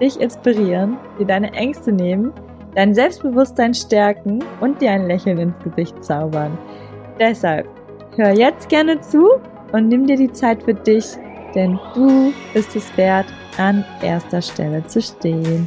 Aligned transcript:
dich 0.00 0.20
inspirieren, 0.20 0.96
dir 1.18 1.26
deine 1.26 1.52
Ängste 1.52 1.92
nehmen, 1.92 2.32
dein 2.74 2.94
Selbstbewusstsein 2.94 3.74
stärken 3.74 4.44
und 4.60 4.80
dir 4.80 4.90
ein 4.90 5.06
Lächeln 5.06 5.38
ins 5.38 5.58
Gesicht 5.60 6.04
zaubern. 6.04 6.56
Deshalb 7.18 7.66
hör 8.16 8.30
jetzt 8.30 8.68
gerne 8.68 9.00
zu 9.00 9.28
und 9.72 9.88
nimm 9.88 10.06
dir 10.06 10.16
die 10.16 10.32
Zeit 10.32 10.62
für 10.62 10.74
dich, 10.74 11.06
denn 11.54 11.78
du 11.94 12.32
bist 12.52 12.76
es 12.76 12.94
wert, 12.96 13.26
an 13.58 13.84
erster 14.02 14.42
Stelle 14.42 14.86
zu 14.86 15.00
stehen. 15.00 15.66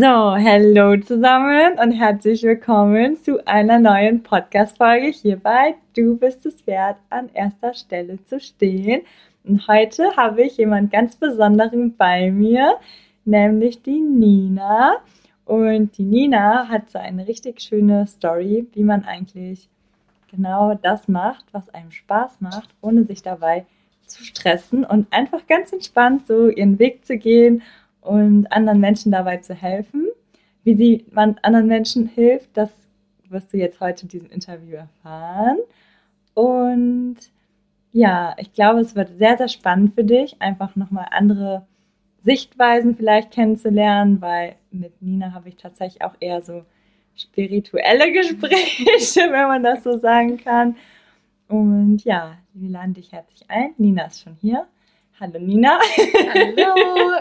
So, 0.00 0.06
hallo 0.06 0.98
zusammen 0.98 1.78
und 1.78 1.90
herzlich 1.92 2.42
willkommen 2.42 3.22
zu 3.22 3.46
einer 3.46 3.78
neuen 3.78 4.22
Podcast-Folge 4.22 5.08
hier 5.08 5.36
bei 5.36 5.74
Du 5.94 6.16
bist 6.16 6.46
es 6.46 6.66
wert, 6.66 6.96
an 7.10 7.28
erster 7.34 7.74
Stelle 7.74 8.18
zu 8.24 8.40
stehen. 8.40 9.02
Und 9.44 9.68
heute 9.68 10.16
habe 10.16 10.40
ich 10.40 10.56
jemand 10.56 10.90
ganz 10.90 11.16
Besonderen 11.16 11.98
bei 11.98 12.30
mir, 12.30 12.78
nämlich 13.26 13.82
die 13.82 14.00
Nina. 14.00 14.94
Und 15.44 15.98
die 15.98 16.04
Nina 16.04 16.68
hat 16.68 16.88
so 16.88 16.98
eine 16.98 17.28
richtig 17.28 17.60
schöne 17.60 18.06
Story, 18.06 18.66
wie 18.72 18.84
man 18.84 19.04
eigentlich 19.04 19.68
genau 20.30 20.78
das 20.80 21.08
macht, 21.08 21.44
was 21.52 21.68
einem 21.74 21.90
Spaß 21.90 22.40
macht, 22.40 22.70
ohne 22.80 23.04
sich 23.04 23.20
dabei 23.22 23.66
zu 24.06 24.24
stressen 24.24 24.82
und 24.82 25.12
einfach 25.12 25.46
ganz 25.46 25.74
entspannt 25.74 26.26
so 26.26 26.48
ihren 26.48 26.78
Weg 26.78 27.04
zu 27.04 27.18
gehen 27.18 27.60
und 28.00 28.50
anderen 28.52 28.80
Menschen 28.80 29.12
dabei 29.12 29.38
zu 29.38 29.54
helfen. 29.54 30.08
Wie 30.62 30.74
sie 30.74 31.06
man 31.12 31.38
anderen 31.42 31.66
Menschen 31.66 32.06
hilft, 32.06 32.56
das 32.56 32.70
wirst 33.28 33.52
du 33.52 33.56
jetzt 33.56 33.80
heute 33.80 34.02
in 34.02 34.08
diesem 34.08 34.30
Interview 34.30 34.76
erfahren. 34.76 35.58
Und 36.34 37.16
ja, 37.92 38.34
ich 38.38 38.52
glaube, 38.52 38.80
es 38.80 38.94
wird 38.94 39.16
sehr, 39.16 39.36
sehr 39.36 39.48
spannend 39.48 39.94
für 39.94 40.04
dich, 40.04 40.40
einfach 40.40 40.76
nochmal 40.76 41.06
andere 41.10 41.66
Sichtweisen 42.22 42.96
vielleicht 42.96 43.30
kennenzulernen, 43.30 44.20
weil 44.20 44.56
mit 44.70 45.00
Nina 45.00 45.32
habe 45.32 45.48
ich 45.48 45.56
tatsächlich 45.56 46.02
auch 46.02 46.14
eher 46.20 46.42
so 46.42 46.64
spirituelle 47.16 48.12
Gespräche, 48.12 49.20
wenn 49.30 49.48
man 49.48 49.62
das 49.62 49.82
so 49.82 49.96
sagen 49.98 50.36
kann. 50.36 50.76
Und 51.48 52.04
ja, 52.04 52.36
wir 52.52 52.70
laden 52.70 52.94
dich 52.94 53.12
herzlich 53.12 53.42
ein. 53.48 53.74
Nina 53.78 54.04
ist 54.04 54.22
schon 54.22 54.36
hier. 54.40 54.66
Hallo 55.20 55.38
Nina. 55.38 55.78
Hallo. 56.34 57.18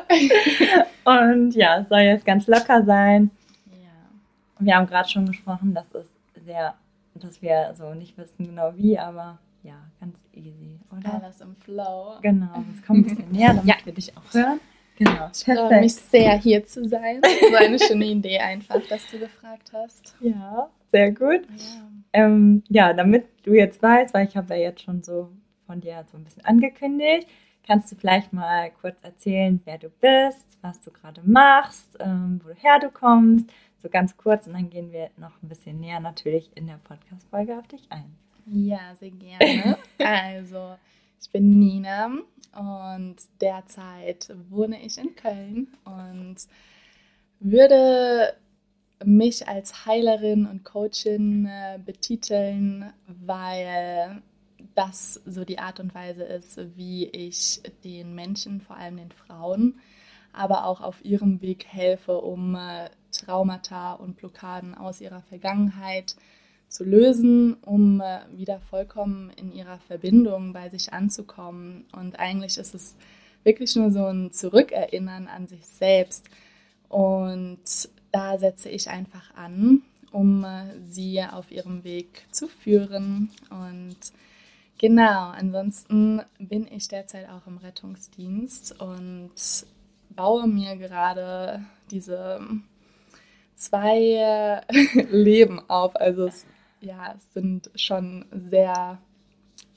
Und 1.36 1.53
ja, 1.53 1.81
es 1.81 1.89
soll 1.89 2.00
jetzt 2.00 2.25
ganz 2.25 2.47
locker 2.47 2.86
sein. 2.86 3.30
Ja. 3.69 4.59
Wir 4.59 4.75
haben 4.78 4.88
gerade 4.88 5.09
schon 5.09 5.25
gesprochen, 5.25 5.73
dass 5.73 5.94
es 5.94 6.08
sehr, 6.45 6.75
dass 7.16 7.42
wir 7.42 7.73
so 7.77 7.94
nicht 7.94 8.17
wissen 8.17 8.45
genau 8.45 8.71
wie, 8.77 8.98
aber 8.98 9.37
ja, 9.64 9.76
ganz 9.99 10.17
easy, 10.32 10.80
oder? 10.98 11.21
Alles 11.21 11.42
im 11.42 11.58
Flow. 11.58 12.14
Genau, 12.21 12.64
es 12.73 12.87
kommt 12.87 12.99
ein 12.99 13.04
bisschen 13.04 13.32
näher, 13.33 13.49
damit 13.49 13.65
ja. 13.65 13.76
wir 13.83 13.93
dich 13.93 14.16
auch 14.16 14.33
hören. 14.33 14.61
Genau, 14.98 15.30
ich 15.33 15.43
freue 15.43 15.81
mich 15.81 15.95
sehr, 15.95 16.37
hier 16.37 16.66
zu 16.66 16.87
sein. 16.87 17.21
So 17.21 17.55
eine 17.58 17.80
schöne 17.80 18.05
Idee 18.05 18.39
einfach, 18.39 18.80
dass 18.87 19.05
du 19.11 19.20
gefragt 19.20 19.71
hast. 19.73 20.16
Ja, 20.21 20.70
sehr 20.89 21.11
gut. 21.11 21.42
Ja, 21.49 21.89
ähm, 22.14 22.64
ja 22.70 22.93
damit 22.93 23.26
du 23.43 23.54
jetzt 23.54 23.83
weißt, 23.83 24.14
weil 24.14 24.26
ich 24.26 24.37
habe 24.37 24.55
ja 24.55 24.61
jetzt 24.61 24.83
schon 24.83 25.04
so 25.04 25.31
von 25.66 25.81
dir 25.81 26.05
so 26.10 26.17
ein 26.17 26.23
bisschen 26.23 26.45
angekündigt, 26.45 27.27
Kannst 27.69 27.91
du 27.91 27.95
vielleicht 27.95 28.33
mal 28.33 28.71
kurz 28.81 29.03
erzählen, 29.03 29.61
wer 29.63 29.77
du 29.77 29.89
bist, 29.89 30.57
was 30.63 30.81
du 30.81 30.89
gerade 30.89 31.21
machst, 31.23 31.97
ähm, 31.99 32.41
woher 32.43 32.80
du 32.80 32.89
kommst? 32.89 33.47
So 33.83 33.89
ganz 33.89 34.17
kurz 34.17 34.47
und 34.47 34.53
dann 34.53 34.71
gehen 34.71 34.91
wir 34.91 35.11
noch 35.17 35.39
ein 35.43 35.49
bisschen 35.49 35.80
näher 35.80 35.99
natürlich 35.99 36.49
in 36.55 36.65
der 36.65 36.80
Podcast-Folge 36.83 37.59
auf 37.59 37.67
dich 37.67 37.85
ein. 37.91 38.17
Ja, 38.47 38.95
sehr 38.99 39.11
gerne. 39.11 39.77
also, 39.99 40.77
ich 41.21 41.30
bin 41.30 41.59
Nina 41.59 42.07
und 42.57 43.17
derzeit 43.39 44.33
wohne 44.49 44.83
ich 44.83 44.97
in 44.97 45.15
Köln 45.15 45.67
und 45.86 46.37
würde 47.39 48.33
mich 49.05 49.47
als 49.47 49.86
Heilerin 49.86 50.47
und 50.47 50.63
Coachin 50.65 51.45
äh, 51.45 51.77
betiteln, 51.77 52.91
weil 53.05 54.23
das 54.75 55.21
so 55.25 55.43
die 55.45 55.59
Art 55.59 55.80
und 55.80 55.93
Weise 55.93 56.23
ist, 56.23 56.59
wie 56.75 57.05
ich 57.05 57.61
den 57.83 58.15
Menschen, 58.15 58.61
vor 58.61 58.77
allem 58.77 58.97
den 58.97 59.11
Frauen, 59.11 59.80
aber 60.31 60.65
auch 60.65 60.81
auf 60.81 61.03
ihrem 61.03 61.41
Weg 61.41 61.65
helfe, 61.67 62.17
um 62.19 62.55
äh, 62.55 62.89
Traumata 63.11 63.93
und 63.93 64.17
Blockaden 64.17 64.75
aus 64.75 65.02
ihrer 65.02 65.21
Vergangenheit 65.21 66.15
zu 66.69 66.83
lösen, 66.83 67.55
um 67.65 67.99
äh, 67.99 68.19
wieder 68.31 68.59
vollkommen 68.59 69.31
in 69.35 69.52
ihrer 69.52 69.80
Verbindung 69.80 70.53
bei 70.53 70.69
sich 70.69 70.93
anzukommen. 70.93 71.86
Und 71.91 72.19
eigentlich 72.19 72.57
ist 72.57 72.75
es 72.75 72.95
wirklich 73.43 73.75
nur 73.75 73.91
so 73.91 74.05
ein 74.05 74.31
Zurückerinnern 74.31 75.27
an 75.27 75.47
sich 75.47 75.65
selbst. 75.65 76.30
Und 76.87 77.59
da 78.11 78.37
setze 78.37 78.69
ich 78.69 78.89
einfach 78.89 79.36
an, 79.36 79.81
um 80.11 80.43
äh, 80.43 80.65
sie 80.86 81.21
auf 81.23 81.51
ihrem 81.51 81.83
Weg 81.83 82.25
zu 82.31 82.47
führen 82.47 83.31
und 83.49 83.97
Genau, 84.80 85.32
ansonsten 85.32 86.22
bin 86.40 86.66
ich 86.72 86.88
derzeit 86.88 87.28
auch 87.30 87.45
im 87.48 87.58
Rettungsdienst 87.58 88.80
und 88.80 89.34
baue 90.10 90.48
mir 90.48 90.78
gerade 90.78 91.66
diese 91.92 92.40
zwei 93.56 94.62
Leben 95.12 95.60
auf. 95.70 95.98
Also 95.98 96.28
es, 96.28 96.45
ja, 96.80 97.14
es 97.14 97.34
sind 97.34 97.70
schon 97.76 98.26
sehr 98.32 99.00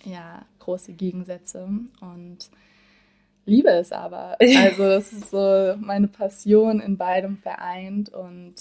ja, 0.05 0.47
große 0.61 0.93
Gegensätze 0.93 1.69
und 2.01 2.39
liebe 3.45 3.71
es 3.71 3.91
aber. 3.91 4.37
Also 4.57 4.84
das 4.84 5.13
ist 5.13 5.31
so 5.31 5.75
meine 5.81 6.07
Passion 6.07 6.79
in 6.79 6.97
beidem 6.97 7.39
vereint 7.39 8.09
und 8.11 8.55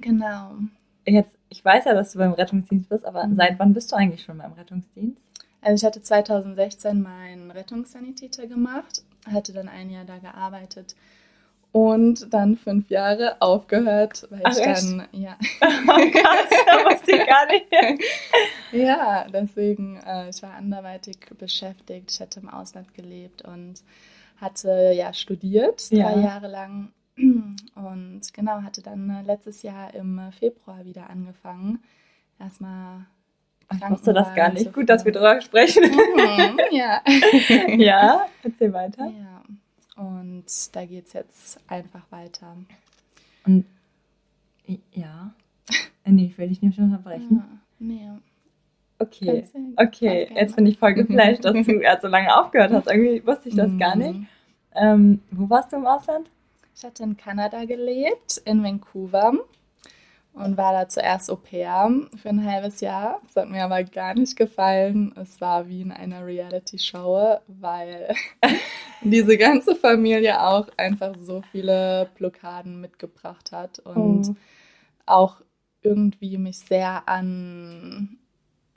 genau. 0.00 0.58
Jetzt, 1.04 1.36
ich 1.48 1.64
weiß 1.64 1.86
ja, 1.86 1.94
dass 1.94 2.12
du 2.12 2.20
beim 2.20 2.34
Rettungsdienst 2.34 2.88
bist, 2.88 3.04
aber 3.04 3.26
mhm. 3.26 3.34
seit 3.34 3.58
wann 3.58 3.74
bist 3.74 3.90
du 3.90 3.96
eigentlich 3.96 4.22
schon 4.22 4.38
beim 4.38 4.52
Rettungsdienst? 4.52 5.23
Also 5.64 5.82
ich 5.82 5.86
hatte 5.86 6.02
2016 6.02 7.00
meinen 7.02 7.50
Rettungssanitäter 7.50 8.46
gemacht, 8.46 9.02
hatte 9.26 9.52
dann 9.52 9.68
ein 9.68 9.90
Jahr 9.90 10.04
da 10.04 10.18
gearbeitet 10.18 10.94
und 11.74 12.32
dann 12.32 12.56
fünf 12.56 12.88
Jahre 12.88 13.42
aufgehört, 13.42 14.28
weil 14.30 14.42
Ach, 14.44 14.56
ich 14.56 14.62
dann, 14.62 15.08
ja. 15.10 15.36
Oh 15.62 16.10
Gott, 16.12 16.48
da 16.66 16.84
wusste 16.84 17.16
ich 17.16 17.26
gar 17.26 17.46
nicht. 17.46 17.66
ja, 18.72 19.26
deswegen, 19.28 19.96
äh, 20.06 20.30
ich 20.30 20.40
war 20.44 20.54
anderweitig 20.54 21.18
beschäftigt. 21.36 22.12
Ich 22.12 22.20
hatte 22.20 22.38
im 22.38 22.48
Ausland 22.48 22.94
gelebt 22.94 23.42
und 23.42 23.82
hatte 24.36 24.92
ja 24.94 25.12
studiert, 25.12 25.90
ja. 25.90 26.12
drei 26.12 26.20
Jahre 26.20 26.46
lang. 26.46 26.92
Und 27.16 28.20
genau, 28.32 28.62
hatte 28.62 28.80
dann 28.80 29.10
äh, 29.10 29.22
letztes 29.22 29.62
Jahr 29.62 29.92
im 29.94 30.20
Februar 30.38 30.84
wieder 30.84 31.10
angefangen. 31.10 31.82
Erstmal 32.38 33.06
ich 33.72 33.90
wusste 33.90 34.12
das 34.12 34.34
gar 34.34 34.52
nicht. 34.52 34.72
Gut, 34.72 34.88
dass 34.88 35.04
wir 35.04 35.12
darüber 35.12 35.40
sprechen. 35.40 35.84
Mhm, 35.84 36.58
ja. 36.70 37.02
ja, 37.76 38.26
erzähl 38.42 38.72
weiter. 38.72 39.06
Ja. 39.06 40.02
Und 40.02 40.44
da 40.72 40.84
geht 40.84 41.06
es 41.06 41.12
jetzt 41.12 41.60
einfach 41.68 42.02
weiter. 42.10 42.56
Und 43.46 43.64
ja. 44.92 45.32
Äh, 46.04 46.12
nee, 46.12 46.26
ich 46.26 46.38
will 46.38 46.48
dich 46.48 46.62
nicht 46.62 46.78
unterbrechen. 46.78 47.36
Ja, 47.36 47.58
nee. 47.78 48.10
Okay, 48.98 49.44
okay. 49.76 50.28
Jetzt 50.34 50.56
bin 50.56 50.66
ich 50.66 50.78
voll 50.78 50.94
geflasht, 50.94 51.44
dass 51.44 51.52
du 51.52 51.64
so 51.64 52.08
lange 52.08 52.36
aufgehört 52.36 52.72
hast. 52.72 52.86
Irgendwie 52.86 53.26
wusste 53.26 53.48
ich 53.48 53.56
das 53.56 53.70
mhm. 53.70 53.78
gar 53.78 53.96
nicht. 53.96 54.20
Ähm, 54.74 55.20
wo 55.30 55.50
warst 55.50 55.72
du 55.72 55.76
im 55.76 55.86
Ausland? 55.86 56.30
Ich 56.76 56.84
hatte 56.84 57.02
in 57.02 57.16
Kanada 57.16 57.64
gelebt, 57.64 58.40
in 58.44 58.62
Vancouver 58.62 59.32
und 60.34 60.56
war 60.56 60.72
da 60.72 60.88
zuerst 60.88 61.30
Au 61.30 61.36
pair 61.36 61.90
für 62.20 62.28
ein 62.28 62.44
halbes 62.44 62.80
Jahr. 62.80 63.20
Das 63.24 63.36
hat 63.36 63.50
mir 63.50 63.64
aber 63.64 63.82
gar 63.84 64.14
nicht 64.14 64.36
gefallen. 64.36 65.14
Es 65.16 65.40
war 65.40 65.68
wie 65.68 65.80
in 65.80 65.92
einer 65.92 66.26
Reality-Show, 66.26 67.38
weil 67.46 68.14
diese 69.02 69.38
ganze 69.38 69.76
Familie 69.76 70.42
auch 70.42 70.68
einfach 70.76 71.14
so 71.18 71.42
viele 71.52 72.10
Blockaden 72.16 72.80
mitgebracht 72.80 73.52
hat 73.52 73.78
und 73.78 74.30
oh. 74.30 74.34
auch 75.06 75.40
irgendwie 75.82 76.36
mich 76.36 76.58
sehr 76.58 77.08
an 77.08 78.18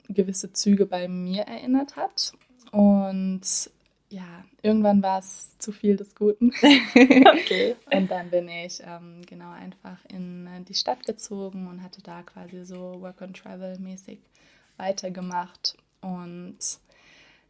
gewisse 0.08 0.52
Züge 0.52 0.86
bei 0.86 1.08
mir 1.08 1.42
erinnert 1.42 1.96
hat. 1.96 2.32
Und 2.70 3.70
ja, 4.10 4.44
irgendwann 4.62 5.02
war 5.02 5.18
es 5.18 5.56
zu 5.58 5.70
viel 5.72 5.96
des 5.96 6.14
Guten. 6.14 6.50
okay. 6.94 7.76
Und 7.92 8.10
dann 8.10 8.30
bin 8.30 8.48
ich 8.48 8.80
ähm, 8.84 9.22
genau 9.26 9.50
einfach 9.50 9.98
in 10.08 10.46
äh, 10.46 10.62
die 10.62 10.74
Stadt 10.74 11.04
gezogen 11.04 11.68
und 11.68 11.82
hatte 11.82 12.02
da 12.02 12.22
quasi 12.22 12.64
so 12.64 13.00
Work 13.00 13.20
and 13.22 13.36
Travel 13.36 13.78
mäßig 13.78 14.18
weitergemacht. 14.78 15.76
Und 16.00 16.58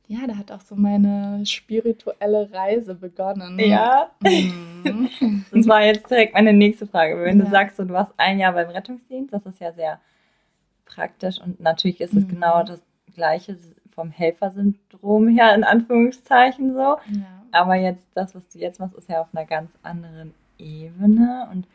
ja, 0.09 0.27
da 0.27 0.37
hat 0.37 0.51
auch 0.51 0.63
so 0.63 0.75
meine 0.75 1.45
spirituelle 1.47 2.51
Reise 2.53 2.95
begonnen. 2.95 3.59
Ja. 3.59 4.11
Mhm. 4.21 5.11
Das 5.51 5.67
war 5.67 5.83
jetzt 5.83 6.11
direkt 6.11 6.35
meine 6.35 6.53
nächste 6.53 6.87
Frage. 6.87 7.21
Wenn 7.23 7.39
ja. 7.39 7.45
du 7.45 7.51
sagst, 7.51 7.79
du 7.79 7.89
warst 7.89 8.13
ein 8.17 8.39
Jahr 8.39 8.53
beim 8.53 8.69
Rettungsdienst, 8.69 9.33
das 9.33 9.45
ist 9.45 9.61
ja 9.61 9.73
sehr 9.73 10.01
praktisch 10.85 11.41
und 11.41 11.61
natürlich 11.61 12.01
ist 12.01 12.15
es 12.15 12.25
mhm. 12.25 12.29
genau 12.29 12.63
das 12.63 12.81
Gleiche 13.15 13.57
vom 13.99 14.13
Helfersyndrom 14.13 15.27
her, 15.27 15.53
in 15.57 15.65
Anführungszeichen 15.65 16.73
so. 16.73 16.79
Ja. 16.79 17.43
Aber 17.51 17.75
jetzt, 17.75 18.07
das, 18.15 18.33
was 18.37 18.49
du 18.49 18.61
jetzt 18.61 18.79
machst, 18.79 18.95
ist 18.95 19.09
ja 19.09 19.23
auf 19.23 19.35
einer 19.35 19.45
ganz 19.45 19.73
anderen 19.83 20.35
Ebene 20.57 21.49
und 21.51 21.67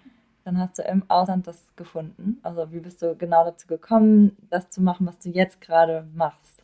dann 0.45 0.57
hast 0.57 0.79
du 0.79 0.83
im 0.83 1.03
Ausland 1.09 1.47
das 1.47 1.75
gefunden. 1.75 2.39
Also 2.41 2.71
wie 2.71 2.79
bist 2.79 3.01
du 3.01 3.13
genau 3.17 3.43
dazu 3.43 3.67
gekommen, 3.67 4.37
das 4.49 4.69
zu 4.69 4.81
machen, 4.81 5.05
was 5.05 5.19
du 5.19 5.31
jetzt 5.31 5.59
gerade 5.59 6.07
machst? 6.15 6.63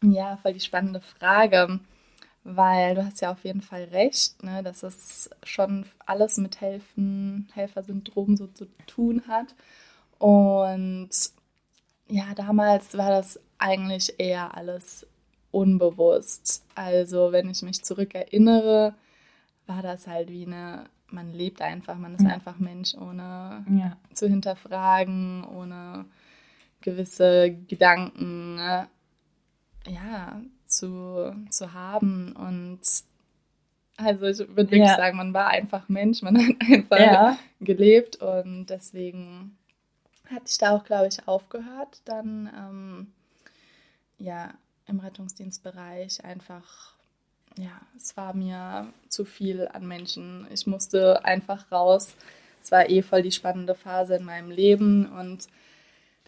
Ja, 0.00 0.36
voll 0.36 0.52
die 0.52 0.60
spannende 0.60 1.00
Frage, 1.00 1.80
weil 2.44 2.94
du 2.94 3.04
hast 3.04 3.20
ja 3.20 3.32
auf 3.32 3.42
jeden 3.42 3.62
Fall 3.62 3.84
recht, 3.90 4.44
ne, 4.44 4.62
dass 4.62 4.84
es 4.84 5.28
schon 5.42 5.86
alles 6.06 6.36
mit 6.36 6.60
Helfen, 6.60 7.48
Helfersyndrom 7.52 8.36
so 8.36 8.46
zu 8.46 8.66
tun 8.86 9.22
hat. 9.26 9.56
Und 10.18 11.10
ja, 12.06 12.26
damals 12.36 12.96
war 12.96 13.10
das 13.10 13.40
eigentlich 13.58 14.14
eher 14.18 14.56
alles 14.56 15.06
unbewusst. 15.50 16.64
Also 16.74 17.32
wenn 17.32 17.50
ich 17.50 17.62
mich 17.62 17.84
zurückerinnere, 17.84 18.94
war 19.66 19.82
das 19.82 20.06
halt 20.06 20.30
wie 20.30 20.46
eine, 20.46 20.84
man 21.08 21.32
lebt 21.32 21.62
einfach, 21.62 21.96
man 21.96 22.14
ist 22.14 22.24
ja. 22.24 22.30
einfach 22.30 22.58
Mensch, 22.58 22.94
ohne 22.94 23.64
ja. 23.70 23.96
zu 24.12 24.28
hinterfragen, 24.28 25.44
ohne 25.44 26.06
gewisse 26.80 27.50
Gedanken 27.68 28.56
ne, 28.56 28.88
ja, 29.86 30.40
zu, 30.66 31.34
zu 31.50 31.72
haben. 31.72 32.32
Und 32.32 32.80
also 33.96 34.26
ich 34.26 34.38
würde 34.40 34.56
wirklich 34.56 34.80
ja. 34.80 34.96
sagen, 34.96 35.16
man 35.16 35.32
war 35.32 35.48
einfach 35.48 35.88
Mensch, 35.88 36.22
man 36.22 36.36
hat 36.38 36.56
einfach 36.60 37.38
gelebt 37.60 38.16
und 38.16 38.66
deswegen 38.66 39.56
hatte 40.26 40.44
ich 40.46 40.58
da 40.58 40.76
auch, 40.76 40.84
glaube 40.84 41.08
ich, 41.08 41.26
aufgehört. 41.28 42.02
Dann, 42.04 42.50
ähm, 42.56 43.12
ja, 44.18 44.54
im 44.86 45.00
Rettungsdienstbereich 45.00 46.24
einfach, 46.24 46.94
ja, 47.56 47.80
es 47.96 48.16
war 48.16 48.34
mir 48.34 48.92
zu 49.08 49.24
viel 49.24 49.68
an 49.68 49.86
Menschen. 49.86 50.46
Ich 50.52 50.66
musste 50.66 51.24
einfach 51.24 51.70
raus. 51.72 52.14
Es 52.62 52.70
war 52.70 52.88
eh 52.88 53.02
voll 53.02 53.22
die 53.22 53.32
spannende 53.32 53.74
Phase 53.74 54.16
in 54.16 54.24
meinem 54.24 54.50
Leben 54.50 55.06
und 55.12 55.48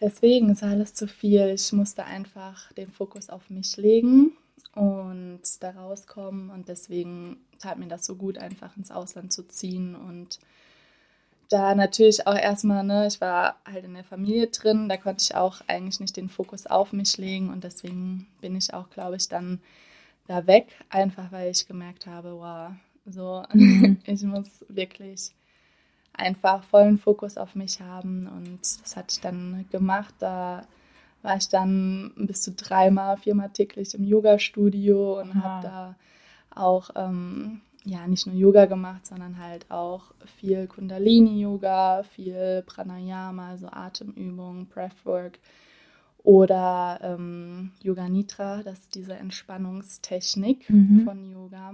deswegen 0.00 0.50
ist 0.50 0.62
alles 0.62 0.94
zu 0.94 1.08
viel. 1.08 1.48
Ich 1.54 1.72
musste 1.72 2.04
einfach 2.04 2.72
den 2.72 2.90
Fokus 2.90 3.30
auf 3.30 3.48
mich 3.50 3.76
legen 3.76 4.32
und 4.74 5.40
da 5.60 5.70
rauskommen 5.70 6.50
und 6.50 6.68
deswegen 6.68 7.38
tat 7.58 7.78
mir 7.78 7.88
das 7.88 8.04
so 8.04 8.16
gut, 8.16 8.38
einfach 8.38 8.76
ins 8.76 8.90
Ausland 8.90 9.32
zu 9.32 9.48
ziehen 9.48 9.96
und 9.96 10.38
da 11.48 11.74
natürlich 11.74 12.26
auch 12.26 12.36
erstmal, 12.36 12.84
ne, 12.84 13.06
ich 13.06 13.20
war 13.20 13.56
halt 13.64 13.84
in 13.84 13.94
der 13.94 14.04
Familie 14.04 14.48
drin, 14.48 14.88
da 14.88 14.96
konnte 14.96 15.22
ich 15.22 15.34
auch 15.34 15.60
eigentlich 15.66 16.00
nicht 16.00 16.16
den 16.16 16.28
Fokus 16.28 16.66
auf 16.66 16.92
mich 16.92 17.16
legen 17.18 17.50
und 17.50 17.64
deswegen 17.64 18.26
bin 18.40 18.56
ich 18.56 18.74
auch, 18.74 18.90
glaube 18.90 19.16
ich, 19.16 19.28
dann 19.28 19.60
da 20.26 20.46
weg, 20.46 20.66
einfach 20.90 21.30
weil 21.30 21.50
ich 21.50 21.68
gemerkt 21.68 22.06
habe, 22.06 22.32
wow, 22.32 22.70
so, 23.06 23.44
mhm. 23.52 23.98
ich 24.04 24.22
muss 24.22 24.64
wirklich 24.68 25.32
einfach 26.12 26.64
vollen 26.64 26.98
Fokus 26.98 27.36
auf 27.36 27.54
mich 27.54 27.80
haben 27.80 28.26
und 28.26 28.60
das 28.60 28.96
hatte 28.96 29.08
ich 29.10 29.20
dann 29.20 29.66
gemacht, 29.70 30.14
da 30.18 30.66
war 31.22 31.36
ich 31.36 31.48
dann 31.48 32.12
bis 32.16 32.42
zu 32.42 32.52
dreimal, 32.52 33.16
viermal 33.16 33.50
täglich 33.50 33.94
im 33.94 34.04
Yoga-Studio 34.04 35.20
und 35.20 35.34
habe 35.34 35.62
da 35.62 35.94
auch 36.50 36.90
ähm, 36.94 37.60
ja 37.86 38.06
nicht 38.06 38.26
nur 38.26 38.34
Yoga 38.34 38.66
gemacht, 38.66 39.06
sondern 39.06 39.38
halt 39.38 39.70
auch 39.70 40.12
viel 40.38 40.66
Kundalini-Yoga, 40.66 42.02
viel 42.02 42.62
Pranayama, 42.66 43.50
also 43.50 43.68
Atemübungen, 43.70 44.66
Breathwork 44.66 45.38
oder 46.18 46.98
ähm, 47.02 47.70
Yoga 47.82 48.08
Nitra, 48.08 48.62
das 48.64 48.80
ist 48.80 48.94
diese 48.96 49.14
Entspannungstechnik 49.14 50.68
mhm. 50.68 51.02
von 51.04 51.30
Yoga. 51.30 51.72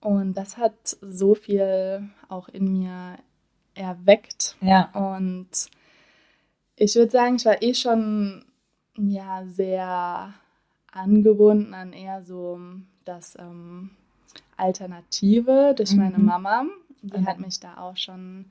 Und 0.00 0.34
das 0.34 0.58
hat 0.58 0.96
so 1.00 1.34
viel 1.34 2.08
auch 2.28 2.48
in 2.48 2.72
mir 2.72 3.18
erweckt. 3.74 4.56
Ja. 4.60 4.90
Und 4.92 5.48
ich 6.74 6.94
würde 6.96 7.12
sagen, 7.12 7.36
ich 7.36 7.44
war 7.44 7.62
eh 7.62 7.74
schon 7.74 8.44
ja 8.96 9.44
sehr 9.46 10.34
angebunden 10.90 11.74
an 11.74 11.92
eher 11.92 12.22
so 12.22 12.58
das 13.04 13.36
ähm, 13.38 13.90
Alternative 14.58 15.74
durch 15.76 15.92
mhm. 15.92 15.98
meine 15.98 16.18
Mama. 16.18 16.66
Die 17.02 17.18
mhm. 17.18 17.26
hat 17.26 17.38
mich 17.38 17.60
da 17.60 17.78
auch 17.78 17.96
schon 17.96 18.46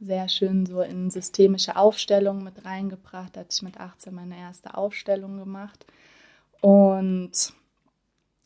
sehr 0.00 0.28
schön 0.28 0.66
so 0.66 0.82
in 0.82 1.10
systemische 1.10 1.76
Aufstellungen 1.76 2.44
mit 2.44 2.64
reingebracht. 2.64 3.36
Da 3.36 3.40
hatte 3.40 3.50
ich 3.52 3.62
mit 3.62 3.78
18 3.78 4.14
meine 4.14 4.38
erste 4.38 4.76
Aufstellung 4.76 5.38
gemacht. 5.38 5.86
Und 6.60 7.52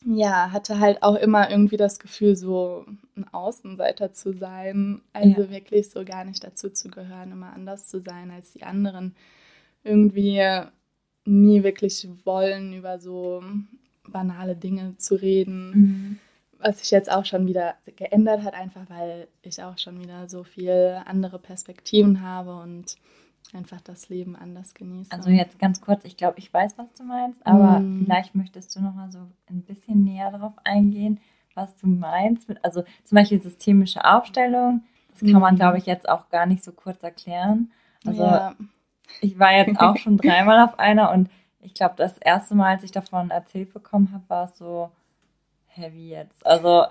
ja, 0.05 0.51
hatte 0.51 0.79
halt 0.79 1.03
auch 1.03 1.15
immer 1.15 1.49
irgendwie 1.49 1.77
das 1.77 1.99
Gefühl, 1.99 2.35
so 2.35 2.85
ein 3.17 3.27
Außenseiter 3.33 4.13
zu 4.13 4.33
sein. 4.33 5.01
Also 5.11 5.41
ja. 5.41 5.49
wirklich 5.49 5.89
so 5.89 6.05
gar 6.05 6.23
nicht 6.23 6.43
dazu 6.43 6.69
zu 6.69 6.89
gehören, 6.89 7.31
immer 7.31 7.53
anders 7.53 7.87
zu 7.87 7.99
sein 7.99 8.31
als 8.31 8.51
die 8.53 8.63
anderen. 8.63 9.15
Irgendwie 9.83 10.41
nie 11.25 11.63
wirklich 11.63 12.07
wollen, 12.23 12.73
über 12.73 12.99
so 12.99 13.43
banale 14.07 14.55
Dinge 14.55 14.95
zu 14.97 15.15
reden. 15.15 15.71
Mhm 15.71 16.19
was 16.59 16.79
sich 16.79 16.91
jetzt 16.91 17.11
auch 17.11 17.25
schon 17.25 17.47
wieder 17.47 17.75
geändert 17.95 18.43
hat, 18.43 18.53
einfach 18.53 18.81
weil 18.89 19.27
ich 19.41 19.63
auch 19.63 19.77
schon 19.77 19.99
wieder 19.99 20.27
so 20.27 20.43
viel 20.43 21.01
andere 21.05 21.39
Perspektiven 21.39 22.21
habe 22.21 22.55
und 22.55 22.97
einfach 23.53 23.81
das 23.81 24.09
Leben 24.09 24.35
anders 24.35 24.73
genieße. 24.73 25.11
Also 25.11 25.29
jetzt 25.29 25.59
ganz 25.59 25.81
kurz, 25.81 26.05
ich 26.05 26.17
glaube, 26.17 26.37
ich 26.37 26.53
weiß, 26.53 26.77
was 26.77 26.93
du 26.93 27.03
meinst, 27.03 27.45
aber 27.45 27.79
mm. 27.79 28.03
vielleicht 28.03 28.35
möchtest 28.35 28.75
du 28.75 28.81
noch 28.81 28.93
mal 28.93 29.11
so 29.11 29.19
ein 29.49 29.63
bisschen 29.63 30.03
näher 30.03 30.31
darauf 30.31 30.53
eingehen, 30.63 31.19
was 31.55 31.75
du 31.77 31.87
meinst. 31.87 32.47
Mit, 32.47 32.63
also 32.63 32.83
zum 33.05 33.15
Beispiel 33.15 33.41
systemische 33.41 34.05
Aufstellung, 34.05 34.83
das 35.11 35.21
kann 35.21 35.31
mm. 35.31 35.39
man, 35.39 35.55
glaube 35.55 35.77
ich, 35.77 35.85
jetzt 35.85 36.07
auch 36.07 36.29
gar 36.29 36.45
nicht 36.45 36.63
so 36.63 36.71
kurz 36.71 37.01
erklären. 37.01 37.71
Also 38.05 38.23
ja. 38.23 38.55
ich 39.21 39.39
war 39.39 39.53
jetzt 39.53 39.79
auch 39.79 39.97
schon 39.97 40.17
dreimal 40.17 40.63
auf 40.63 40.77
einer 40.77 41.11
und 41.11 41.29
ich 41.61 41.73
glaube, 41.73 41.95
das 41.97 42.17
erste 42.17 42.55
Mal, 42.55 42.75
als 42.75 42.83
ich 42.83 42.91
davon 42.91 43.31
erzählt 43.31 43.73
bekommen 43.73 44.11
habe, 44.13 44.23
war 44.27 44.45
es 44.45 44.57
so, 44.57 44.91
heavy 45.69 46.09
jetzt. 46.09 46.45
Also, 46.45 46.85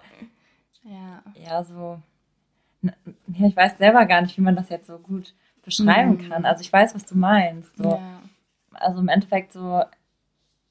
ja, 0.82 1.22
ja 1.34 1.64
so. 1.64 2.00
Ja, 2.82 3.46
ich 3.46 3.56
weiß 3.56 3.78
selber 3.78 4.06
gar 4.06 4.22
nicht, 4.22 4.36
wie 4.36 4.42
man 4.42 4.56
das 4.56 4.68
jetzt 4.68 4.86
so 4.86 4.98
gut 4.98 5.34
beschreiben 5.62 6.12
mhm. 6.12 6.28
kann. 6.28 6.44
Also 6.44 6.62
ich 6.62 6.72
weiß, 6.72 6.94
was 6.94 7.04
du 7.04 7.16
meinst. 7.16 7.76
So. 7.76 7.90
Ja. 7.90 8.22
Also 8.72 9.00
im 9.00 9.08
Endeffekt 9.08 9.52
so 9.52 9.82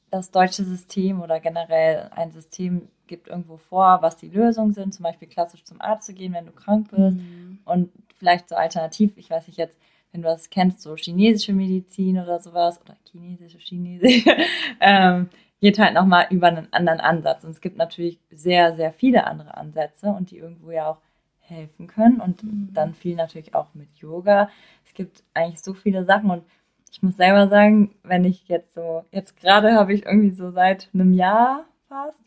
das 0.09 0.31
deutsche 0.31 0.63
System 0.63 1.21
oder 1.21 1.39
generell 1.39 2.09
ein 2.15 2.31
System 2.31 2.87
gibt 3.07 3.27
irgendwo 3.27 3.57
vor, 3.57 4.01
was 4.01 4.17
die 4.17 4.29
Lösungen 4.29 4.73
sind, 4.73 4.93
zum 4.93 5.03
Beispiel 5.03 5.27
klassisch 5.27 5.63
zum 5.63 5.81
Arzt 5.81 6.07
zu 6.07 6.13
gehen, 6.13 6.33
wenn 6.33 6.45
du 6.45 6.51
krank 6.51 6.89
bist 6.91 7.17
mhm. 7.17 7.59
und 7.65 7.91
vielleicht 8.15 8.49
so 8.49 8.55
alternativ, 8.55 9.13
ich 9.17 9.29
weiß 9.29 9.47
nicht 9.47 9.57
jetzt, 9.57 9.77
wenn 10.11 10.21
du 10.21 10.27
das 10.27 10.49
kennst, 10.49 10.81
so 10.81 10.95
chinesische 10.95 11.53
Medizin 11.53 12.17
oder 12.17 12.39
sowas 12.39 12.81
oder 12.81 12.95
chinesische, 13.11 13.57
chinesische, 13.59 14.35
ähm, 14.79 15.29
geht 15.59 15.79
halt 15.79 15.93
nochmal 15.93 16.27
über 16.29 16.47
einen 16.47 16.71
anderen 16.71 16.99
Ansatz. 16.99 17.43
Und 17.43 17.51
es 17.51 17.61
gibt 17.61 17.77
natürlich 17.77 18.19
sehr, 18.29 18.75
sehr 18.75 18.93
viele 18.93 19.25
andere 19.25 19.57
Ansätze 19.57 20.07
und 20.07 20.31
die 20.31 20.37
irgendwo 20.37 20.71
ja 20.71 20.91
auch 20.91 20.97
helfen 21.39 21.87
können. 21.87 22.19
Und 22.19 22.43
mhm. 22.43 22.69
dann 22.73 22.93
viel 22.93 23.15
natürlich 23.15 23.55
auch 23.55 23.73
mit 23.73 23.95
Yoga. 23.95 24.49
Es 24.85 24.93
gibt 24.93 25.23
eigentlich 25.33 25.61
so 25.61 25.73
viele 25.73 26.05
Sachen 26.05 26.29
und 26.29 26.43
ich 26.91 27.03
muss 27.03 27.17
selber 27.17 27.47
sagen, 27.47 27.95
wenn 28.03 28.23
ich 28.23 28.47
jetzt 28.47 28.73
so, 28.73 29.03
jetzt 29.11 29.39
gerade 29.39 29.73
habe 29.73 29.93
ich 29.93 30.05
irgendwie 30.05 30.33
so 30.33 30.51
seit 30.51 30.89
einem 30.93 31.13
Jahr 31.13 31.65
fast, 31.89 32.21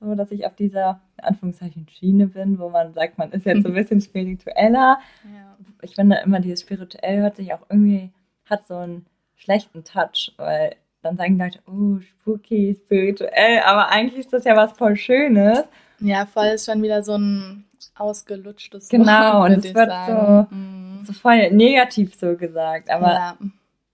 so 0.00 0.14
dass 0.14 0.30
ich 0.30 0.46
auf 0.46 0.54
dieser 0.54 1.00
Anführungszeichen 1.18 1.88
Schiene 1.88 2.28
bin, 2.28 2.58
wo 2.58 2.68
man 2.68 2.92
sagt, 2.94 3.18
man 3.18 3.32
ist 3.32 3.46
jetzt 3.46 3.62
so 3.62 3.68
ein 3.68 3.74
bisschen 3.74 4.00
spiritueller. 4.00 4.98
Ja. 5.24 5.56
Ich 5.82 5.94
finde 5.94 6.20
immer, 6.24 6.40
dieses 6.40 6.60
spirituell 6.60 7.22
hört 7.22 7.36
sich 7.36 7.52
auch 7.54 7.66
irgendwie, 7.68 8.12
hat 8.46 8.66
so 8.66 8.76
einen 8.76 9.06
schlechten 9.36 9.84
Touch, 9.84 10.32
weil 10.36 10.76
dann 11.04 11.16
sagen 11.16 11.38
Leute, 11.38 11.60
oh, 11.66 11.98
spooky, 12.00 12.74
spirituell, 12.74 13.60
aber 13.64 13.90
eigentlich 13.90 14.20
ist 14.20 14.32
das 14.32 14.44
ja 14.44 14.56
was 14.56 14.72
voll 14.72 14.96
Schönes. 14.96 15.64
Ja, 16.00 16.26
voll 16.26 16.46
ist 16.46 16.66
schon 16.66 16.82
wieder 16.82 17.02
so 17.02 17.16
ein 17.16 17.64
ausgelutschtes 17.96 18.88
Genau, 18.88 19.40
Wort, 19.40 19.50
und 19.50 19.64
es 19.64 19.74
wird 19.74 19.92
so, 20.06 20.54
mm. 20.54 21.04
so 21.04 21.12
voll 21.12 21.50
negativ 21.50 22.14
so 22.14 22.36
gesagt, 22.36 22.90
aber 22.90 23.12
ja. 23.12 23.36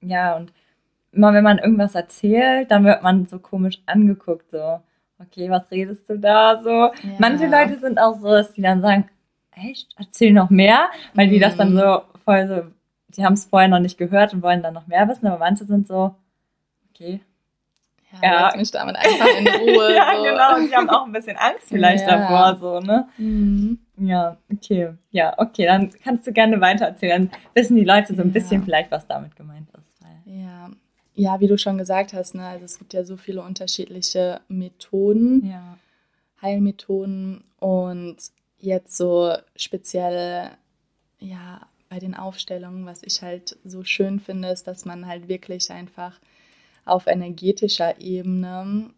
ja, 0.01 0.37
und 0.37 0.53
immer 1.13 1.33
wenn 1.35 1.45
man 1.45 1.59
irgendwas 1.59 1.95
erzählt, 1.95 2.71
dann 2.71 2.85
wird 2.85 3.03
man 3.03 3.27
so 3.27 3.39
komisch 3.39 3.81
angeguckt, 3.87 4.51
so, 4.51 4.81
okay, 5.19 5.51
was 5.51 5.71
redest 5.71 6.09
du 6.09 6.19
da 6.19 6.61
so? 6.63 6.71
Ja. 6.71 6.93
Manche 7.19 7.47
Leute 7.47 7.79
sind 7.79 7.99
auch 7.99 8.19
so, 8.19 8.29
dass 8.29 8.53
die 8.53 8.63
dann 8.63 8.81
sagen, 8.81 9.09
echt, 9.53 9.89
erzähl 9.99 10.33
noch 10.33 10.51
mehr, 10.51 10.89
weil 11.15 11.29
die 11.29 11.39
das 11.39 11.57
dann 11.57 11.75
Mhm. 11.75 11.79
so 11.79 12.03
voll 12.25 12.49
so, 12.49 12.63
die 13.09 13.25
haben 13.25 13.35
es 13.35 13.45
vorher 13.45 13.69
noch 13.69 13.81
nicht 13.81 13.99
gehört 13.99 14.33
und 14.33 14.43
wollen 14.43 14.63
dann 14.63 14.75
noch 14.75 14.87
mehr 14.87 15.09
wissen, 15.09 15.27
aber 15.27 15.39
manche 15.39 15.65
sind 15.65 15.89
so, 15.89 16.15
okay. 17.01 17.21
Ja, 18.23 18.43
lass 18.43 18.57
mich 18.57 18.71
damit 18.71 18.97
einfach 18.97 19.29
in 19.39 19.47
Ruhe. 19.61 19.95
ja, 19.95 20.17
so. 20.17 20.23
genau, 20.25 20.57
und 20.57 20.69
die 20.69 20.75
haben 20.75 20.91
auch 20.91 21.07
ein 21.07 21.13
bisschen 21.13 21.37
Angst 21.37 21.69
vielleicht 21.69 22.09
davor, 22.09 22.57
so, 22.59 22.81
ne? 22.81 23.09
Mhm. 23.19 23.79
Ja, 23.99 24.37
okay. 24.53 24.95
Ja, 25.11 25.35
okay, 25.39 25.67
dann 25.67 25.93
kannst 26.03 26.27
du 26.27 26.33
gerne 26.33 26.61
weiter 26.61 26.87
erzählen. 26.87 27.31
Dann 27.31 27.41
wissen 27.55 27.77
die 27.77 27.85
Leute 27.85 28.15
so 28.15 28.23
ein 28.23 28.33
bisschen 28.33 28.65
vielleicht, 28.65 28.91
was 28.91 29.07
damit 29.07 29.37
gemeint 29.37 29.69
ist. 29.71 29.91
Ja. 30.27 30.71
ja, 31.15 31.41
wie 31.41 31.49
du 31.49 31.59
schon 31.59 31.79
gesagt 31.79 32.13
hast, 32.13 32.35
ne, 32.35 32.47
also 32.47 32.65
es 32.65 32.79
gibt 32.79 32.93
ja 32.93 33.05
so 33.05 33.17
viele 33.17 33.43
unterschiedliche 33.43 34.41
Methoden, 34.49 35.45
ja. 35.45 35.77
Heilmethoden 36.41 37.45
und 37.59 38.17
jetzt 38.59 38.97
so 38.97 39.35
speziell, 39.57 40.51
ja, 41.19 41.61
bei 41.89 41.99
den 41.99 42.15
Aufstellungen, 42.15 42.87
was 42.87 43.03
ich 43.03 43.23
halt 43.23 43.59
so 43.65 43.83
schön 43.83 44.21
finde, 44.21 44.49
ist, 44.49 44.67
dass 44.67 44.85
man 44.85 45.07
halt 45.07 45.29
wirklich 45.29 45.71
einfach 45.73 46.21
auf 46.85 47.07
energetischer 47.07 48.01
Ebene 48.01 48.91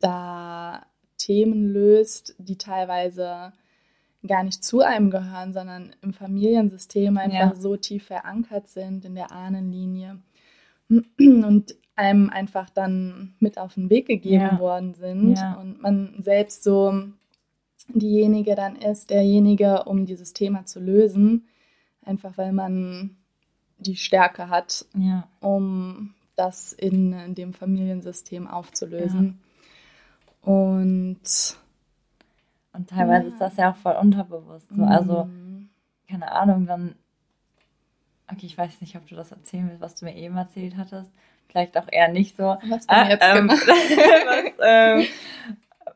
da 0.00 0.84
Themen 1.18 1.72
löst, 1.72 2.34
die 2.38 2.56
teilweise 2.56 3.52
gar 4.26 4.42
nicht 4.44 4.62
zu 4.64 4.80
einem 4.80 5.10
gehören, 5.10 5.52
sondern 5.52 5.94
im 6.02 6.12
Familiensystem 6.12 7.16
einfach 7.16 7.54
Ja. 7.54 7.56
so 7.56 7.76
tief 7.76 8.04
verankert 8.06 8.68
sind 8.68 9.04
in 9.04 9.14
der 9.14 9.32
Ahnenlinie 9.32 10.18
und 11.18 11.74
einem 11.96 12.30
einfach 12.30 12.70
dann 12.70 13.34
mit 13.40 13.58
auf 13.58 13.74
den 13.74 13.90
Weg 13.90 14.06
gegeben 14.06 14.44
Ja. 14.44 14.58
worden 14.58 14.94
sind 14.94 15.36
Ja. 15.36 15.54
und 15.54 15.82
man 15.82 16.14
selbst 16.22 16.62
so 16.64 17.04
diejenige 17.88 18.54
dann 18.54 18.76
ist, 18.76 19.10
derjenige, 19.10 19.84
um 19.84 20.06
dieses 20.06 20.32
Thema 20.32 20.64
zu 20.66 20.80
lösen, 20.80 21.46
einfach 22.04 22.38
weil 22.38 22.52
man 22.52 23.16
die 23.78 23.96
Stärke 23.96 24.48
hat, 24.48 24.86
um 25.40 26.14
das 26.36 26.72
in 26.72 27.34
dem 27.34 27.52
Familiensystem 27.52 28.46
aufzulösen. 28.48 29.40
Und 30.40 31.20
Und 32.74 32.88
teilweise 32.88 33.26
Ja. 33.28 33.32
ist 33.32 33.40
das 33.40 33.56
ja 33.56 33.70
auch 33.72 33.76
voll 33.76 33.94
unterbewusst. 34.00 34.66
So. 34.74 34.82
Also, 34.84 35.24
mm, 35.24 35.68
keine 36.08 36.32
Ahnung, 36.32 36.66
dann. 36.66 36.94
Okay, 38.30 38.46
ich 38.46 38.56
weiß 38.56 38.80
nicht, 38.80 38.96
ob 38.96 39.06
du 39.06 39.14
das 39.14 39.30
erzählen 39.30 39.68
willst, 39.68 39.82
was 39.82 39.94
du 39.94 40.06
mir 40.06 40.16
eben 40.16 40.36
erzählt 40.36 40.76
hattest. 40.78 41.12
Vielleicht 41.48 41.76
auch 41.76 41.86
eher 41.90 42.08
nicht 42.08 42.34
so. 42.36 42.56
was 42.66 42.88
Ah, 42.88 43.08
jetzt 43.10 43.22
ähm, 43.28 43.48
genau? 43.48 43.54
was, 43.66 44.52
ähm, 44.62 45.06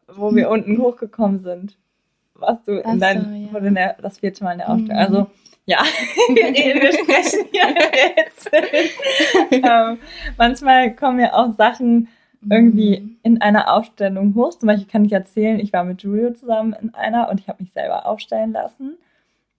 wo 0.09 0.35
wir 0.35 0.51
unten 0.51 0.77
hochgekommen 0.79 1.41
sind. 1.43 1.79
Was 2.35 2.63
du 2.65 2.83
Ach 2.85 2.93
in 2.93 3.01
dein, 3.01 3.25
so, 3.25 3.31
ja. 3.55 3.61
du 3.61 3.67
in 3.67 3.75
der, 3.75 3.95
das 3.95 4.19
vierte 4.19 4.45
Mal 4.45 4.53
in 4.53 4.59
der 4.59 4.69
Aufstellung. 4.69 4.97
Mhm. 4.97 5.15
Also, 5.17 5.31
ja, 5.67 5.79
wir 6.29 6.45
reden, 6.45 6.81
wir 6.81 6.93
sprechen 6.93 7.47
hier 7.53 7.75
jetzt. 8.17 8.51
ähm, 9.53 9.99
manchmal 10.39 10.95
kommen 10.95 11.21
ja 11.21 11.35
auch 11.35 11.55
Sachen 11.57 12.09
irgendwie 12.49 13.01
Mhm. 13.01 13.17
in 13.23 13.41
einer 13.41 13.73
Aufstellung 13.73 14.35
hoch. 14.35 14.51
Zum 14.51 14.69
Beispiel 14.69 14.87
kann 14.87 15.05
ich 15.05 15.13
erzählen, 15.13 15.59
ich 15.59 15.73
war 15.73 15.85
mit 15.85 16.03
Julio 16.03 16.33
zusammen 16.33 16.75
in 16.81 16.95
einer 16.95 17.29
und 17.29 17.41
ich 17.41 17.49
habe 17.49 17.63
mich 17.63 17.73
selber 17.73 18.07
aufstellen 18.07 18.53
lassen. 18.53 18.97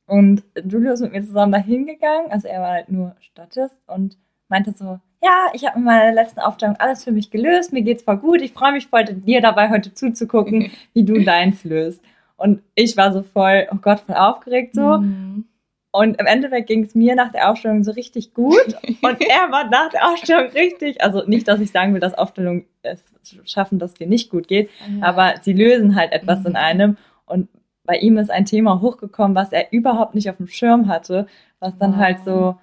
Und 0.05 0.43
Julio 0.63 0.93
ist 0.93 1.01
mit 1.01 1.11
mir 1.11 1.21
zusammen 1.23 1.51
dahin 1.51 1.85
gegangen, 1.85 2.31
also 2.31 2.47
er 2.47 2.61
war 2.61 2.71
halt 2.71 2.89
nur 2.89 3.15
Statist 3.19 3.75
und 3.87 4.17
meinte 4.47 4.71
so, 4.71 4.99
ja, 5.21 5.47
ich 5.51 5.65
habe 5.65 5.77
in 5.79 5.83
meiner 5.83 6.13
letzten 6.13 6.39
Aufstellung 6.39 6.77
alles 6.77 7.03
für 7.03 7.11
mich 7.11 7.29
gelöst, 7.29 7.73
mir 7.73 7.81
geht's 7.81 8.03
voll 8.03 8.17
gut, 8.17 8.41
ich 8.41 8.53
freue 8.53 8.71
mich 8.71 8.87
voll, 8.87 9.03
dir 9.03 9.41
dabei 9.41 9.69
heute 9.69 9.93
zuzugucken, 9.93 10.71
wie 10.93 11.03
du 11.03 11.21
deins 11.25 11.65
löst. 11.65 12.01
Und 12.37 12.61
ich 12.75 12.95
war 12.95 13.11
so 13.11 13.23
voll, 13.23 13.67
oh 13.71 13.77
Gott, 13.81 13.99
voll 14.01 14.15
aufgeregt 14.15 14.75
so. 14.75 14.99
Mhm. 14.99 15.45
Und 15.91 16.19
im 16.19 16.25
Endeffekt 16.25 16.67
ging 16.67 16.83
es 16.83 16.93
mir 16.95 17.15
nach 17.15 17.31
der 17.31 17.49
Aufstellung 17.49 17.83
so 17.83 17.91
richtig 17.91 18.33
gut. 18.33 18.59
Und 19.01 19.21
er 19.21 19.51
war 19.51 19.69
nach 19.69 19.89
der 19.89 20.07
Aufstellung 20.09 20.51
richtig. 20.51 21.01
Also 21.01 21.23
nicht, 21.25 21.47
dass 21.47 21.59
ich 21.59 21.71
sagen 21.71 21.93
will, 21.93 21.99
dass 22.01 22.13
Aufstellungen 22.13 22.65
es 22.83 23.03
schaffen, 23.45 23.79
dass 23.79 23.91
es 23.91 23.97
dir 23.97 24.07
nicht 24.07 24.29
gut 24.29 24.47
geht, 24.47 24.69
Ja. 24.99 25.07
aber 25.07 25.35
sie 25.41 25.53
lösen 25.53 25.95
halt 25.95 26.11
etwas 26.11 26.45
in 26.45 26.51
Mhm. 26.51 26.55
einem. 26.57 26.97
Und 27.25 27.49
bei 27.85 27.95
ihm 27.97 28.17
ist 28.17 28.29
ein 28.29 28.45
Thema 28.45 28.81
hochgekommen, 28.81 29.35
was 29.35 29.51
er 29.53 29.71
überhaupt 29.71 30.13
nicht 30.13 30.29
auf 30.29 30.37
dem 30.37 30.47
Schirm 30.47 30.87
hatte, 30.87 31.25
was 31.59 31.77
dann 31.77 31.93
Wow. 31.93 31.97
halt 31.99 32.19
so, 32.25 32.57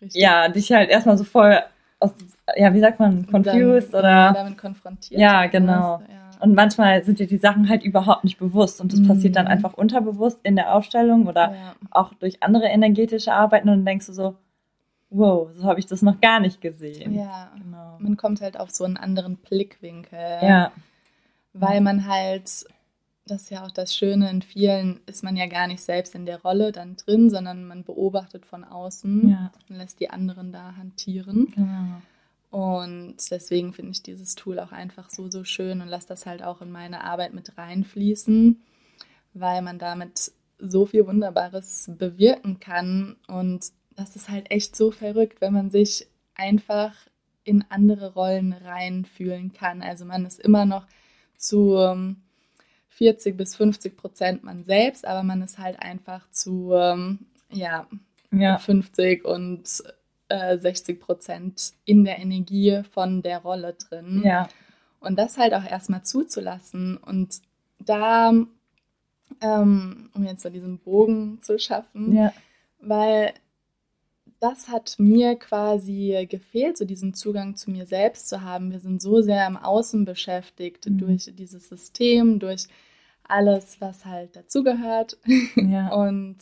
Richtig. 0.00 0.20
ja, 0.22 0.48
dich 0.48 0.72
halt 0.72 0.90
erstmal 0.90 1.18
so 1.18 1.24
voll 1.24 1.58
aus, 2.00 2.12
ja, 2.56 2.72
wie 2.74 2.80
sagt 2.80 2.98
man, 2.98 3.26
confused 3.26 3.92
Dann, 3.94 4.00
oder. 4.00 4.08
ja, 4.10 4.32
damit 4.32 4.58
konfrontiert. 4.58 5.20
Ja, 5.20 5.46
genau. 5.46 6.02
Ja. 6.08 6.21
Und 6.42 6.54
manchmal 6.54 7.04
sind 7.04 7.18
dir 7.20 7.26
die 7.26 7.38
Sachen 7.38 7.68
halt 7.68 7.82
überhaupt 7.84 8.24
nicht 8.24 8.38
bewusst. 8.38 8.80
Und 8.80 8.92
das 8.92 9.00
Mhm. 9.00 9.08
passiert 9.08 9.36
dann 9.36 9.46
einfach 9.46 9.74
unterbewusst 9.74 10.40
in 10.42 10.56
der 10.56 10.74
Aufstellung 10.74 11.26
oder 11.26 11.52
ja. 11.54 11.74
auch 11.90 12.12
durch 12.14 12.42
andere 12.42 12.66
energetische 12.66 13.32
Arbeiten 13.32 13.68
und 13.68 13.76
dann 13.78 13.84
denkst 13.86 14.06
du 14.06 14.12
so, 14.12 14.36
wow, 15.10 15.50
so 15.54 15.64
habe 15.64 15.78
ich 15.78 15.86
das 15.86 16.02
noch 16.02 16.20
gar 16.20 16.40
nicht 16.40 16.60
gesehen. 16.60 17.14
ja. 17.14 17.50
Genau. 17.56 17.96
Man 18.00 18.16
kommt 18.16 18.40
halt 18.40 18.58
auf 18.58 18.70
so 18.70 18.84
einen 18.84 18.96
anderen 18.96 19.36
Blickwinkel. 19.36 20.18
Ja, 20.42 20.72
Weil 21.52 21.80
man 21.80 22.06
halt, 22.08 22.64
das 23.26 23.42
ist 23.42 23.50
ja 23.50 23.64
auch 23.64 23.70
das 23.70 23.94
Schöne, 23.94 24.28
in 24.30 24.42
vielen 24.42 25.00
ist 25.06 25.22
man 25.22 25.36
ja 25.36 25.46
gar 25.46 25.66
nicht 25.68 25.82
selbst 25.82 26.14
in 26.14 26.26
der 26.26 26.40
Rolle 26.42 26.72
dann 26.72 26.96
drin, 26.96 27.30
sondern 27.30 27.64
man 27.66 27.84
beobachtet 27.84 28.46
von 28.46 28.64
außen 28.64 29.28
ja, 29.28 29.52
und 29.68 29.76
lässt 29.76 30.00
die 30.00 30.10
anderen 30.10 30.50
da 30.50 30.74
hantieren. 30.76 31.52
genau. 31.54 32.00
Und 32.52 33.16
deswegen 33.30 33.72
finde 33.72 33.92
ich 33.92 34.02
dieses 34.02 34.34
Tool 34.34 34.60
auch 34.60 34.72
einfach 34.72 35.08
so, 35.08 35.30
so 35.30 35.42
schön 35.42 35.80
und 35.80 35.88
lasse 35.88 36.08
das 36.08 36.26
halt 36.26 36.42
auch 36.42 36.60
in 36.60 36.70
meine 36.70 37.02
Arbeit 37.02 37.32
mit 37.32 37.56
reinfließen, 37.56 38.62
weil 39.32 39.62
man 39.62 39.78
damit 39.78 40.32
so 40.58 40.84
viel 40.84 41.06
Wunderbares 41.06 41.90
bewirken 41.96 42.60
kann. 42.60 43.16
Und 43.26 43.72
das 43.96 44.16
ist 44.16 44.28
halt 44.28 44.50
echt 44.50 44.76
so 44.76 44.90
verrückt, 44.90 45.40
wenn 45.40 45.54
man 45.54 45.70
sich 45.70 46.06
einfach 46.34 46.94
in 47.42 47.64
andere 47.70 48.12
Rollen 48.12 48.52
reinfühlen 48.52 49.54
kann. 49.54 49.80
Also 49.80 50.04
man 50.04 50.26
ist 50.26 50.38
immer 50.38 50.66
noch 50.66 50.86
zu 51.38 51.78
ähm, 51.78 52.18
40 52.90 53.34
bis 53.34 53.56
50 53.56 53.96
Prozent 53.96 54.44
man 54.44 54.64
selbst, 54.64 55.06
aber 55.06 55.22
man 55.22 55.40
ist 55.40 55.58
halt 55.58 55.80
einfach 55.80 56.30
zu 56.30 56.74
ähm, 56.74 57.20
ja, 57.50 57.88
Ja, 58.30 58.58
50 58.58 59.24
und 59.24 59.82
äh, 60.32 60.58
60 60.58 61.00
Prozent 61.00 61.72
in 61.84 62.04
der 62.04 62.18
Energie 62.18 62.82
von 62.92 63.22
der 63.22 63.38
Rolle 63.38 63.74
drin. 63.74 64.22
ja, 64.24 64.48
Und 65.00 65.18
das 65.18 65.38
halt 65.38 65.54
auch 65.54 65.64
erstmal 65.64 66.02
zuzulassen. 66.02 66.96
Und 66.96 67.40
da, 67.78 68.32
ähm, 69.40 70.10
um 70.14 70.24
jetzt 70.24 70.42
so 70.42 70.50
diesen 70.50 70.78
Bogen 70.78 71.40
zu 71.42 71.58
schaffen, 71.58 72.14
ja, 72.16 72.32
weil 72.80 73.32
das 74.40 74.68
hat 74.68 74.96
mir 74.98 75.36
quasi 75.36 76.26
gefehlt, 76.28 76.76
so 76.76 76.84
diesen 76.84 77.14
Zugang 77.14 77.54
zu 77.56 77.70
mir 77.70 77.86
selbst 77.86 78.28
zu 78.28 78.42
haben. 78.42 78.72
Wir 78.72 78.80
sind 78.80 79.00
so 79.00 79.22
sehr 79.22 79.46
im 79.46 79.56
Außen 79.56 80.04
beschäftigt 80.04 80.86
Mhm. 80.86 80.98
durch 80.98 81.30
dieses 81.34 81.68
System, 81.68 82.40
durch 82.40 82.66
alles, 83.22 83.80
was 83.80 84.04
halt 84.04 84.34
dazugehört. 84.34 85.16
ja, 85.54 85.92
Und 85.94 86.38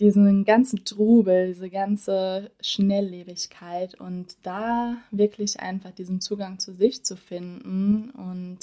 diesen 0.00 0.44
ganzen 0.44 0.84
Trubel, 0.84 1.48
diese 1.48 1.70
ganze 1.70 2.50
Schnelllebigkeit 2.60 3.98
und 4.00 4.36
da 4.42 4.96
wirklich 5.10 5.60
einfach 5.60 5.90
diesen 5.92 6.20
Zugang 6.20 6.58
zu 6.58 6.72
sich 6.74 7.02
zu 7.04 7.16
finden 7.16 8.10
und 8.10 8.58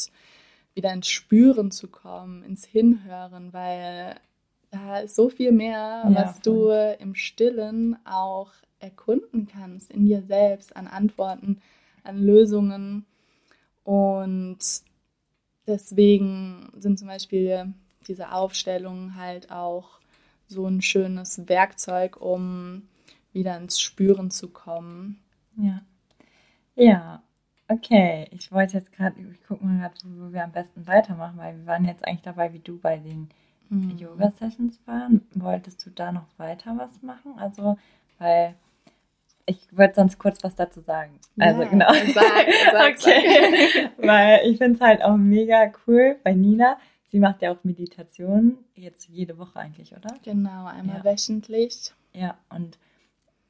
wieder 0.76 0.94
ins 0.94 1.08
Spüren 1.08 1.72
zu 1.72 1.88
kommen, 1.88 2.44
ins 2.44 2.66
Hinhören, 2.66 3.54
weil 3.54 4.16
da 4.72 5.00
ist 5.00 5.16
so 5.16 5.30
viel 5.30 5.52
mehr, 5.52 6.04
Ja, 6.04 6.16
was 6.16 6.42
du 6.42 6.70
im 7.00 7.16
Stillen 7.16 7.96
auch 8.06 8.52
erkunden 8.80 9.48
kannst, 9.48 9.92
in 9.92 10.06
dir 10.06 10.24
selbst, 10.24 10.76
an 10.76 10.88
Antworten, 10.88 11.62
an 12.04 12.22
Lösungen. 12.22 13.06
Und 13.84 14.60
deswegen 15.68 16.72
sind 16.76 17.00
zum 17.00 17.08
Beispiel 17.08 17.74
diese 18.08 18.32
Aufstellungen 18.32 19.16
halt 19.16 19.52
auch 19.52 20.00
so 20.54 20.66
ein 20.68 20.82
schönes 20.82 21.48
Werkzeug, 21.50 22.22
um 22.22 22.84
wieder 23.34 23.58
ins 23.58 23.82
Spüren 23.82 24.32
zu 24.32 24.50
kommen. 24.50 25.20
ja. 25.58 25.82
Ja, 26.76 27.22
okay. 27.68 28.28
Ich 28.32 28.52
wollte 28.52 28.78
jetzt 28.78 28.92
gerade, 28.94 29.16
ich 29.32 29.44
gucke 29.46 29.64
mal 29.64 29.78
gerade, 29.78 29.94
wo 30.06 30.34
wir 30.34 30.44
am 30.44 30.52
besten 30.52 30.88
weitermachen, 30.88 31.38
weil 31.38 31.56
wir 31.58 31.66
waren 31.68 31.86
jetzt 31.86 32.08
eigentlich 32.08 32.24
dabei, 32.24 32.52
wie 32.54 32.60
du 32.60 32.80
bei 32.80 32.98
den 32.98 33.30
Mhm. 33.70 33.98
Yoga-Sessions 33.98 34.80
waren. 34.86 35.22
Wolltest 35.36 35.86
du 35.86 35.90
da 35.92 36.12
noch 36.12 36.26
weiter 36.38 36.74
was 36.78 37.02
machen? 37.02 37.34
Also, 37.38 37.78
weil 38.20 38.56
ich 39.46 39.60
würde 39.72 39.94
sonst 39.96 40.18
kurz 40.20 40.44
was 40.44 40.56
dazu 40.56 40.82
sagen. 40.82 41.20
Also, 41.40 41.62
Ja, 41.64 41.68
genau. 41.70 41.94
sag, 41.94 42.48
sag, 42.72 42.94
okay. 42.98 43.90
weil 43.98 44.42
ich 44.50 44.58
finde 44.58 44.76
es 44.76 44.82
halt 44.82 45.04
auch 45.04 45.16
mega 45.18 45.72
cool 45.88 46.18
bei 46.24 46.34
Nina. 46.34 46.78
Sie 47.14 47.20
macht 47.20 47.44
ja 47.44 47.52
auch 47.52 47.64
Meditation, 47.64 48.58
jetzt 48.74 49.08
jede 49.08 49.38
Woche 49.38 49.60
eigentlich, 49.60 49.96
oder? 49.96 50.16
Genau, 50.24 50.66
einmal 50.66 50.98
Ja. 50.98 51.04
wöchentlich. 51.04 51.94
Ja, 52.12 52.36
und 52.50 52.80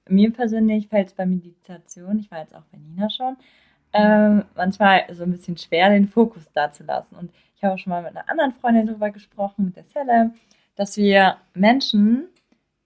mir 0.05 0.33
persönlich 0.33 0.89
fällt 0.89 1.07
es 1.07 1.13
bei 1.13 1.25
Meditation, 1.25 2.19
ich 2.19 2.29
war 2.29 2.39
jetzt 2.39 2.53
auch 2.53 2.65
bei 2.73 2.77
Nina 2.77 3.09
schon, 3.09 3.37
ähm, 3.93 4.43
manchmal 4.55 5.05
so 5.13 5.23
ein 5.23 5.31
bisschen 5.31 5.55
schwer, 5.55 5.91
den 5.91 6.09
Fokus 6.09 6.51
da 6.51 6.73
zu 6.73 6.83
lassen. 6.83 7.15
Und 7.15 7.31
ich 7.55 7.63
habe 7.63 7.75
auch 7.75 7.77
schon 7.77 7.91
mal 7.91 8.03
mit 8.03 8.11
einer 8.17 8.29
anderen 8.29 8.51
Freundin 8.51 8.85
darüber 8.85 9.11
gesprochen, 9.11 9.63
mit 9.63 9.77
der 9.77 9.85
Selle, 9.85 10.33
dass 10.75 10.97
wir 10.97 11.37
Menschen 11.53 12.25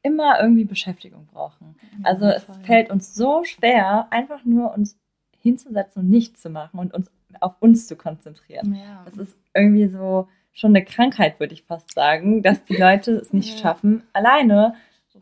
immer 0.04 0.40
irgendwie 0.40 0.66
Beschäftigung 0.66 1.26
brauchen. 1.26 1.76
Also 2.04 2.26
es 2.26 2.46
fällt 2.62 2.92
uns 2.92 3.16
so 3.16 3.44
schwer, 3.46 4.06
einfach 4.12 4.46
nur 4.46 4.76
uns 4.76 4.96
hinzusetzen 5.42 6.04
und 6.04 6.10
nichts 6.12 6.40
zu 6.40 6.52
machen 6.52 6.78
und 6.80 6.94
uns 6.94 7.10
auf 7.40 7.56
uns 7.62 7.88
zu 7.88 7.96
konzentrieren. 7.96 8.76
Ja. 8.76 9.02
Das 9.06 9.18
ist 9.18 9.40
irgendwie 9.56 9.88
so 9.88 10.28
schon 10.58 10.72
eine 10.72 10.84
Krankheit, 10.84 11.40
würde 11.40 11.54
ich 11.54 11.64
fast 11.64 11.94
sagen, 11.94 12.42
dass 12.42 12.64
die 12.66 12.76
Leute 12.76 13.12
es 13.12 13.32
nicht 13.32 13.56
ja. 13.56 13.62
schaffen, 13.62 14.02
alleine 14.12 14.74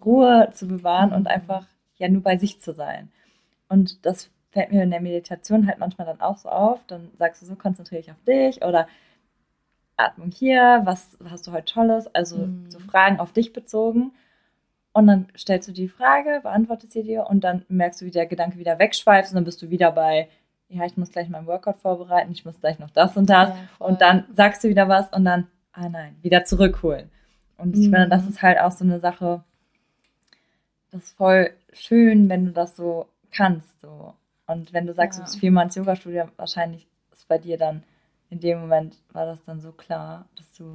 Ruhe 0.03 0.49
zu 0.53 0.65
bewahren 0.65 1.09
mhm. 1.09 1.15
und 1.17 1.27
einfach 1.27 1.67
ja 1.97 2.07
nur 2.07 2.23
bei 2.23 2.37
sich 2.37 2.61
zu 2.61 2.73
sein. 2.73 3.11
Und 3.67 4.05
das 4.05 4.31
fällt 4.51 4.71
mir 4.71 4.83
in 4.83 4.91
der 4.91 5.01
Meditation 5.01 5.67
halt 5.67 5.79
manchmal 5.79 6.07
dann 6.07 6.21
auch 6.21 6.37
so 6.37 6.47
auf. 6.47 6.79
Dann 6.87 7.11
sagst 7.17 7.41
du 7.41 7.45
so, 7.45 7.55
konzentriere 7.55 8.01
dich 8.01 8.11
auf 8.11 8.23
dich 8.25 8.63
oder 8.63 8.87
Atmung 9.97 10.31
hier, 10.31 10.81
was 10.85 11.17
hast 11.29 11.47
du 11.47 11.51
heute 11.51 11.65
Tolles? 11.65 12.07
Also 12.15 12.37
mhm. 12.37 12.71
so 12.71 12.79
Fragen 12.79 13.19
auf 13.19 13.33
dich 13.33 13.51
bezogen. 13.51 14.13
Und 14.93 15.07
dann 15.07 15.27
stellst 15.37 15.67
du 15.67 15.73
die 15.73 15.89
Frage, 15.89 16.39
beantwortest 16.43 16.93
sie 16.93 17.03
dir 17.03 17.27
und 17.29 17.43
dann 17.43 17.65
merkst 17.67 17.99
du, 17.99 18.05
wie 18.05 18.11
der 18.11 18.25
Gedanke 18.25 18.57
wieder 18.57 18.79
wegschweift 18.79 19.31
und 19.31 19.35
dann 19.35 19.43
bist 19.43 19.61
du 19.61 19.69
wieder 19.69 19.91
bei, 19.91 20.29
ja, 20.69 20.85
ich 20.85 20.97
muss 20.97 21.11
gleich 21.11 21.29
meinen 21.29 21.47
Workout 21.47 21.77
vorbereiten, 21.77 22.31
ich 22.31 22.45
muss 22.45 22.59
gleich 22.59 22.79
noch 22.79 22.89
das 22.89 23.15
und 23.17 23.29
das. 23.29 23.49
Ja, 23.49 23.55
und 23.79 24.01
dann 24.01 24.25
sagst 24.35 24.63
du 24.63 24.67
wieder 24.67 24.87
was 24.87 25.11
und 25.13 25.25
dann, 25.25 25.47
ah 25.73 25.89
nein, 25.89 26.15
wieder 26.21 26.43
zurückholen. 26.43 27.09
Und 27.57 27.75
ich 27.75 27.87
mhm. 27.87 27.93
finde, 27.93 28.09
das 28.09 28.27
ist 28.27 28.41
halt 28.41 28.59
auch 28.59 28.71
so 28.71 28.83
eine 28.83 28.99
Sache, 28.99 29.43
das 30.91 31.03
ist 31.03 31.17
voll 31.17 31.51
schön, 31.73 32.29
wenn 32.29 32.45
du 32.45 32.51
das 32.51 32.75
so 32.75 33.07
kannst. 33.31 33.79
So. 33.81 34.13
Und 34.47 34.73
wenn 34.73 34.87
du 34.87 34.93
sagst, 34.93 35.19
ja. 35.19 35.23
du 35.23 35.29
bist 35.29 35.39
viermal 35.39 35.65
ins 35.65 35.75
Yoga-Studio, 35.75 36.25
wahrscheinlich 36.37 36.87
ist 37.11 37.27
bei 37.27 37.37
dir 37.37 37.57
dann 37.57 37.83
in 38.29 38.39
dem 38.39 38.59
Moment 38.59 38.97
war 39.13 39.25
das 39.25 39.43
dann 39.45 39.61
so 39.61 39.71
klar, 39.71 40.25
dass 40.35 40.51
du, 40.53 40.73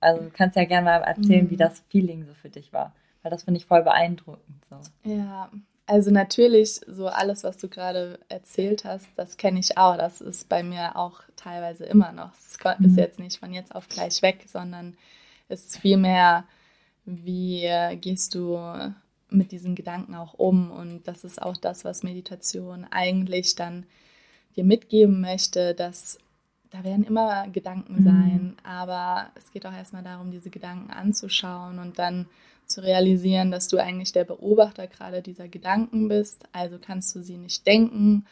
also 0.00 0.22
du 0.22 0.30
kannst 0.30 0.56
ja 0.56 0.64
gerne 0.64 0.84
mal 0.84 1.02
erzählen, 1.02 1.44
mhm. 1.44 1.50
wie 1.50 1.56
das 1.56 1.80
Feeling 1.90 2.24
so 2.24 2.34
für 2.34 2.48
dich 2.48 2.72
war, 2.72 2.94
weil 3.22 3.30
das 3.30 3.44
finde 3.44 3.58
ich 3.58 3.66
voll 3.66 3.82
beeindruckend. 3.82 4.64
So. 4.68 4.80
Ja, 5.04 5.50
also 5.88 6.10
natürlich, 6.10 6.80
so 6.86 7.08
alles, 7.08 7.44
was 7.44 7.56
du 7.56 7.68
gerade 7.68 8.18
erzählt 8.28 8.84
hast, 8.84 9.08
das 9.16 9.38
kenne 9.38 9.58
ich 9.58 9.78
auch. 9.78 9.96
Das 9.96 10.20
ist 10.20 10.48
bei 10.48 10.62
mir 10.62 10.96
auch 10.96 11.22
teilweise 11.36 11.84
immer 11.86 12.12
noch. 12.12 12.32
Es 12.34 12.56
ist 12.56 12.64
mhm. 12.78 12.98
jetzt 12.98 13.18
nicht 13.18 13.38
von 13.38 13.54
jetzt 13.54 13.74
auf 13.74 13.88
gleich 13.88 14.20
weg, 14.20 14.44
sondern 14.46 14.96
es 15.48 15.64
ist 15.64 15.78
vielmehr, 15.78 16.44
wie 17.06 17.66
gehst 18.00 18.34
du 18.34 18.58
mit 19.30 19.50
diesen 19.50 19.74
Gedanken 19.74 20.14
auch 20.14 20.34
um. 20.34 20.70
Und 20.70 21.08
das 21.08 21.24
ist 21.24 21.40
auch 21.40 21.56
das, 21.56 21.86
was 21.86 22.02
Meditation 22.02 22.86
eigentlich 22.90 23.54
dann 23.54 23.86
dir 24.56 24.64
mitgeben 24.64 25.22
möchte, 25.22 25.74
dass 25.74 26.18
da 26.70 26.84
werden 26.84 27.04
immer 27.04 27.48
Gedanken 27.48 28.00
mhm. 28.00 28.04
sein, 28.04 28.56
aber 28.62 29.30
es 29.36 29.50
geht 29.52 29.64
auch 29.64 29.72
erstmal 29.72 30.02
darum, 30.02 30.30
diese 30.30 30.50
Gedanken 30.50 30.90
anzuschauen 30.90 31.78
und 31.78 31.98
dann 31.98 32.26
zu 32.68 32.82
realisieren, 32.82 33.50
dass 33.50 33.68
du 33.68 33.78
eigentlich 33.78 34.12
der 34.12 34.24
Beobachter 34.24 34.86
gerade 34.86 35.22
dieser 35.22 35.48
Gedanken 35.48 36.08
bist, 36.08 36.44
also 36.52 36.78
kannst 36.78 37.14
du 37.16 37.22
sie 37.22 37.38
nicht 37.38 37.66
denken 37.66 38.26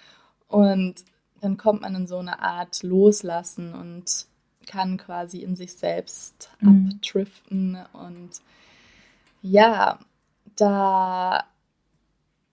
und 0.49 0.95
dann 1.41 1.57
kommt 1.57 1.83
man 1.83 1.95
in 1.95 2.07
so 2.07 2.19
eine 2.19 2.41
Art 2.41 2.83
Loslassen 2.83 3.75
und 3.75 4.27
kann 4.67 4.97
quasi 4.97 5.39
in 5.39 5.57
sich 5.57 5.75
selbst 5.75 6.51
mhm. 6.61 6.91
abdriften 6.93 7.79
und 7.93 8.31
ja, 9.43 9.99
da 10.57 11.45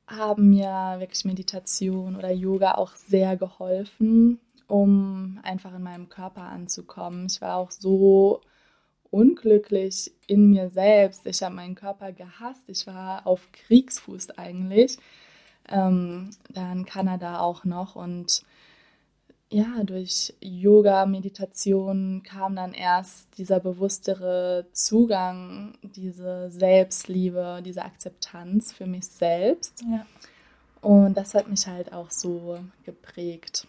haben 0.08 0.50
mir 0.50 0.96
wirklich 1.00 1.26
Meditation 1.26 2.16
oder 2.16 2.32
Yoga 2.32 2.74
auch 2.74 2.96
sehr 2.96 3.36
geholfen, 3.36 4.40
um 4.68 5.40
einfach 5.44 5.74
in 5.74 5.84
meinem 5.84 6.10
Körper 6.10 6.44
anzukommen. 6.44 7.28
Ich 7.28 7.42
war 7.42 7.56
auch 7.56 7.72
so 7.72 8.42
unglücklich 9.14 10.12
in 10.26 10.50
mir 10.50 10.70
selbst. 10.72 11.28
Ich 11.28 11.44
habe 11.44 11.56
meinen 11.56 11.76
Körper 11.76 12.12
gehasst. 12.12 12.64
Ich 12.68 12.88
war 12.88 13.28
auf 13.28 13.48
Kriegsfuß 13.52 14.32
eigentlich. 14.32 14.98
Ähm, 15.70 16.32
da 16.50 16.72
in 16.72 16.86
Kanada 16.86 17.40
auch 17.40 17.64
noch. 17.64 17.96
Und 17.96 18.42
ja, 19.50 19.84
durch 19.84 20.34
Yoga, 20.42 21.06
Meditation 21.06 22.24
kam 22.24 22.56
dann 22.56 22.74
erst 22.74 23.38
dieser 23.38 23.60
bewusstere 23.60 24.66
Zugang, 24.74 25.78
diese 25.84 26.50
Selbstliebe, 26.50 27.62
diese 27.64 27.86
Akzeptanz 27.86 28.74
für 28.74 28.88
mich 28.88 29.06
selbst. 29.06 29.84
Ja. 29.90 30.08
Und 30.82 31.16
das 31.16 31.36
hat 31.36 31.48
mich 31.48 31.68
halt 31.68 31.94
auch 31.94 32.10
so 32.10 32.60
geprägt. 32.84 33.68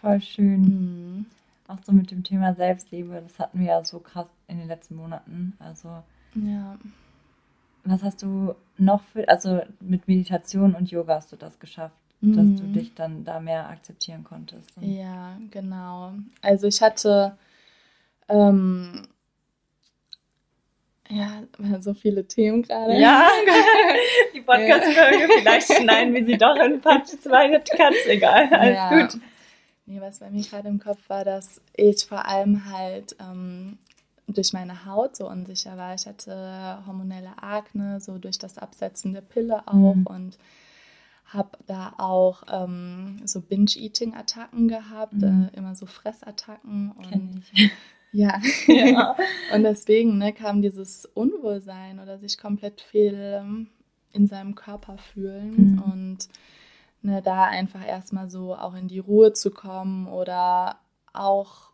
Voll 0.00 0.20
schön. 0.22 0.62
Mhm. 0.62 1.26
Auch 1.70 1.78
so 1.84 1.92
mit 1.92 2.10
dem 2.10 2.24
Thema 2.24 2.54
Selbstliebe, 2.54 3.22
das 3.22 3.38
hatten 3.38 3.60
wir 3.60 3.66
ja 3.66 3.84
so 3.84 4.00
krass 4.00 4.26
in 4.48 4.58
den 4.58 4.68
letzten 4.68 4.96
Monaten. 4.96 5.54
Also, 5.58 5.88
ja. 6.34 6.76
Was 7.84 8.02
hast 8.02 8.22
du 8.22 8.54
noch 8.76 9.02
für, 9.04 9.28
also 9.28 9.62
mit 9.80 10.06
Meditation 10.06 10.74
und 10.74 10.90
Yoga 10.90 11.14
hast 11.14 11.32
du 11.32 11.36
das 11.36 11.58
geschafft? 11.58 11.94
dass 12.22 12.34
du 12.34 12.64
mhm. 12.64 12.72
dich 12.74 12.94
dann 12.94 13.24
da 13.24 13.40
mehr 13.40 13.68
akzeptieren 13.70 14.24
konntest. 14.24 14.70
Ja, 14.80 15.38
genau. 15.50 16.12
Also 16.42 16.66
ich 16.66 16.82
hatte 16.82 17.36
ähm, 18.28 19.06
ja 21.08 21.42
so 21.80 21.94
viele 21.94 22.26
Themen 22.26 22.62
gerade. 22.62 23.00
Ja, 23.00 23.26
die 24.34 24.42
Podcast-Folge, 24.42 25.28
vielleicht 25.38 25.72
schneiden 25.72 26.12
wir 26.12 26.26
sie 26.26 26.36
doch 26.36 26.56
in 26.56 26.80
Part 26.82 27.08
2, 27.08 27.48
ganz 27.78 27.96
egal, 28.06 28.52
alles 28.52 28.76
ja. 28.76 29.00
gut. 29.00 29.20
Nee, 29.90 30.00
was 30.00 30.20
bei 30.20 30.30
mir 30.30 30.44
gerade 30.44 30.68
im 30.68 30.78
Kopf 30.78 31.00
war, 31.08 31.24
dass 31.24 31.60
ich 31.74 32.06
vor 32.06 32.24
allem 32.24 32.70
halt 32.70 33.16
ähm, 33.18 33.76
durch 34.28 34.52
meine 34.52 34.86
Haut 34.86 35.16
so 35.16 35.28
unsicher 35.28 35.76
war. 35.76 35.96
Ich 35.96 36.06
hatte 36.06 36.78
hormonelle 36.86 37.42
Akne, 37.42 38.00
so 38.00 38.16
durch 38.18 38.38
das 38.38 38.56
Absetzen 38.56 39.14
der 39.14 39.22
Pille 39.22 39.66
auch 39.66 39.96
mhm. 39.96 40.06
und 40.06 40.38
habe 41.24 41.58
da 41.66 41.94
auch 41.98 42.44
ähm, 42.52 43.20
so 43.24 43.40
Binge-Eating-Attacken 43.40 44.68
gehabt, 44.68 45.14
mhm. 45.14 45.50
äh, 45.52 45.56
immer 45.56 45.74
so 45.74 45.86
Fressattacken. 45.86 46.92
Und 46.92 47.42
ja. 48.12 48.40
ja. 48.68 49.16
und 49.52 49.64
deswegen 49.64 50.18
ne, 50.18 50.32
kam 50.32 50.62
dieses 50.62 51.04
Unwohlsein 51.04 51.98
oder 51.98 52.20
sich 52.20 52.38
komplett 52.38 52.80
fehl 52.80 53.40
ähm, 53.42 53.66
in 54.12 54.28
seinem 54.28 54.54
Körper 54.54 54.98
fühlen 54.98 55.72
mhm. 55.72 55.82
und 55.82 56.28
ne, 57.02 57.22
da 57.22 57.44
einfach 57.44 57.86
erstmal 57.86 58.30
so 58.30 58.54
auch 58.54 58.74
in 58.74 58.88
die 58.88 58.98
Ruhe 58.98 59.32
zu 59.32 59.50
kommen 59.50 60.06
oder 60.06 60.78
auch 61.12 61.70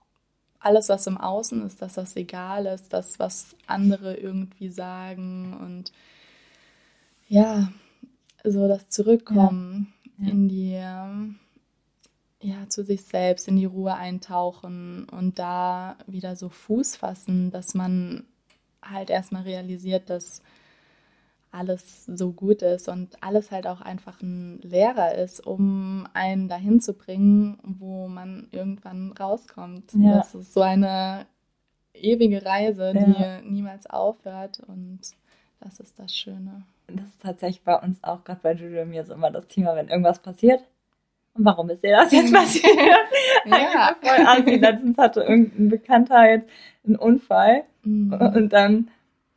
alles, 0.58 0.88
was 0.88 1.06
im 1.06 1.18
Außen 1.18 1.64
ist, 1.64 1.82
dass 1.82 1.94
das 1.94 2.16
egal 2.16 2.66
ist, 2.66 2.92
das, 2.92 3.18
was 3.18 3.54
andere 3.66 4.16
irgendwie 4.16 4.68
sagen 4.68 5.56
und 5.60 5.92
ja, 7.28 7.72
so 8.44 8.68
das 8.68 8.88
Zurückkommen 8.88 9.92
ja. 10.18 10.26
Ja. 10.26 10.32
in 10.32 10.48
die, 10.48 10.72
ja, 12.40 12.68
zu 12.68 12.84
sich 12.84 13.02
selbst, 13.02 13.48
in 13.48 13.56
die 13.56 13.64
Ruhe 13.64 13.94
eintauchen 13.94 15.08
und 15.08 15.38
da 15.38 15.96
wieder 16.06 16.36
so 16.36 16.48
Fuß 16.48 16.96
fassen, 16.96 17.50
dass 17.50 17.74
man 17.74 18.24
halt 18.82 19.10
erstmal 19.10 19.42
realisiert, 19.42 20.08
dass 20.10 20.42
alles 21.50 22.04
so 22.06 22.32
gut 22.32 22.62
ist 22.62 22.88
und 22.88 23.22
alles 23.22 23.50
halt 23.50 23.66
auch 23.66 23.80
einfach 23.80 24.20
ein 24.20 24.61
Lehrer 24.62 25.14
ist, 25.14 25.46
um 25.46 26.06
einen 26.12 26.48
dahin 26.48 26.80
zu 26.80 26.92
bringen, 26.92 27.59
wo 27.62 28.09
man 28.09 28.48
irgendwann 28.50 29.12
rauskommt. 29.12 29.92
Ja. 29.94 30.16
Das 30.16 30.35
ist 30.35 30.52
so 30.52 30.61
eine 30.61 31.26
ewige 31.94 32.44
Reise, 32.44 32.92
ja. 32.94 33.40
die 33.40 33.50
niemals 33.50 33.87
aufhört 33.87 34.61
und 34.66 35.00
das 35.61 35.80
ist 35.80 35.98
das 35.98 36.14
Schöne 36.14 36.64
das 36.88 37.06
ist 37.06 37.22
tatsächlich 37.22 37.62
bei 37.62 37.76
uns 37.76 38.02
auch 38.02 38.24
gerade 38.24 38.40
bei 38.42 38.52
Julia 38.52 38.82
und 38.82 38.90
mir 38.90 39.04
so 39.04 39.14
immer 39.14 39.30
das 39.30 39.46
Thema, 39.46 39.74
wenn 39.76 39.88
irgendwas 39.88 40.20
passiert. 40.20 40.62
Und 41.35 41.44
warum 41.44 41.68
ist 41.70 41.82
dir 41.82 41.96
das 41.96 42.12
jetzt 42.12 42.32
passiert? 42.32 42.74
ja. 43.44 43.96
voll 44.00 44.26
assi. 44.26 44.56
Letztens 44.56 44.98
hatte 44.98 45.22
irgendein 45.22 45.68
Bekannter 45.68 46.30
jetzt 46.30 46.48
einen 46.85 46.96
Unfall. 46.96 47.64
Mhm. 47.82 48.12
Und 48.12 48.52
dann, 48.52 48.88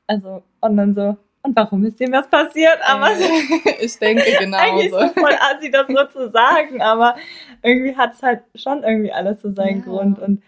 also, 0.08 0.44
und 0.62 0.78
dann 0.78 0.94
so, 0.94 1.18
und 1.42 1.56
warum 1.56 1.86
ist 1.86 2.00
dem 2.00 2.12
was 2.12 2.30
passiert? 2.30 2.80
Aber 2.86 3.12
ich 3.80 3.98
denke 3.98 4.24
genau 4.40 4.58
Eigentlich 4.58 4.92
es 4.92 5.14
voll 5.14 5.36
assi, 5.40 5.72
das 5.72 5.88
so 5.88 6.06
zu 6.20 6.30
sagen, 6.32 6.82
aber 6.82 7.16
irgendwie 7.62 7.96
hat 7.96 8.14
es 8.14 8.24
halt 8.24 8.44
schon 8.56 8.84
irgendwie 8.84 9.12
alles 9.12 9.42
so 9.42 9.52
seinen 9.52 9.80
ja. 9.80 9.86
Grund. 9.86 10.20
Und 10.20 10.44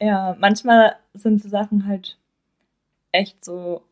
ja, 0.00 0.36
manchmal 0.38 0.96
sind 1.14 1.42
so 1.42 1.48
Sachen 1.48 1.86
halt 1.86 2.18
echt 3.12 3.44
so 3.44 3.82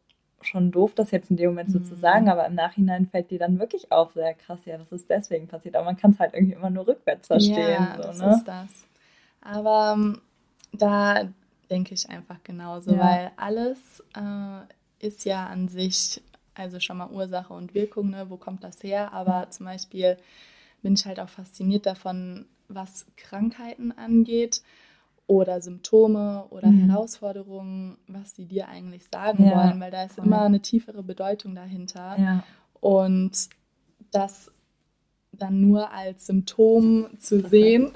schon 0.42 0.70
doof, 0.70 0.92
das 0.94 1.10
jetzt 1.10 1.30
in 1.30 1.38
dem 1.38 1.50
Moment 1.50 1.70
so 1.70 1.78
zu 1.78 1.96
sagen, 1.96 2.24
mhm. 2.24 2.30
aber 2.30 2.46
im 2.46 2.54
Nachhinein 2.54 3.06
fällt 3.06 3.30
dir 3.30 3.38
dann 3.38 3.58
wirklich 3.58 3.90
auf, 3.90 4.12
sehr 4.12 4.34
krass, 4.34 4.58
ja, 4.66 4.76
das 4.76 4.92
ist 4.92 5.08
deswegen 5.08 5.48
passiert. 5.48 5.74
Aber 5.74 5.86
man 5.86 5.96
kann 5.96 6.10
es 6.10 6.18
halt 6.18 6.34
irgendwie 6.34 6.54
immer 6.54 6.68
nur 6.68 6.86
rückwärts 6.86 7.28
verstehen. 7.28 7.56
Ja, 7.56 7.94
so, 7.96 8.02
das 8.02 8.18
ne? 8.18 8.30
ist 8.30 8.44
das. 8.44 8.86
Aber 9.40 9.94
ähm, 9.96 10.20
da 10.72 11.28
denke 11.70 11.94
ich 11.94 12.10
einfach 12.10 12.42
genauso, 12.44 12.92
ja. 12.92 12.98
weil 12.98 13.30
alles 13.36 14.02
äh, 14.14 14.66
ist 15.04 15.24
ja 15.24 15.46
an 15.46 15.68
sich 15.68 16.22
also 16.54 16.78
schon 16.80 16.98
mal 16.98 17.10
Ursache 17.10 17.52
und 17.52 17.74
Wirkung, 17.74 18.10
ne? 18.10 18.26
wo 18.30 18.36
kommt 18.36 18.62
das 18.64 18.82
her? 18.82 19.12
Aber 19.12 19.50
zum 19.50 19.66
Beispiel 19.66 20.16
bin 20.82 20.94
ich 20.94 21.04
halt 21.06 21.18
auch 21.20 21.28
fasziniert 21.28 21.86
davon, 21.86 22.46
was 22.68 23.06
Krankheiten 23.16 23.92
angeht 23.92 24.62
oder 25.26 25.60
Symptome 25.60 26.46
oder 26.50 26.68
Mhm. 26.68 26.90
Herausforderungen, 26.90 27.98
was 28.08 28.36
sie 28.36 28.44
dir 28.46 28.68
eigentlich 28.68 29.04
sagen 29.12 29.44
Ja, 29.46 29.56
wollen, 29.56 29.80
weil 29.80 29.90
da 29.90 30.04
ist 30.04 30.16
voll. 30.16 30.26
immer 30.26 30.42
eine 30.44 30.60
tiefere 30.60 31.02
Bedeutung 31.02 31.54
dahinter. 31.54 32.16
Ja. 32.18 32.44
Und 32.80 33.48
das 34.12 34.50
dann 35.32 35.60
nur 35.60 35.90
als 35.90 36.26
Symptom 36.26 37.08
zu 37.18 37.40
sehen. 37.48 37.92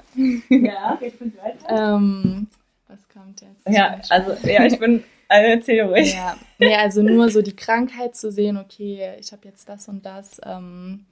Ja, 0.49 0.95
geht 0.99 1.21
mit 1.21 1.37
weiter. 1.37 1.69
ähm, 1.95 2.47
was 2.87 3.07
kommt 3.09 3.41
jetzt? 3.41 3.67
Ja, 3.67 3.99
also, 4.09 4.33
ja, 4.47 4.65
ich 4.65 4.79
bin, 4.79 5.03
also 5.29 5.49
erzähl 5.49 5.81
ruhig. 5.83 6.13
Ja, 6.13 6.37
nee, 6.57 6.75
also 6.75 7.01
nur 7.01 7.29
so 7.29 7.41
die 7.41 7.55
Krankheit 7.55 8.15
zu 8.15 8.31
sehen, 8.31 8.57
okay, 8.57 9.15
ich 9.19 9.31
habe 9.31 9.47
jetzt 9.47 9.69
das 9.69 9.87
und 9.87 10.05
das 10.05 10.41
ähm, 10.43 11.05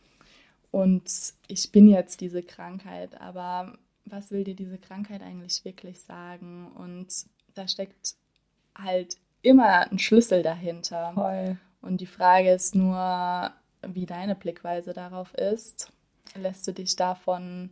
und 0.72 1.10
ich 1.48 1.72
bin 1.72 1.88
jetzt 1.88 2.20
diese 2.20 2.44
Krankheit, 2.44 3.20
aber 3.22 3.78
was 4.06 4.32
will 4.32 4.44
dir 4.44 4.56
diese 4.56 4.78
Krankheit 4.78 5.22
eigentlich 5.22 5.64
wirklich 5.66 6.02
sagen? 6.02 6.72
Und 6.76 7.08
da 7.54 7.68
steckt 7.68 8.16
halt 8.78 9.18
immer 9.42 9.90
ein 9.92 10.00
Schlüssel 10.00 10.44
dahinter. 10.44 11.12
Voll. 11.14 11.58
Und 11.82 12.02
die 12.02 12.06
Frage 12.06 12.52
ist 12.52 12.76
nur, 12.76 13.52
wie 13.82 14.06
deine 14.06 14.36
Blickweise 14.36 14.94
darauf 14.94 15.34
ist. 15.34 15.92
Lässt 16.36 16.68
du 16.68 16.74
dich 16.74 16.96
davon 16.96 17.72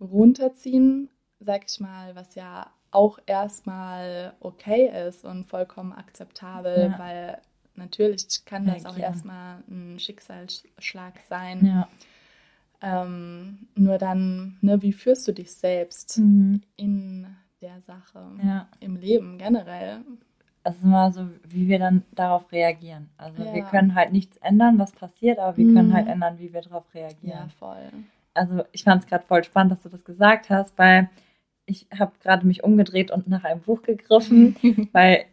runterziehen, 0.00 1.08
sag 1.40 1.62
ich 1.68 1.80
mal, 1.80 2.14
was 2.14 2.34
ja 2.34 2.70
auch 2.90 3.18
erstmal 3.26 4.32
okay 4.40 4.90
ist 5.08 5.24
und 5.24 5.46
vollkommen 5.46 5.92
akzeptabel, 5.92 6.90
Ja. 6.92 6.98
weil 6.98 7.38
natürlich 7.74 8.26
kann 8.44 8.66
das 8.66 8.84
auch 8.86 8.90
Reagieren. 8.96 9.12
erstmal 9.12 9.58
ein 9.68 9.98
Schicksalsschlag 10.00 11.14
sein. 11.28 11.64
Ja. 11.66 11.88
Ähm, 12.80 13.66
nur 13.74 13.98
dann, 13.98 14.56
ne, 14.60 14.80
wie 14.82 14.92
führst 14.92 15.26
du 15.26 15.32
dich 15.32 15.52
selbst 15.52 16.18
Mhm. 16.18 16.62
in 16.76 17.26
der 17.60 17.80
Sache, 17.80 18.24
Ja. 18.42 18.68
im 18.80 18.96
Leben 18.96 19.36
generell? 19.38 19.98
Es 20.62 20.76
ist 20.76 20.84
immer 20.84 21.10
so, 21.12 21.26
wie 21.48 21.66
wir 21.66 21.78
dann 21.78 22.04
darauf 22.12 22.50
reagieren. 22.52 23.08
Also 23.16 23.38
wir 23.44 23.58
Ja. 23.58 23.70
können 23.70 23.94
halt 23.94 24.12
nichts 24.12 24.36
ändern, 24.38 24.78
was 24.78 24.92
passiert, 24.92 25.38
aber 25.38 25.56
wir 25.56 25.64
Mhm. 25.66 25.74
können 25.74 25.92
halt 25.94 26.06
ändern, 26.08 26.38
wie 26.38 26.52
wir 26.52 26.60
darauf 26.62 26.84
reagieren. 26.94 27.38
Ja, 27.38 27.48
voll. 27.58 27.90
Also 28.34 28.64
ich 28.72 28.84
fand 28.84 29.02
es 29.02 29.08
gerade 29.08 29.24
voll 29.24 29.42
spannend, 29.42 29.72
dass 29.72 29.82
du 29.82 29.88
das 29.88 30.04
gesagt 30.04 30.48
hast, 30.50 30.76
weil 30.78 31.08
ich 31.68 31.86
habe 31.96 32.12
gerade 32.22 32.46
mich 32.46 32.64
umgedreht 32.64 33.10
und 33.10 33.28
nach 33.28 33.44
einem 33.44 33.60
Buch 33.60 33.82
gegriffen, 33.82 34.56
weil 34.92 35.26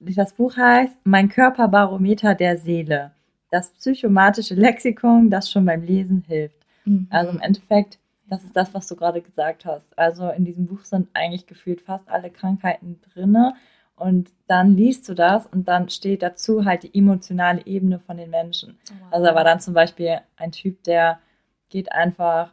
das 0.00 0.34
Buch 0.34 0.56
heißt 0.56 0.98
Mein 1.04 1.28
Körperbarometer 1.28 2.34
der 2.34 2.58
Seele. 2.58 3.12
Das 3.50 3.70
psychomatische 3.70 4.54
Lexikon, 4.54 5.30
das 5.30 5.50
schon 5.50 5.66
beim 5.66 5.82
Lesen 5.82 6.24
hilft. 6.26 6.56
Mhm. 6.84 7.06
Also 7.10 7.32
im 7.32 7.40
Endeffekt, 7.40 7.98
das 8.26 8.44
ist 8.44 8.56
das, 8.56 8.72
was 8.72 8.86
du 8.86 8.96
gerade 8.96 9.20
gesagt 9.20 9.66
hast. 9.66 9.96
Also 9.98 10.30
in 10.30 10.44
diesem 10.44 10.66
Buch 10.66 10.84
sind 10.84 11.08
eigentlich 11.12 11.46
gefühlt 11.46 11.82
fast 11.82 12.08
alle 12.08 12.30
Krankheiten 12.30 12.98
drinne 13.12 13.54
und 13.94 14.30
dann 14.48 14.74
liest 14.74 15.08
du 15.08 15.14
das 15.14 15.46
und 15.46 15.68
dann 15.68 15.88
steht 15.90 16.22
dazu 16.22 16.64
halt 16.64 16.82
die 16.82 16.98
emotionale 16.98 17.64
Ebene 17.66 17.98
von 18.00 18.16
den 18.16 18.30
Menschen. 18.30 18.78
Wow. 18.88 19.12
Also 19.12 19.26
da 19.26 19.34
war 19.34 19.44
dann 19.44 19.60
zum 19.60 19.74
Beispiel 19.74 20.18
ein 20.36 20.50
Typ, 20.50 20.82
der 20.84 21.20
geht 21.68 21.92
einfach 21.92 22.52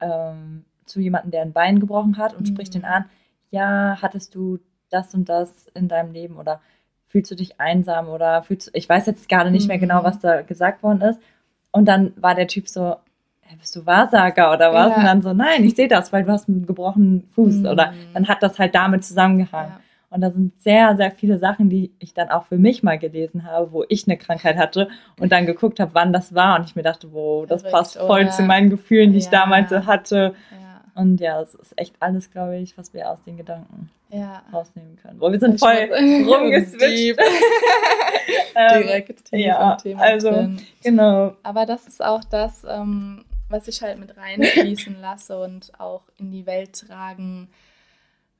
ähm, 0.00 0.64
zu 0.86 1.00
jemandem, 1.00 1.30
der 1.30 1.42
ein 1.42 1.52
Bein 1.52 1.80
gebrochen 1.80 2.18
hat 2.18 2.34
und 2.34 2.42
Mhm. 2.42 2.46
spricht 2.54 2.74
ihn 2.74 2.84
an, 2.84 3.04
ja, 3.50 3.98
hattest 4.02 4.34
du 4.34 4.58
das 4.90 5.14
und 5.14 5.28
das 5.28 5.66
in 5.74 5.88
deinem 5.88 6.12
Leben 6.12 6.36
oder 6.36 6.60
fühlst 7.08 7.30
du 7.30 7.36
dich 7.36 7.60
einsam 7.60 8.08
oder 8.08 8.42
fühlst 8.42 8.68
du, 8.68 8.70
ich 8.74 8.88
weiß 8.88 9.06
jetzt 9.06 9.28
gerade 9.28 9.50
nicht 9.50 9.68
mehr 9.68 9.76
Mhm. 9.76 9.82
genau, 9.82 10.04
was 10.04 10.18
da 10.20 10.42
gesagt 10.42 10.82
worden 10.82 11.00
ist. 11.00 11.20
Und 11.70 11.86
dann 11.86 12.12
war 12.16 12.34
der 12.34 12.46
Typ 12.48 12.68
so, 12.68 12.96
"Hä, 13.42 13.56
bist 13.58 13.74
du 13.76 13.86
Wahrsager 13.86 14.52
oder 14.52 14.72
was? 14.72 14.90
Ja. 14.90 14.96
Und 14.98 15.04
dann 15.04 15.22
so, 15.22 15.32
nein, 15.32 15.64
ich 15.64 15.74
sehe 15.76 15.88
das, 15.88 16.12
weil 16.12 16.24
du 16.24 16.30
hast 16.32 16.48
einen 16.48 16.66
gebrochenen 16.66 17.24
Fuß 17.34 17.56
Mhm. 17.60 17.66
oder 17.66 17.92
dann 18.14 18.28
hat 18.28 18.42
das 18.42 18.58
halt 18.58 18.74
damit 18.74 19.04
zusammengehangen. 19.04 19.72
Ja. 19.72 19.80
Und 20.10 20.20
da 20.20 20.30
sind 20.30 20.60
sehr, 20.60 20.94
sehr 20.94 21.10
viele 21.10 21.38
Sachen, 21.38 21.68
die 21.68 21.92
ich 21.98 22.14
dann 22.14 22.30
auch 22.30 22.44
für 22.44 22.56
mich 22.56 22.84
mal 22.84 22.98
gelesen 23.00 23.44
habe, 23.44 23.72
wo 23.72 23.84
ich 23.88 24.06
eine 24.06 24.16
Krankheit 24.16 24.56
hatte 24.56 24.88
und 25.18 25.32
dann 25.32 25.44
geguckt 25.46 25.80
habe, 25.80 25.90
wann 25.94 26.12
das 26.12 26.34
war. 26.36 26.56
Und 26.58 26.66
ich 26.66 26.76
mir 26.76 26.82
dachte, 26.84 27.12
wow, 27.12 27.44
das 27.46 27.62
Verrückt, 27.62 27.76
passt 27.76 27.98
voll 27.98 28.20
oder? 28.22 28.30
zu 28.30 28.42
meinen 28.42 28.70
Gefühlen, 28.70 29.10
die 29.12 29.18
ich 29.18 29.24
Ja. 29.24 29.30
damals 29.42 29.70
so 29.70 29.86
hatte. 29.86 30.34
Und 30.94 31.20
ja, 31.20 31.40
es 31.40 31.54
ist 31.54 31.72
echt 31.76 31.94
alles, 32.00 32.30
glaube 32.30 32.56
ich, 32.58 32.78
was 32.78 32.94
wir 32.94 33.10
aus 33.10 33.20
den 33.22 33.36
Gedanken 33.36 33.90
ja. 34.10 34.42
rausnehmen 34.52 34.96
können. 34.96 35.18
Boah, 35.18 35.32
wir 35.32 35.40
sind 35.40 35.54
Ich 35.54 35.60
voll 35.60 35.74
rumgeswitcht. 35.92 37.18
Ähm, 38.56 38.82
Direkt 38.84 39.24
tief 39.24 39.38
ja, 39.40 39.74
Thema 39.76 40.00
also- 40.00 40.30
drin. 40.30 40.60
Genau. 40.82 41.34
Aber 41.42 41.66
das 41.66 41.86
ist 41.88 42.02
auch 42.02 42.22
das, 42.24 42.64
ähm, 42.68 43.24
was 43.48 43.66
ich 43.68 43.82
halt 43.82 43.98
mit 43.98 44.16
reinfließen 44.16 44.98
lasse 45.00 45.38
und 45.40 45.72
auch 45.78 46.02
in 46.18 46.30
die 46.30 46.46
Welt 46.46 46.72
tragen 46.86 47.48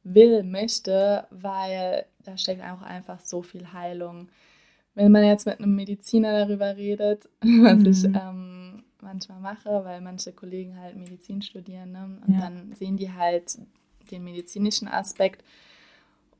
will, 0.04 0.42
möchte, 0.44 1.26
weil 1.30 2.06
da 2.24 2.38
steckt 2.38 2.62
auch 2.62 2.80
einfach 2.82 3.20
so 3.20 3.42
viel 3.42 3.72
Heilung. 3.72 4.28
Wenn 4.94 5.10
man 5.12 5.24
jetzt 5.24 5.46
mit 5.46 5.58
einem 5.58 5.74
Mediziner 5.74 6.46
darüber 6.46 6.76
redet, 6.76 7.28
was 7.40 7.74
Mhm. 7.78 7.86
ich 7.86 8.04
ähm, 8.04 8.53
manchmal 9.04 9.40
mache, 9.40 9.84
weil 9.84 10.00
manche 10.00 10.32
Kollegen 10.32 10.78
halt 10.80 10.96
Medizin 10.96 11.42
studieren, 11.42 11.92
ne? 11.92 12.18
und 12.26 12.34
Ja. 12.34 12.40
dann 12.40 12.74
sehen 12.74 12.96
die 12.96 13.12
halt 13.12 13.58
den 14.10 14.24
medizinischen 14.24 14.88
Aspekt 14.88 15.44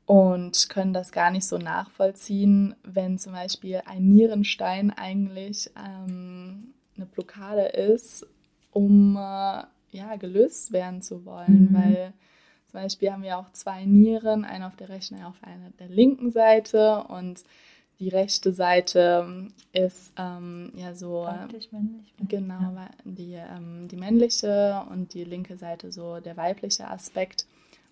und 0.05 0.69
können 0.69 0.93
das 0.93 1.11
gar 1.11 1.31
nicht 1.31 1.45
so 1.45 1.57
nachvollziehen, 1.57 2.75
wenn 2.83 3.17
zum 3.17 3.33
Beispiel 3.33 3.81
ein 3.85 4.07
Nierenstein 4.09 4.91
eigentlich 4.91 5.71
ähm, 5.75 6.73
eine 6.95 7.05
Blockade 7.07 7.65
ist, 7.67 8.27
um 8.71 9.15
äh, 9.15 9.63
ja, 9.91 10.15
gelöst 10.19 10.71
werden 10.71 11.01
zu 11.01 11.25
wollen. 11.25 11.71
Mhm. 11.71 11.73
Weil 11.73 12.13
zum 12.67 12.81
Beispiel 12.81 13.11
haben 13.11 13.23
wir 13.23 13.37
auch 13.39 13.51
zwei 13.53 13.85
Nieren, 13.85 14.45
eine 14.45 14.67
auf 14.67 14.75
der 14.75 14.89
rechten, 14.89 15.15
eine 15.15 15.27
auf 15.27 15.41
einer 15.41 15.71
der 15.79 15.87
linken 15.87 16.31
Seite 16.31 17.03
und 17.07 17.43
die 17.99 18.09
rechte 18.09 18.51
Seite 18.53 19.47
ist 19.71 20.11
ähm, 20.17 20.71
ja 20.75 20.93
so 20.93 21.23
Weiblich, 21.23 21.71
männlich, 21.71 22.13
Genau, 22.27 22.59
Ja. 22.61 22.89
die, 23.03 23.33
ähm, 23.33 23.87
die 23.87 23.95
männliche 23.95 24.83
und 24.91 25.13
die 25.13 25.23
linke 25.23 25.57
Seite 25.57 25.91
so 25.91 26.19
der 26.19 26.35
weibliche 26.37 26.89
Aspekt. 26.89 27.45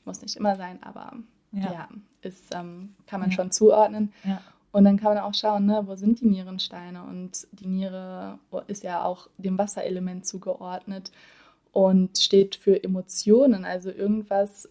Muss 0.05 0.21
nicht 0.21 0.35
immer 0.35 0.55
sein, 0.57 0.81
aber 0.83 1.13
ja, 1.53 1.71
Ja. 1.71 1.87
ist, 2.21 2.53
ähm, 2.53 2.95
kann 3.07 3.21
man 3.21 3.29
Ja. 3.29 3.35
schon 3.37 3.51
zuordnen. 3.51 4.11
Und 4.73 4.85
dann 4.85 4.97
kann 4.97 5.13
man 5.13 5.23
auch 5.23 5.35
schauen, 5.35 5.67
ne, 5.67 5.83
wo 5.85 5.95
sind 5.95 6.19
die 6.19 6.25
Nierensteine? 6.25 7.03
Und 7.03 7.47
die 7.51 7.67
Niere 7.67 8.39
ist 8.67 8.83
ja 8.83 9.03
auch 9.03 9.29
dem 9.37 9.57
Wasserelement 9.57 10.25
zugeordnet 10.25 11.11
und 11.71 12.17
steht 12.17 12.55
für 12.55 12.83
Emotionen. 12.83 13.65
Also 13.65 13.91
irgendwas 13.91 14.67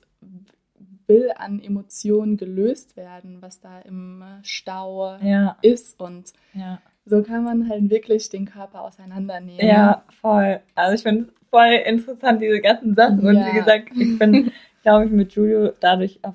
will 1.12 1.30
an 1.36 1.60
Emotionen 1.60 2.36
gelöst 2.36 2.96
werden, 2.96 3.38
was 3.40 3.60
da 3.60 3.80
im 3.80 4.22
Stau 4.42 5.16
Ja, 5.22 5.56
ist. 5.62 6.00
Und 6.00 6.32
ja. 6.54 6.80
so 7.04 7.22
kann 7.22 7.44
man 7.44 7.68
halt 7.68 7.90
wirklich 7.90 8.28
den 8.30 8.46
Körper 8.46 8.82
auseinandernehmen. 8.82 9.66
Ja, 9.66 10.04
voll. 10.20 10.60
Also 10.74 10.94
ich 10.94 11.02
finde 11.02 11.24
es 11.42 11.48
voll 11.48 11.72
interessant, 11.86 12.40
diese 12.40 12.60
ganzen 12.60 12.94
Sachen. 12.94 13.20
Und 13.20 13.36
wie 13.46 13.52
gesagt, 13.58 13.90
ich 13.98 14.18
bin, 14.18 14.50
glaube 14.82 15.04
ich, 15.06 15.10
mit 15.10 15.32
Julio 15.32 15.72
dadurch, 15.80 16.18
auf, 16.22 16.34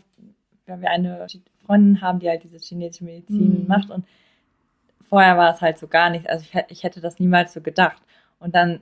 weil 0.68 0.82
wir 0.82 0.90
eine 0.92 1.26
Freundin 1.66 2.02
haben, 2.02 2.20
die 2.20 2.30
halt 2.30 2.44
diese 2.44 2.60
chinesische 2.60 3.04
Medizin 3.06 3.62
Mhm. 3.62 3.68
macht. 3.68 3.90
Und 3.90 4.06
vorher 5.10 5.38
war 5.38 5.54
es 5.54 5.62
halt 5.62 5.78
so 5.80 5.88
gar 5.88 6.10
nicht. 6.10 6.30
Also 6.30 6.46
ich, 6.52 6.63
ich 6.70 6.84
hätte 6.84 7.02
das 7.02 7.20
niemals 7.20 7.54
so 7.54 7.62
gedacht. 7.62 8.02
Und 8.40 8.54
dann 8.56 8.82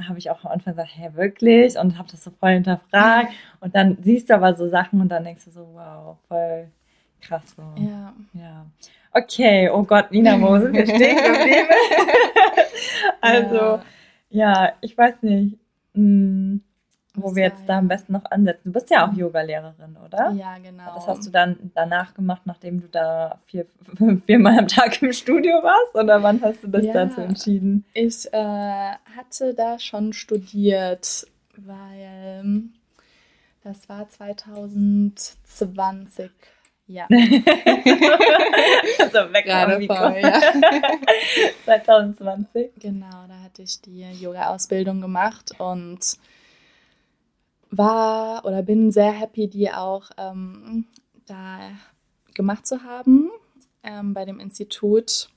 habe 0.00 0.18
ich 0.18 0.30
auch 0.30 0.44
am 0.44 0.52
Anfang 0.52 0.74
gesagt, 0.74 0.90
hä, 0.94 1.10
wirklich? 1.14 1.76
Und 1.78 1.98
habe 1.98 2.08
das 2.10 2.24
so 2.24 2.30
voll 2.30 2.52
hinterfragt. 2.52 3.32
Und 3.60 3.74
dann 3.74 3.98
siehst 4.02 4.30
du 4.30 4.34
aber 4.34 4.54
so 4.54 4.68
Sachen 4.68 5.00
und 5.00 5.08
dann 5.08 5.24
denkst 5.24 5.44
du 5.44 5.50
so, 5.50 5.68
wow, 5.74 6.16
voll 6.28 6.68
krass. 7.20 7.54
So. 7.56 7.62
Ja. 7.76 8.12
Ja. 8.34 8.66
Okay, 9.12 9.68
oh 9.68 9.82
Gott, 9.82 10.10
Nina, 10.10 10.40
wo 10.40 10.58
sind 10.58 10.72
wir 10.74 10.86
stehen 10.86 11.16
geblieben? 11.16 11.68
also, 13.20 13.56
ja. 13.56 14.64
Ja. 14.64 14.72
ich 14.80 14.96
weiß 14.96 15.22
nicht, 15.22 15.58
mh, 15.94 16.60
wo 17.14 17.34
wir 17.36 17.42
jetzt 17.44 17.62
da 17.66 17.76
am 17.78 17.86
besten 17.88 18.12
noch 18.14 18.24
ansetzen. 18.30 18.62
Du 18.64 18.72
bist 18.72 18.88
ja 18.90 19.06
auch 19.06 19.12
Yoga-Lehrerin, 19.12 19.96
oder? 20.04 20.30
Ja, 20.32 20.56
genau. 20.58 20.94
Das 20.94 21.06
hast 21.06 21.26
du 21.26 21.30
dann 21.30 21.70
danach 21.74 22.14
gemacht, 22.14 22.42
nachdem 22.46 22.80
du 22.80 22.88
da 22.88 23.38
vier, 23.46 23.66
viermal 24.26 24.58
am 24.58 24.66
Tag 24.68 25.00
im 25.02 25.12
Studio 25.12 25.62
warst? 25.62 25.94
Oder 25.94 26.22
wann 26.22 26.40
hast 26.42 26.64
du 26.64 26.68
das 26.68 26.84
Ja. 26.86 26.92
dazu 26.94 27.20
entschieden? 27.20 27.84
Ich 27.92 28.32
äh, 28.32 28.92
hatte 29.16 29.52
da 29.54 29.78
schon 29.78 30.12
studiert, 30.14 31.26
weil 31.58 32.70
das 33.62 33.86
war 33.88 34.08
2020. 34.08 36.30
Ja, 36.88 37.06
also 37.10 37.22
weg 39.32 39.44
Gerade 39.46 39.80
voll, 39.86 40.16
ja. 40.20 40.40
2020. 41.64 42.72
genau, 42.78 43.24
da 43.28 43.34
hatte 43.44 43.62
ich 43.62 43.80
die 43.80 44.02
Yoga-Ausbildung 44.20 45.00
gemacht 45.00 45.52
und 45.58 46.00
war 47.72 48.44
oder 48.44 48.62
bin 48.62 48.92
sehr 48.92 49.12
happy, 49.12 49.48
die 49.48 49.72
auch 49.72 50.10
ähm, 50.18 50.86
da 51.26 51.58
gemacht 52.34 52.66
zu 52.66 52.82
haben 52.84 53.30
ähm, 53.82 54.14
bei 54.14 54.24
dem 54.24 54.38
Institut, 54.38 55.28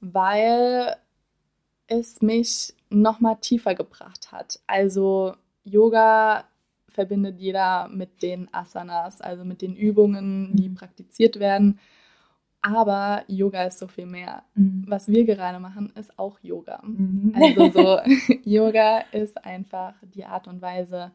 weil 0.00 0.96
es 1.86 2.22
mich 2.22 2.74
nochmal 2.90 3.38
tiefer 3.40 3.74
gebracht 3.74 4.30
hat. 4.32 4.60
Also 4.66 5.34
Yoga 5.64 6.44
verbindet 6.88 7.38
jeder 7.38 7.88
mit 7.88 8.22
den 8.22 8.52
Asanas, 8.52 9.20
also 9.20 9.44
mit 9.44 9.62
den 9.62 9.74
Übungen, 9.74 10.54
die 10.54 10.68
mhm. 10.68 10.74
praktiziert 10.74 11.40
werden. 11.40 11.80
Aber 12.60 13.24
Yoga 13.26 13.64
ist 13.64 13.78
so 13.78 13.88
viel 13.88 14.06
mehr. 14.06 14.44
Mhm. 14.54 14.84
Was 14.86 15.08
wir 15.08 15.24
gerade 15.24 15.58
machen, 15.58 15.90
ist 15.98 16.16
auch 16.18 16.38
Yoga. 16.42 16.80
Mhm. 16.84 17.34
Also 17.34 17.70
so, 17.72 18.00
Yoga 18.44 19.00
ist 19.12 19.42
einfach 19.44 19.94
die 20.14 20.24
Art 20.24 20.46
und 20.46 20.60
Weise, 20.60 21.12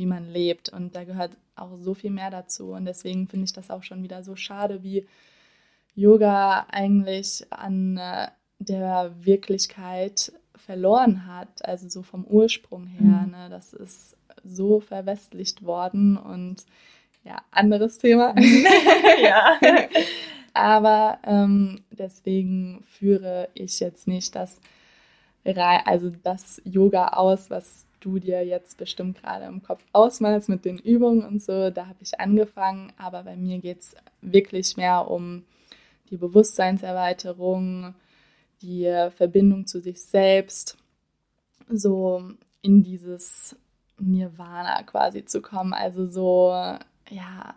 wie 0.00 0.06
man 0.06 0.32
lebt. 0.32 0.70
Und 0.70 0.96
da 0.96 1.04
gehört 1.04 1.36
auch 1.54 1.76
so 1.78 1.92
viel 1.92 2.10
mehr 2.10 2.30
dazu. 2.30 2.72
Und 2.72 2.86
deswegen 2.86 3.28
finde 3.28 3.44
ich 3.44 3.52
das 3.52 3.70
auch 3.70 3.82
schon 3.82 4.02
wieder 4.02 4.22
so 4.22 4.34
schade, 4.34 4.82
wie 4.82 5.06
Yoga 5.94 6.66
eigentlich 6.70 7.46
an 7.50 7.98
äh, 7.98 8.28
der 8.58 9.12
Wirklichkeit 9.20 10.32
verloren 10.56 11.26
hat. 11.26 11.66
Also 11.66 11.90
so 11.90 12.02
vom 12.02 12.24
Ursprung 12.24 12.86
her. 12.86 13.26
Mhm. 13.26 13.30
Ne? 13.30 13.48
Das 13.50 13.74
ist 13.74 14.16
so 14.42 14.80
verwestlicht 14.80 15.62
worden 15.62 16.16
und 16.16 16.64
ja, 17.22 17.42
anderes 17.50 17.98
Thema. 17.98 18.34
ja. 19.22 19.58
Aber 20.54 21.18
ähm, 21.24 21.82
deswegen 21.90 22.82
führe 22.86 23.50
ich 23.52 23.78
jetzt 23.80 24.08
nicht 24.08 24.34
das, 24.34 24.60
also 25.44 26.10
das 26.22 26.62
Yoga 26.64 27.08
aus, 27.08 27.50
was 27.50 27.86
du 28.00 28.18
dir 28.18 28.44
jetzt 28.44 28.78
bestimmt 28.78 29.20
gerade 29.20 29.44
im 29.46 29.62
Kopf 29.62 29.84
ausmalst 29.92 30.48
mit 30.48 30.64
den 30.64 30.78
Übungen 30.78 31.24
und 31.24 31.42
so. 31.42 31.70
Da 31.70 31.86
habe 31.86 31.98
ich 32.00 32.18
angefangen, 32.18 32.92
aber 32.96 33.24
bei 33.24 33.36
mir 33.36 33.58
geht 33.58 33.80
es 33.80 33.94
wirklich 34.20 34.76
mehr 34.76 35.10
um 35.10 35.44
die 36.10 36.16
Bewusstseinserweiterung, 36.16 37.94
die 38.62 39.08
Verbindung 39.16 39.66
zu 39.66 39.80
sich 39.80 40.02
selbst, 40.02 40.76
so 41.68 42.22
in 42.62 42.82
dieses 42.82 43.56
Nirvana 43.98 44.82
quasi 44.82 45.24
zu 45.24 45.40
kommen. 45.40 45.72
Also 45.72 46.06
so, 46.06 46.50
ja, 47.10 47.54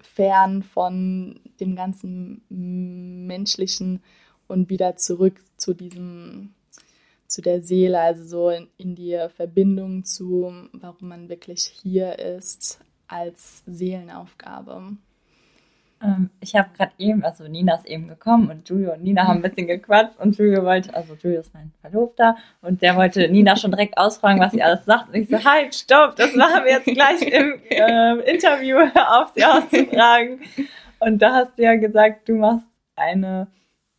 fern 0.00 0.62
von 0.62 1.40
dem 1.60 1.76
ganzen 1.76 2.42
Menschlichen 2.48 4.02
und 4.48 4.68
wieder 4.68 4.96
zurück 4.96 5.40
zu 5.56 5.74
diesem, 5.74 6.54
zu 7.30 7.42
der 7.42 7.62
Seele, 7.62 8.00
also 8.00 8.24
so 8.24 8.50
in, 8.50 8.68
in 8.76 8.94
die 8.94 9.18
Verbindung 9.34 10.04
zu, 10.04 10.52
warum 10.72 11.08
man 11.08 11.28
wirklich 11.28 11.62
hier 11.82 12.18
ist 12.18 12.80
als 13.06 13.62
Seelenaufgabe. 13.66 14.96
Ähm, 16.02 16.30
ich 16.40 16.56
habe 16.56 16.70
gerade 16.76 16.92
eben, 16.98 17.24
also 17.24 17.46
Nina 17.46 17.74
ist 17.76 17.86
eben 17.86 18.08
gekommen 18.08 18.50
und 18.50 18.68
Julio 18.68 18.94
und 18.94 19.02
Nina 19.02 19.26
haben 19.26 19.38
ein 19.38 19.42
bisschen 19.42 19.66
gequatscht 19.66 20.18
und 20.18 20.36
Julio 20.38 20.64
wollte, 20.64 20.94
also 20.94 21.14
Julio 21.14 21.40
ist 21.40 21.52
mein 21.52 21.72
Verlobter 21.80 22.36
und 22.62 22.82
der 22.82 22.96
wollte 22.96 23.28
Nina 23.28 23.56
schon 23.56 23.70
direkt 23.70 23.98
ausfragen, 23.98 24.40
was 24.40 24.52
sie 24.52 24.62
alles 24.62 24.84
sagt. 24.84 25.08
Und 25.08 25.14
ich 25.14 25.28
so, 25.28 25.44
halt, 25.44 25.74
stopp, 25.74 26.16
das 26.16 26.34
machen 26.34 26.64
wir 26.64 26.72
jetzt 26.72 26.86
gleich 26.86 27.22
im 27.22 27.60
äh, 27.68 28.30
Interview 28.30 28.78
auf 28.94 29.32
sie 29.34 29.44
auszufragen. 29.44 30.40
Und 31.00 31.20
da 31.20 31.34
hast 31.34 31.58
du 31.58 31.62
ja 31.62 31.76
gesagt, 31.76 32.28
du 32.28 32.34
machst 32.34 32.66
eine, 32.96 33.48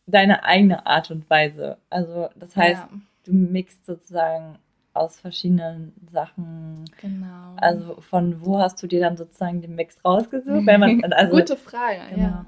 deine 0.06 0.44
eigene 0.44 0.86
Art 0.86 1.10
und 1.10 1.28
Weise. 1.30 1.78
Also 1.88 2.28
das 2.36 2.56
heißt, 2.56 2.82
ja. 2.90 3.00
Du 3.24 3.32
mixt 3.32 3.86
sozusagen 3.86 4.58
aus 4.94 5.18
verschiedenen 5.18 5.92
Sachen. 6.10 6.84
Genau. 7.00 7.54
Also 7.56 8.00
von 8.00 8.44
wo 8.44 8.58
hast 8.58 8.82
du 8.82 8.86
dir 8.86 9.00
dann 9.00 9.16
sozusagen 9.16 9.62
den 9.62 9.74
Mix 9.74 10.04
rausgesucht? 10.04 10.64
Man, 10.64 11.02
also, 11.12 11.36
Gute 11.36 11.56
Frage, 11.56 12.00
genau. 12.10 12.22
ja. 12.22 12.46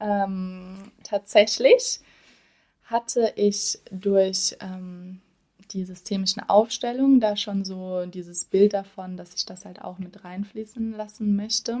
Ähm, 0.00 0.90
tatsächlich 1.04 2.00
hatte 2.84 3.32
ich 3.36 3.78
durch 3.92 4.56
ähm, 4.60 5.20
die 5.70 5.84
systemischen 5.84 6.42
Aufstellungen 6.48 7.20
da 7.20 7.36
schon 7.36 7.64
so 7.64 8.06
dieses 8.06 8.44
Bild 8.44 8.72
davon, 8.72 9.16
dass 9.16 9.34
ich 9.34 9.46
das 9.46 9.64
halt 9.64 9.82
auch 9.82 9.98
mit 9.98 10.24
reinfließen 10.24 10.92
lassen 10.92 11.36
möchte. 11.36 11.78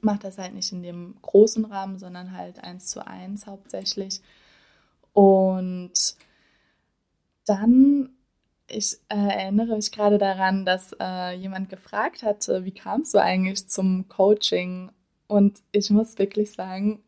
Mache 0.00 0.20
das 0.20 0.38
halt 0.38 0.54
nicht 0.54 0.72
in 0.72 0.82
dem 0.82 1.16
großen 1.22 1.64
Rahmen, 1.64 1.98
sondern 1.98 2.36
halt 2.36 2.62
eins 2.64 2.86
zu 2.86 3.06
eins 3.06 3.46
hauptsächlich. 3.46 4.20
Und 5.12 6.16
dann 7.48 8.10
ich 8.70 8.98
äh, 9.08 9.16
erinnere 9.16 9.76
mich 9.76 9.90
gerade 9.90 10.18
daran, 10.18 10.64
dass 10.64 10.94
äh, 11.00 11.32
jemand 11.34 11.70
gefragt 11.70 12.22
hatte, 12.22 12.64
wie 12.64 12.72
kamst 12.72 13.14
du 13.14 13.18
eigentlich 13.18 13.66
zum 13.66 14.08
Coaching? 14.08 14.90
Und 15.26 15.60
ich 15.72 15.90
muss 15.90 16.18
wirklich 16.18 16.52
sagen, 16.52 17.02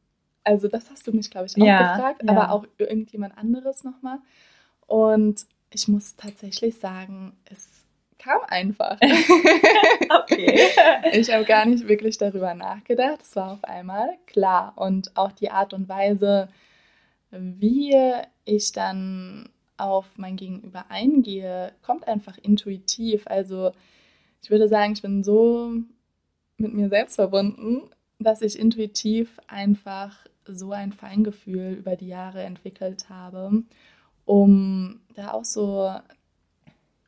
also 0.45 0.69
das 0.69 0.91
hast 0.91 1.07
du 1.07 1.13
mich, 1.13 1.31
glaube 1.31 1.47
ich, 1.47 1.61
auch 1.61 1.67
ja, 1.67 1.95
gefragt, 1.97 2.23
ja. 2.25 2.31
aber 2.31 2.53
auch 2.53 2.67
irgendjemand 2.79 3.37
anderes 3.37 3.85
nochmal. 3.85 4.19
Und 4.87 5.47
ich 5.73 5.87
muss 5.87 6.17
tatsächlich 6.17 6.77
sagen, 6.79 7.37
es 7.45 7.85
kam 8.19 8.41
einfach. 8.49 8.99
okay. 10.23 10.69
ich 11.13 11.33
habe 11.33 11.45
gar 11.45 11.67
nicht 11.67 11.87
wirklich 11.89 12.19
darüber 12.19 12.55
nachgedacht. 12.55 13.23
Es 13.23 13.37
war 13.37 13.53
auf 13.53 13.65
einmal 13.65 14.17
klar. 14.27 14.73
Und 14.77 15.17
auch 15.17 15.33
die 15.33 15.51
Art 15.51 15.75
und 15.75 15.89
Weise, 15.89 16.49
wie 17.31 17.95
ich 18.45 18.73
dann 18.73 19.49
auf 19.81 20.07
mein 20.17 20.37
Gegenüber 20.37 20.87
eingehe, 20.89 21.73
kommt 21.83 22.07
einfach 22.07 22.39
intuitiv. 22.39 23.27
Also 23.27 23.73
ich 24.43 24.51
würde 24.51 24.69
sagen, 24.69 24.93
ich 24.93 25.03
bin 25.03 25.23
so 25.23 25.73
mit 26.57 26.75
mir 26.75 26.89
selbst 26.89 27.17
verbunden, 27.17 27.83
dass 28.19 28.43
ich 28.43 28.59
intuitiv 28.59 29.41
einfach 29.47 30.27
so 30.47 30.73
ein 30.73 30.93
Feingefühl 30.93 31.73
über 31.73 31.97
die 31.97 32.09
Jahre 32.09 32.43
entwickelt 32.43 33.09
habe, 33.09 33.63
um 34.25 35.01
da 35.15 35.33
auch 35.33 35.45
so 35.45 35.95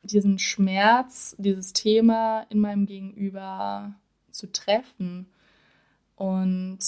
diesen 0.03 0.39
Schmerz, 0.39 1.35
dieses 1.37 1.73
Thema 1.73 2.45
in 2.49 2.59
meinem 2.59 2.85
Gegenüber 2.85 3.93
zu 4.31 4.51
treffen. 4.51 5.27
Und 6.15 6.79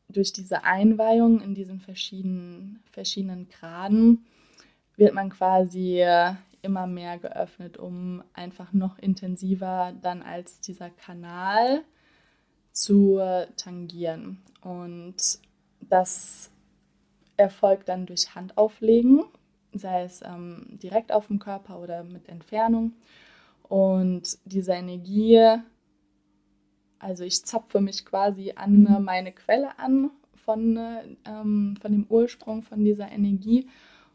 durch 0.09 0.33
diese 0.33 0.65
Einweihung 0.65 1.41
in 1.41 1.55
diesen 1.55 1.81
verschiedenen, 1.81 2.81
verschiedenen 2.91 3.49
Graden 3.49 4.27
wird 4.97 5.15
man 5.15 5.31
quasi 5.31 6.05
immer 6.63 6.87
mehr 6.87 7.19
geöffnet, 7.19 7.77
um 7.77 8.23
einfach 8.33 8.73
noch 8.73 8.99
intensiver 8.99 9.93
dann 10.03 10.23
als 10.23 10.61
dieser 10.61 10.91
Kanal 10.91 11.83
zu 12.73 13.21
tangieren. 13.57 14.43
Und 14.61 15.17
das 15.81 16.51
erfolgt 17.37 17.89
dann 17.89 18.07
durch 18.07 18.35
Handauflegen, 18.35 19.25
sei 19.73 20.03
es 20.03 20.23
ähm, 20.23 20.79
direkt 20.83 21.13
auf 21.13 21.29
dem 21.29 21.39
Körper 21.39 21.79
oder 21.79 22.03
mit 22.03 22.29
Entfernung. 22.29 22.93
Und 23.69 24.39
diese 24.45 24.73
Energie, 24.73 25.57
also 26.99 27.25
ich 27.25 27.45
zapfe 27.45 27.81
mich 27.81 28.05
quasi 28.05 28.53
an 28.57 28.81
mhm. 28.81 29.05
meine 29.05 29.33
Quelle 29.33 29.79
an 29.79 30.11
von, 30.35 30.79
ähm, 31.25 31.77
von 31.81 31.93
dem 31.93 32.07
Ursprung 32.09 32.63
von 32.63 32.85
dieser 32.85 33.11
Energie 33.11 33.69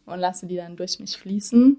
und 0.06 0.20
lasse 0.20 0.48
die 0.48 0.56
dann 0.56 0.76
durch 0.76 1.00
mich 1.00 1.18
fließen, 1.18 1.78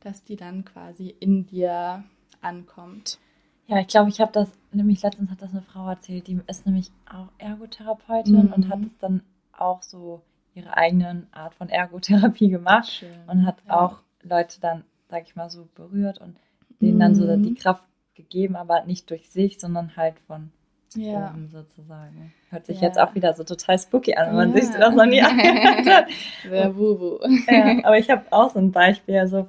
dass 0.00 0.24
die 0.24 0.36
dann 0.36 0.64
quasi 0.64 1.14
in 1.18 1.46
dir 1.46 2.04
ankommt. 2.40 3.18
Ja, 3.66 3.80
ich 3.80 3.88
glaube, 3.88 4.10
ich 4.10 4.20
habe 4.20 4.30
das, 4.30 4.52
nämlich 4.70 5.02
letztens 5.02 5.30
hat 5.30 5.42
das 5.42 5.50
eine 5.50 5.62
Frau 5.62 5.88
erzählt, 5.88 6.28
die 6.28 6.40
ist 6.46 6.66
nämlich 6.66 6.92
auch 7.12 7.28
Ergotherapeutin 7.38 8.46
mhm. 8.46 8.52
und 8.52 8.68
hat 8.68 8.80
es 8.86 8.96
dann 8.98 9.22
auch 9.52 9.82
so 9.82 10.22
ihre 10.54 10.76
eigene 10.76 11.26
Art 11.32 11.54
von 11.56 11.68
Ergotherapie 11.68 12.48
gemacht 12.48 12.88
Schön. 12.88 13.10
und 13.26 13.44
hat 13.44 13.56
ja. 13.66 13.80
auch 13.80 13.98
Leute 14.22 14.60
dann 14.60 14.84
sag 15.08 15.24
ich 15.24 15.36
mal, 15.36 15.50
so 15.50 15.68
berührt 15.74 16.18
und 16.18 16.36
denen 16.80 16.98
dann 17.00 17.14
so 17.14 17.24
Mhm. 17.26 17.42
die 17.42 17.54
Kraft 17.54 17.84
gegeben, 18.14 18.56
aber 18.56 18.84
nicht 18.84 19.10
durch 19.10 19.28
sich, 19.30 19.58
sondern 19.60 19.96
halt 19.96 20.18
von 20.26 20.50
Ja. 20.94 21.30
oben 21.30 21.48
sozusagen. 21.48 22.32
Hört 22.50 22.66
sich 22.66 22.80
Ja. 22.80 22.88
jetzt 22.88 22.98
auch 22.98 23.14
wieder 23.14 23.34
so 23.34 23.44
total 23.44 23.78
spooky 23.78 24.14
an, 24.16 24.28
wenn 24.28 24.36
man 24.36 24.54
Ja. 24.54 24.62
sich 24.62 24.74
das 24.74 24.94
noch 24.94 25.04
nie 25.06 25.20
angehört 25.22 25.86
hat. 25.88 26.06
Sehr 26.48 26.76
wuhu. 26.76 27.18
ja, 27.48 27.78
aber 27.84 27.98
ich 27.98 28.08
habe 28.10 28.24
auch 28.30 28.50
so 28.50 28.58
ein 28.58 28.72
Beispiel. 28.72 29.18
Also, 29.18 29.48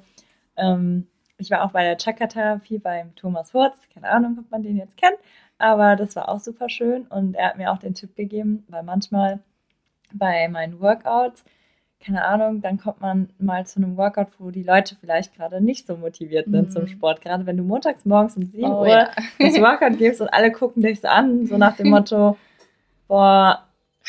ähm, 0.56 1.06
ich 1.38 1.50
war 1.50 1.64
auch 1.64 1.70
bei 1.72 1.84
der 1.84 1.96
Chakra-Therapie 1.96 2.78
beim 2.78 3.14
Thomas 3.14 3.54
Hurz. 3.54 3.78
Keine 3.94 4.08
Ahnung, 4.10 4.36
ob 4.40 4.50
man 4.50 4.62
den 4.62 4.76
jetzt 4.76 4.96
kennt. 4.96 5.16
Aber 5.56 5.96
das 5.96 6.14
war 6.16 6.28
auch 6.28 6.40
super 6.40 6.68
schön. 6.68 7.06
Und 7.06 7.34
er 7.34 7.48
hat 7.48 7.56
mir 7.58 7.72
auch 7.72 7.78
den 7.78 7.94
Tipp 7.94 8.14
gegeben, 8.16 8.64
weil 8.68 8.82
manchmal 8.82 9.38
bei 10.12 10.48
meinen 10.48 10.80
Workouts, 10.80 11.44
keine 12.04 12.24
Ahnung, 12.24 12.60
dann 12.62 12.78
kommt 12.78 13.00
man 13.00 13.28
mal 13.38 13.66
zu 13.66 13.80
einem 13.80 13.96
Workout, 13.96 14.28
wo 14.38 14.50
die 14.50 14.62
Leute 14.62 14.96
vielleicht 15.00 15.34
gerade 15.36 15.60
nicht 15.60 15.86
so 15.86 15.96
motiviert 15.96 16.46
sind 16.46 16.68
Mhm. 16.68 16.70
zum 16.70 16.86
Sport. 16.86 17.20
Gerade 17.20 17.44
wenn 17.46 17.56
du 17.56 17.64
montags 17.64 18.04
morgens 18.04 18.36
um 18.36 18.44
7 18.44 18.64
Oh, 18.64 18.80
Uhr 18.82 18.88
ja. 18.88 19.08
das 19.38 19.60
Workout 19.60 19.98
gibst 19.98 20.20
und 20.20 20.28
alle 20.28 20.52
gucken 20.52 20.82
dich 20.82 21.00
so 21.00 21.08
an, 21.08 21.46
so 21.46 21.56
nach 21.58 21.76
dem 21.76 21.88
Motto, 21.90 22.36
boah, 23.08 23.64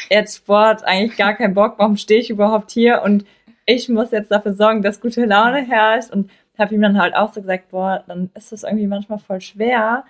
jetzt 0.10 0.38
Sport, 0.38 0.84
eigentlich 0.86 1.18
gar 1.18 1.34
keinen 1.34 1.54
Bock, 1.56 1.76
warum 1.78 1.98
stehe 1.98 2.20
ich 2.20 2.30
überhaupt 2.30 2.72
hier 2.72 3.02
und 3.04 3.26
ich 3.66 3.90
muss 3.90 4.12
jetzt 4.12 4.32
dafür 4.32 4.54
sorgen, 4.54 4.82
dass 4.82 5.02
gute 5.02 5.26
Laune 5.26 5.62
herrscht 5.62 6.12
und 6.12 6.30
habe 6.58 6.76
ihm 6.76 6.82
dann 6.82 7.00
halt 7.02 7.16
auch 7.16 7.32
so 7.34 7.42
gesagt, 7.42 7.70
boah, 7.72 8.04
dann 8.08 8.30
ist 8.36 8.52
es 8.52 8.64
irgendwie 8.64 8.88
manchmal 8.88 9.20
voll 9.20 9.42
schwer, 9.42 10.04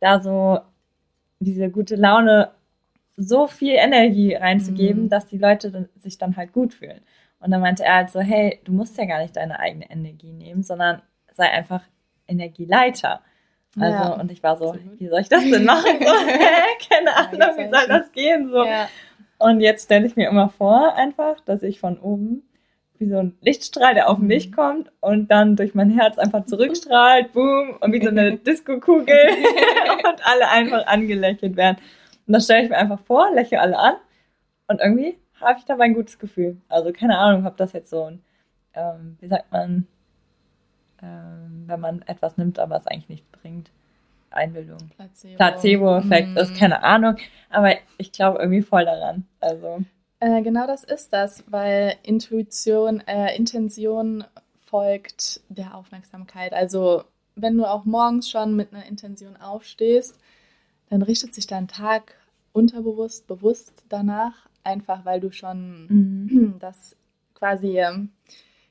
da 0.00 0.20
so 0.20 0.60
diese 1.40 1.70
gute 1.70 1.94
Laune 1.96 2.50
so 3.22 3.46
viel 3.46 3.74
Energie 3.74 4.34
reinzugeben, 4.34 5.04
Mhm. 5.04 5.08
dass 5.10 5.26
die 5.26 5.36
Leute 5.38 5.88
sich 5.96 6.16
dann 6.18 6.36
halt 6.36 6.52
gut 6.52 6.72
fühlen. 6.74 7.00
Und 7.40 7.50
dann 7.50 7.60
meinte 7.60 7.84
er 7.84 7.96
halt 7.96 8.10
so, 8.10 8.20
hey, 8.20 8.60
du 8.64 8.72
musst 8.72 8.96
ja 8.98 9.04
gar 9.04 9.20
nicht 9.20 9.36
deine 9.36 9.58
eigene 9.60 9.90
Energie 9.90 10.32
nehmen, 10.32 10.62
sondern 10.62 11.02
sei 11.32 11.48
einfach 11.50 11.82
Energieleiter. 12.26 13.20
Also, 13.78 13.92
Ja, 13.98 14.08
und 14.14 14.32
ich 14.32 14.42
war 14.42 14.56
so, 14.56 14.70
absolut. 14.72 14.98
wie 15.00 15.08
soll 15.08 15.20
ich 15.20 15.28
das 15.28 15.42
denn 15.48 15.64
machen? 15.64 15.90
So, 16.00 16.06
hä? 16.26 16.88
Keine 16.88 17.16
Ahnung, 17.16 17.56
wie 17.58 17.68
soll 17.70 17.86
das 17.88 18.12
gehen? 18.12 18.50
So. 18.50 18.64
Ja. 18.64 18.88
Und 19.38 19.60
jetzt 19.60 19.84
stelle 19.84 20.06
ich 20.06 20.16
mir 20.16 20.28
immer 20.28 20.48
vor, 20.48 20.94
einfach, 20.96 21.40
dass 21.40 21.62
ich 21.62 21.80
von 21.80 21.98
oben 21.98 22.42
wie 22.98 23.08
so 23.08 23.16
ein 23.16 23.34
Lichtstrahl, 23.40 23.94
der 23.94 24.10
auf 24.10 24.18
Mhm. 24.18 24.26
mich 24.26 24.52
kommt 24.52 24.90
und 25.00 25.30
dann 25.30 25.56
durch 25.56 25.74
mein 25.74 25.88
Herz 25.90 26.18
einfach 26.18 26.44
zurückstrahlt, 26.44 27.32
boom, 27.32 27.76
und 27.80 27.92
wie 27.92 28.02
so 28.02 28.10
eine 28.10 28.36
Disco-Kugel 28.38 29.16
und 30.04 30.26
alle 30.26 30.48
einfach 30.50 30.86
angelächelt 30.86 31.56
werden. 31.56 31.78
Und 32.30 32.34
das 32.34 32.44
stelle 32.44 32.62
ich 32.62 32.70
mir 32.70 32.76
einfach 32.76 33.00
vor, 33.00 33.28
lächle 33.34 33.58
alle 33.58 33.76
an 33.76 33.94
und 34.68 34.80
irgendwie 34.80 35.18
habe 35.40 35.58
ich 35.58 35.64
dabei 35.64 35.86
ein 35.86 35.94
gutes 35.94 36.16
Gefühl. 36.16 36.58
Also 36.68 36.92
keine 36.92 37.18
Ahnung, 37.18 37.44
ob 37.44 37.56
das 37.56 37.72
jetzt 37.72 37.90
so 37.90 38.04
ein, 38.04 38.22
ähm, 38.74 39.16
wie 39.18 39.26
sagt 39.26 39.50
man, 39.50 39.88
ähm, 41.02 41.64
wenn 41.66 41.80
man 41.80 42.02
etwas 42.02 42.36
nimmt, 42.36 42.60
aber 42.60 42.76
es 42.76 42.86
eigentlich 42.86 43.08
nicht 43.08 43.32
bringt. 43.32 43.72
Einbildung. 44.30 44.78
Placebo. 44.94 45.36
Placebo-Effekt 45.38 46.28
Mhm. 46.28 46.36
ist, 46.36 46.54
keine 46.56 46.84
Ahnung. 46.84 47.16
Aber 47.48 47.72
ich 47.98 48.12
glaube 48.12 48.38
irgendwie 48.38 48.62
voll 48.62 48.84
daran. 48.84 49.26
Also, 49.40 49.80
Äh, 50.20 50.42
genau 50.42 50.68
das 50.68 50.84
ist 50.84 51.12
das, 51.12 51.42
weil 51.50 51.96
Intuition, 52.04 53.00
äh, 53.08 53.34
Intention 53.36 54.22
folgt 54.66 55.40
der 55.48 55.74
Aufmerksamkeit. 55.74 56.52
Also 56.52 57.02
wenn 57.34 57.56
du 57.56 57.64
auch 57.64 57.84
morgens 57.86 58.30
schon 58.30 58.54
mit 58.54 58.72
einer 58.72 58.86
Intention 58.86 59.36
aufstehst, 59.36 60.16
dann 60.90 61.02
richtet 61.02 61.34
sich 61.34 61.48
dein 61.48 61.66
Tag 61.66 62.14
unterbewusst, 62.52 63.26
bewusst 63.26 63.84
danach, 63.88 64.48
einfach 64.64 65.04
weil 65.04 65.20
du 65.20 65.30
schon 65.30 65.86
mhm. 66.28 66.56
das 66.60 66.96
quasi 67.34 67.78
ähm, 67.78 68.10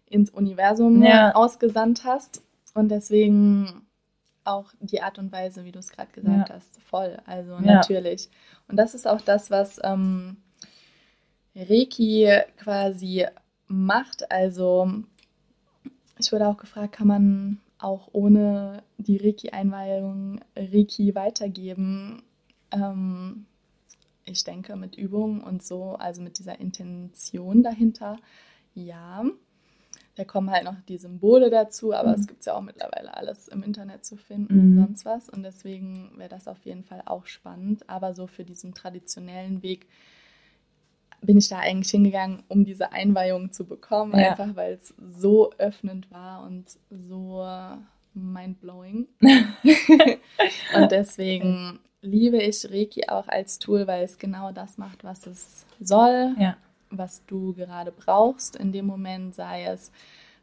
ins 0.05 0.29
Universum 0.29 1.01
Ja. 1.03 1.33
ausgesandt 1.33 2.03
hast. 2.05 2.41
Und 2.73 2.89
deswegen 2.89 3.85
auch 4.43 4.71
die 4.79 5.01
Art 5.01 5.19
und 5.19 5.31
Weise, 5.31 5.65
wie 5.65 5.71
du 5.71 5.79
es 5.79 5.89
gerade 5.91 6.11
gesagt 6.11 6.49
Ja. 6.49 6.55
hast, 6.55 6.79
voll. 6.81 7.17
Also 7.25 7.51
Ja. 7.53 7.59
natürlich. 7.75 8.29
Und 8.67 8.77
das 8.77 8.93
ist 8.95 9.07
auch 9.07 9.21
das, 9.21 9.49
was 9.51 9.79
ähm, 9.83 10.37
Reiki 11.55 12.29
quasi 12.57 13.25
macht. 13.67 14.31
Also 14.31 14.91
ich 16.19 16.31
wurde 16.31 16.47
auch 16.47 16.57
gefragt, 16.57 16.93
kann 16.93 17.07
man 17.07 17.59
auch 17.79 18.09
ohne 18.11 18.83
die 18.97 19.17
Reiki-Einweihung 19.17 20.41
Reiki 20.55 21.15
weitergeben? 21.15 22.23
Ähm, 22.71 23.45
ich 24.29 24.43
denke 24.43 24.75
mit 24.75 24.95
Übung 24.95 25.41
und 25.43 25.63
so, 25.63 25.95
also 25.95 26.21
mit 26.21 26.37
dieser 26.39 26.59
Intention 26.59 27.63
dahinter, 27.63 28.17
ja. 28.73 29.23
Da 30.15 30.25
kommen 30.25 30.49
halt 30.51 30.65
noch 30.65 30.75
die 30.87 30.97
Symbole 30.97 31.49
dazu, 31.49 31.93
aber 31.93 32.09
Mhm. 32.09 32.15
es 32.15 32.27
gibt 32.27 32.45
ja 32.45 32.53
auch 32.53 32.61
mittlerweile 32.61 33.15
alles 33.15 33.47
im 33.47 33.63
Internet 33.63 34.03
zu 34.05 34.17
finden 34.17 34.53
Mhm. 34.55 34.77
und 34.79 34.85
sonst 34.87 35.05
was. 35.05 35.29
Und 35.29 35.43
deswegen 35.43 36.11
wäre 36.17 36.29
das 36.29 36.47
auf 36.49 36.65
jeden 36.65 36.83
Fall 36.83 37.03
auch 37.05 37.25
spannend. 37.25 37.87
Aber 37.89 38.13
so 38.13 38.27
für 38.27 38.43
diesen 38.43 38.73
traditionellen 38.73 39.63
Weg 39.63 39.87
bin 41.21 41.37
ich 41.37 41.47
da 41.49 41.59
eigentlich 41.59 41.91
hingegangen, 41.91 42.43
um 42.49 42.65
diese 42.65 42.91
Einweihung 42.91 43.51
zu 43.53 43.65
bekommen, 43.65 44.13
Ja. 44.17 44.31
einfach 44.31 44.55
weil 44.55 44.73
es 44.73 44.93
so 45.07 45.51
öffnend 45.57 46.11
war 46.11 46.43
und 46.45 46.65
so 46.89 47.45
mindblowing. 48.13 49.07
und 50.75 50.91
deswegen 50.91 51.79
liebe 52.01 52.37
ich 52.37 52.65
Reiki 52.69 53.07
auch 53.09 53.27
als 53.27 53.59
Tool, 53.59 53.87
weil 53.87 54.03
es 54.03 54.17
genau 54.17 54.51
das 54.51 54.77
macht, 54.77 55.03
was 55.03 55.27
es 55.27 55.65
soll, 55.79 56.35
Ja. 56.39 56.57
was 56.89 57.25
du 57.25 57.53
gerade 57.53 57.91
brauchst 57.91 58.55
in 58.55 58.71
dem 58.71 58.85
Moment, 58.85 59.35
sei 59.35 59.65
es 59.65 59.91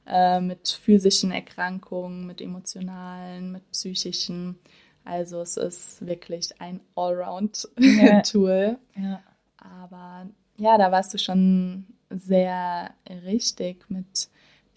äh, 0.07 0.41
mit 0.41 0.69
physischen 0.69 1.33
Erkrankungen, 1.33 2.27
mit 2.27 2.41
emotionalen, 2.41 3.53
mit 3.53 3.71
psychischen. 3.73 4.59
Also 5.05 5.41
es 5.41 5.57
ist 5.57 6.07
wirklich 6.07 6.61
ein 6.61 6.77
Ja. 6.77 6.81
Allround-Tool. 7.03 8.79
Ja. 8.97 9.23
Aber 9.59 10.27
ja, 10.59 10.79
da 10.79 10.91
warst 10.93 11.15
du 11.15 11.19
schon 11.19 11.87
sehr 12.11 12.91
richtig 13.25 13.89
mit 13.91 14.29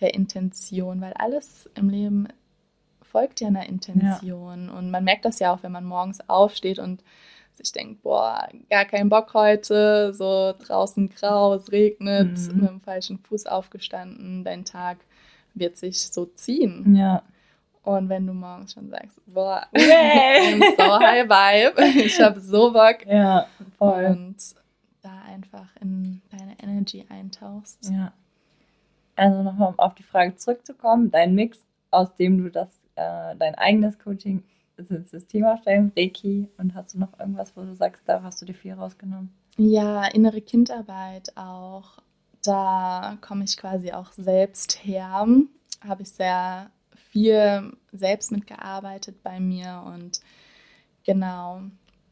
der 0.02 0.14
Intention, 0.14 1.02
weil 1.02 1.14
alles 1.14 1.70
im 1.76 1.90
Leben 1.90 2.28
folgt 3.12 3.42
ja 3.42 3.48
einer 3.48 3.68
Intention. 3.68 4.70
Und 4.70 4.92
man 4.92 5.04
merkt 5.04 5.26
das 5.26 5.40
ja 5.40 5.54
auch, 5.54 5.64
wenn 5.64 5.72
man 5.72 5.86
morgens 5.86 6.20
aufsteht 6.30 6.80
und 6.80 7.04
sich 7.54 7.72
denkt, 7.74 8.04
boah, 8.04 8.48
gar 8.70 8.86
keinen 8.86 9.10
Bock 9.10 9.34
heute, 9.34 10.14
so 10.14 10.54
draußen 10.66 11.10
grau, 11.10 11.56
es 11.56 11.72
regnet, 11.72 12.38
Mhm. 12.38 12.62
mit 12.62 12.70
dem 12.70 12.82
falschen 12.82 13.20
Fuß 13.20 13.48
aufgestanden, 13.48 14.44
dein 14.46 14.64
Tag 14.64 14.98
wird 15.54 15.78
sich 15.78 16.00
so 16.10 16.26
ziehen. 16.26 16.96
Ja. 16.96 17.22
Und 17.84 18.08
wenn 18.08 18.28
du 18.28 18.34
morgens 18.34 18.74
schon 18.74 18.90
sagst, 18.90 19.20
boah! 19.26 19.66
I'm 19.74 20.62
so 20.78 21.00
high 21.00 21.28
vibe, 21.28 22.00
ich 22.06 22.22
habe 22.22 22.40
so 22.40 22.72
Bock, 22.72 23.06
Ja, 23.06 23.48
voll. 23.78 24.06
und 24.06 24.36
da 25.02 25.22
einfach 25.28 25.68
in 25.82 26.22
deine 26.30 26.56
Energy 26.62 27.06
eintauchst. 27.10 27.90
Ja. 27.92 28.14
Also 29.16 29.44
nochmal, 29.44 29.70
um 29.70 29.80
auf 29.80 29.96
die 29.96 30.04
Frage 30.04 30.36
zurückzukommen, 30.38 31.12
dein 31.12 31.36
Mix, 31.36 31.58
aus 31.92 32.14
dem 32.16 32.38
du 32.44 32.50
das, 32.50 32.70
äh, 33.00 33.36
dein 33.38 33.56
eigenes 33.56 33.98
Coaching 34.00 34.44
ins 34.78 35.12
System 35.12 35.46
aufstellst, 35.46 35.98
Reiki, 35.98 36.48
und 36.58 36.74
hast 36.74 36.94
du 36.94 37.00
noch 37.00 37.20
irgendwas, 37.20 37.56
wo 37.56 37.62
du 37.62 37.76
sagst, 37.76 38.04
da 38.06 38.24
hast 38.24 38.42
du 38.42 38.46
dir 38.46 38.54
viel 38.54 38.74
rausgenommen? 38.74 39.32
Ja, 39.58 40.06
innere 40.06 40.42
Kindarbeit 40.42 41.36
auch. 41.36 42.00
Da 42.44 43.18
komme 43.20 43.44
ich 43.44 43.58
quasi 43.58 43.92
auch 43.92 44.12
selbst 44.14 44.86
her. 44.86 45.28
Habe 45.86 46.02
ich 46.02 46.12
sehr 46.12 46.72
viel 47.12 47.74
selbst 47.92 48.32
mitgearbeitet 48.32 49.22
bei 49.24 49.40
mir 49.40 49.84
und 49.86 50.22
genau 51.04 51.62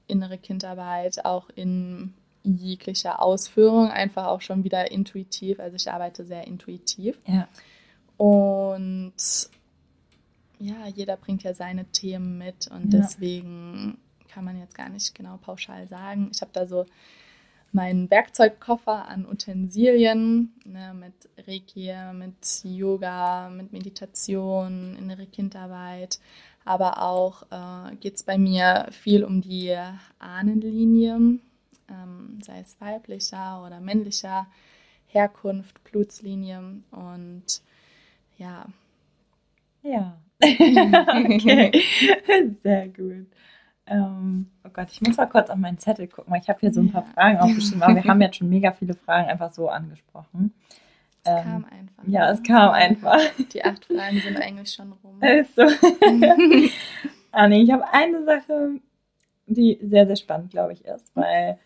innere 0.07 0.37
Kindarbeit 0.37 1.23
auch 1.25 1.49
in 1.55 2.13
jeglicher 2.43 3.21
Ausführung, 3.21 3.89
einfach 3.89 4.27
auch 4.27 4.41
schon 4.41 4.63
wieder 4.63 4.91
intuitiv. 4.91 5.59
Also 5.59 5.75
ich 5.75 5.91
arbeite 5.91 6.25
sehr 6.25 6.47
intuitiv. 6.47 7.19
Ja. 7.25 7.47
Und 8.17 9.13
ja, 10.59 10.87
jeder 10.87 11.17
bringt 11.17 11.43
ja 11.43 11.53
seine 11.53 11.85
Themen 11.85 12.37
mit 12.37 12.67
und 12.67 12.93
Ja. 12.93 13.01
deswegen 13.01 13.97
kann 14.27 14.45
man 14.45 14.59
jetzt 14.59 14.75
gar 14.75 14.89
nicht 14.89 15.15
genau 15.15 15.37
pauschal 15.37 15.87
sagen. 15.87 16.29
Ich 16.33 16.41
habe 16.41 16.51
da 16.53 16.65
so 16.65 16.85
meinen 17.71 18.09
Werkzeugkoffer 18.09 19.07
an 19.07 19.25
Utensilien 19.25 20.53
ne, 20.65 20.93
mit 20.93 21.47
Reiki, 21.47 21.93
mit 22.13 22.63
Yoga, 22.63 23.49
mit 23.49 23.71
Meditation, 23.71 24.95
innere 24.97 25.25
Kindarbeit. 25.27 26.19
Aber 26.65 27.01
auch 27.01 27.43
äh, 27.51 27.95
geht 27.97 28.15
es 28.15 28.23
bei 28.23 28.37
mir 28.37 28.87
viel 28.91 29.23
um 29.23 29.41
die 29.41 29.75
Ahnenlinie, 30.19 31.39
ähm, 31.89 32.39
sei 32.43 32.59
es 32.59 32.79
weiblicher 32.81 33.63
oder 33.65 33.79
männlicher 33.79 34.47
Herkunft, 35.07 35.81
Blutslinie 35.85 36.81
und 36.91 37.61
ja. 38.37 38.65
Ja. 39.81 40.17
okay. 40.41 41.71
Sehr 42.63 42.87
gut. 42.89 43.27
Ähm, 43.87 44.51
oh 44.65 44.69
Gott, 44.73 44.87
ich 44.91 45.01
muss 45.01 45.17
mal 45.17 45.27
kurz 45.27 45.49
auf 45.49 45.55
meinen 45.57 45.77
Zettel 45.79 46.07
gucken, 46.07 46.31
weil 46.33 46.41
ich 46.41 46.49
habe 46.49 46.59
hier 46.59 46.73
so 46.73 46.81
ein 46.81 46.91
paar 46.91 47.05
Ja. 47.05 47.13
Fragen 47.13 47.37
aufgeschrieben, 47.39 47.83
aber 47.83 47.95
wir 47.95 48.03
haben 48.03 48.21
jetzt 48.21 48.35
schon 48.35 48.49
mega 48.49 48.71
viele 48.73 48.93
Fragen 48.93 49.29
einfach 49.29 49.51
so 49.51 49.69
angesprochen. 49.69 50.53
ähm, 51.25 51.43
kam 51.43 51.65
einfach. 51.65 52.03
Ja, 52.05 52.29
es 52.31 52.43
kam 52.43 52.71
einfach. 52.71 53.19
Die 53.53 53.63
acht 53.63 53.85
Fragen 53.85 54.19
sind 54.19 54.37
eigentlich 54.37 54.73
schon 54.73 54.91
rum. 55.03 55.19
Also. 55.21 55.61
Anni, 57.31 57.63
ich 57.63 57.71
habe 57.71 57.83
eine 57.91 58.23
Sache, 58.25 58.71
die 59.45 59.79
sehr, 59.81 60.05
sehr 60.07 60.15
spannend, 60.15 60.51
glaube 60.51 60.73
ich, 60.73 60.83
ist, 60.85 61.15
weil 61.15 61.57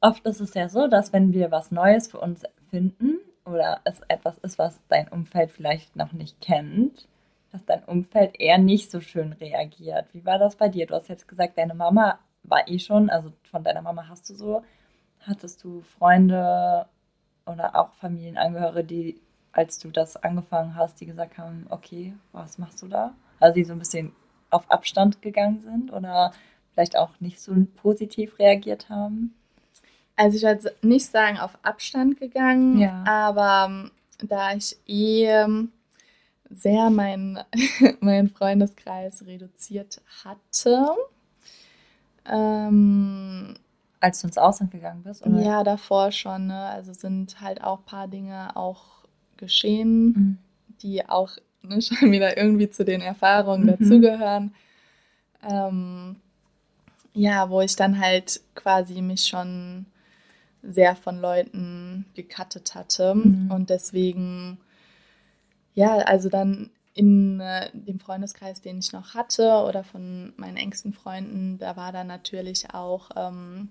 oft 0.00 0.24
ist 0.26 0.40
es 0.40 0.54
ja 0.54 0.68
so, 0.68 0.86
dass 0.86 1.12
wenn 1.12 1.32
wir 1.32 1.50
was 1.50 1.70
Neues 1.72 2.08
für 2.08 2.18
uns 2.20 2.42
finden 2.70 3.18
oder 3.44 3.80
es 3.84 4.00
etwas 4.08 4.38
ist, 4.38 4.58
was 4.58 4.78
dein 4.88 5.08
Umfeld 5.08 5.50
vielleicht 5.50 5.96
noch 5.96 6.12
nicht 6.12 6.40
kennt, 6.40 7.08
dass 7.52 7.64
dein 7.64 7.84
Umfeld 7.84 8.38
eher 8.38 8.58
nicht 8.58 8.90
so 8.90 9.00
schön 9.00 9.32
reagiert. 9.32 10.06
Wie 10.12 10.24
war 10.24 10.38
das 10.38 10.56
bei 10.56 10.68
dir? 10.68 10.86
Du 10.86 10.94
hast 10.94 11.08
jetzt 11.08 11.28
gesagt, 11.28 11.56
deine 11.56 11.74
Mama 11.74 12.18
war 12.42 12.68
eh 12.68 12.78
schon, 12.78 13.10
also 13.10 13.32
von 13.50 13.64
deiner 13.64 13.82
Mama 13.82 14.08
hast 14.08 14.28
du 14.30 14.34
so, 14.34 14.62
hattest 15.20 15.64
du 15.64 15.82
Freunde 15.82 16.86
oder 17.46 17.76
auch 17.76 17.92
Familienangehörige, 17.94 18.84
die, 18.84 19.20
als 19.52 19.78
du 19.78 19.90
das 19.90 20.16
angefangen 20.16 20.76
hast, 20.76 21.00
die 21.00 21.06
gesagt 21.06 21.38
haben, 21.38 21.66
okay, 21.70 22.14
was 22.32 22.58
machst 22.58 22.82
du 22.82 22.88
da? 22.88 23.14
Also 23.40 23.54
die 23.54 23.64
so 23.64 23.72
ein 23.72 23.78
bisschen 23.78 24.12
auf 24.50 24.70
Abstand 24.70 25.22
gegangen 25.22 25.60
sind 25.60 25.92
oder 25.92 26.32
vielleicht 26.72 26.96
auch 26.96 27.10
nicht 27.20 27.40
so 27.40 27.54
positiv 27.76 28.38
reagiert 28.38 28.88
haben? 28.88 29.34
Also 30.16 30.36
ich 30.36 30.42
würde 30.42 30.74
nicht 30.82 31.06
sagen 31.06 31.38
auf 31.38 31.58
Abstand 31.62 32.18
gegangen, 32.18 32.78
ja. 32.78 33.04
aber 33.06 33.66
ähm, 33.70 33.90
da 34.26 34.52
ich 34.52 34.76
eh 34.86 35.26
ähm, 35.26 35.72
sehr 36.50 36.90
meinen 36.90 37.38
mein 38.00 38.28
Freundeskreis 38.28 39.24
reduziert 39.26 40.00
hatte. 40.24 40.86
Ähm, 42.26 43.54
Als 44.00 44.20
du 44.20 44.26
ins 44.26 44.38
Ausland 44.38 44.70
gegangen 44.70 45.02
bist? 45.02 45.26
Oder? 45.26 45.40
Ja, 45.40 45.64
davor 45.64 46.12
schon. 46.12 46.48
Ne? 46.48 46.58
Also 46.58 46.92
sind 46.92 47.40
halt 47.40 47.62
auch 47.62 47.78
ein 47.80 47.84
paar 47.84 48.08
Dinge 48.08 48.56
auch 48.56 49.04
geschehen, 49.36 50.04
mhm. 50.06 50.38
die 50.82 51.08
auch 51.08 51.32
ne, 51.62 51.80
schon 51.82 52.10
wieder 52.12 52.36
irgendwie 52.36 52.70
zu 52.70 52.84
den 52.84 53.00
Erfahrungen 53.00 53.64
mhm. 53.64 53.76
dazugehören. 53.78 54.54
Ähm, 55.48 56.16
ja, 57.14 57.50
wo 57.50 57.60
ich 57.60 57.76
dann 57.76 57.98
halt 57.98 58.40
quasi 58.54 59.00
mich 59.02 59.26
schon 59.26 59.86
sehr 60.62 60.96
von 60.96 61.20
Leuten 61.20 62.04
gecuttet 62.14 62.74
hatte. 62.74 63.14
Mhm. 63.14 63.50
Und 63.50 63.70
deswegen, 63.70 64.58
ja, 65.78 65.98
also 65.98 66.28
dann 66.28 66.70
in 66.92 67.38
äh, 67.38 67.70
dem 67.72 68.00
Freundeskreis, 68.00 68.60
den 68.60 68.80
ich 68.80 68.92
noch 68.92 69.14
hatte 69.14 69.62
oder 69.68 69.84
von 69.84 70.32
meinen 70.36 70.56
engsten 70.56 70.92
Freunden, 70.92 71.56
da 71.58 71.76
war 71.76 71.92
dann 71.92 72.08
natürlich 72.08 72.74
auch 72.74 73.10
ähm, 73.14 73.68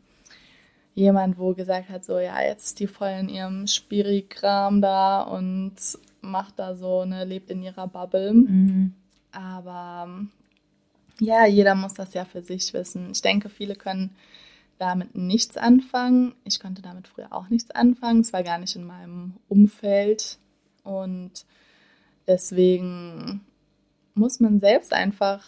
jemand, 0.96 1.38
wo 1.38 1.54
gesagt 1.54 1.90
hat, 1.90 2.06
so 2.06 2.18
ja, 2.18 2.42
jetzt 2.42 2.68
ist 2.68 2.80
die 2.80 2.88
voll 2.88 3.10
in 3.10 3.28
ihrem 3.28 3.68
Spiri-Kram 3.68 4.82
da 4.82 5.22
und 5.24 5.76
macht 6.22 6.58
da 6.60 6.76
so, 6.76 7.04
ne, 7.04 7.26
lebt 7.26 7.52
in 7.52 7.62
ihrer 7.62 7.90
Bubble. 7.90 8.32
Mhm. 8.32 8.94
Aber 9.34 10.08
ja, 11.20 11.46
jeder 11.46 11.76
muss 11.76 11.94
das 11.94 12.14
ja 12.14 12.24
für 12.24 12.42
sich 12.42 12.74
wissen. 12.74 13.12
Ich 13.12 13.22
denke, 13.22 13.50
viele 13.50 13.76
können 13.76 14.16
damit 14.78 15.14
nichts 15.14 15.58
anfangen. 15.58 16.36
Ich 16.46 16.62
konnte 16.62 16.82
damit 16.82 17.10
früher 17.10 17.34
auch 17.34 17.50
nichts 17.50 17.72
anfangen. 17.72 18.22
Es 18.22 18.32
war 18.32 18.44
gar 18.44 18.60
nicht 18.60 18.78
in 18.78 18.86
meinem 18.86 19.34
Umfeld. 19.50 20.38
Und 20.86 21.44
deswegen 22.28 23.46
muss 24.14 24.40
man 24.40 24.60
selbst 24.60 24.94
einfach 24.94 25.44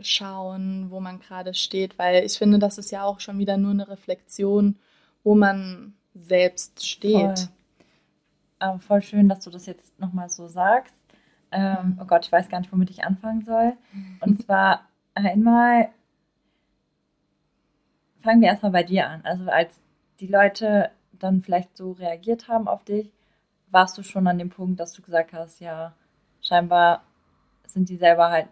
schauen, 0.00 0.90
wo 0.90 1.00
man 1.00 1.20
gerade 1.20 1.54
steht, 1.54 1.98
weil 1.98 2.24
ich 2.24 2.36
finde, 2.36 2.58
das 2.58 2.78
ist 2.78 2.90
ja 2.90 3.04
auch 3.04 3.20
schon 3.20 3.38
wieder 3.38 3.56
nur 3.56 3.70
eine 3.70 3.88
Reflexion, 3.88 4.76
wo 5.22 5.34
man 5.34 5.94
selbst 6.14 6.86
steht. 6.86 7.38
Voll, 7.38 7.48
Aber 8.58 8.78
voll 8.80 9.02
schön, 9.02 9.28
dass 9.28 9.40
du 9.40 9.50
das 9.50 9.66
jetzt 9.66 9.98
nochmal 10.00 10.28
so 10.28 10.48
sagst. 10.48 10.94
Ähm, 11.52 11.98
oh 12.00 12.04
Gott, 12.04 12.26
ich 12.26 12.32
weiß 12.32 12.48
gar 12.48 12.58
nicht, 12.58 12.72
womit 12.72 12.90
ich 12.90 13.04
anfangen 13.04 13.44
soll. 13.44 13.74
Und 14.20 14.42
zwar 14.44 14.88
einmal 15.14 15.90
fangen 18.22 18.40
wir 18.40 18.48
erstmal 18.48 18.72
bei 18.72 18.82
dir 18.82 19.08
an. 19.08 19.20
Also 19.24 19.48
als 19.48 19.80
die 20.18 20.26
Leute 20.26 20.90
dann 21.12 21.42
vielleicht 21.42 21.76
so 21.76 21.92
reagiert 21.92 22.48
haben 22.48 22.66
auf 22.66 22.84
dich, 22.84 23.12
warst 23.70 23.96
du 23.98 24.02
schon 24.02 24.26
an 24.26 24.38
dem 24.38 24.50
Punkt, 24.50 24.80
dass 24.80 24.92
du 24.92 25.02
gesagt 25.02 25.32
hast, 25.32 25.60
ja, 25.60 25.94
scheinbar 26.44 27.02
sind 27.66 27.88
die 27.88 27.96
selber 27.96 28.30
halt 28.30 28.48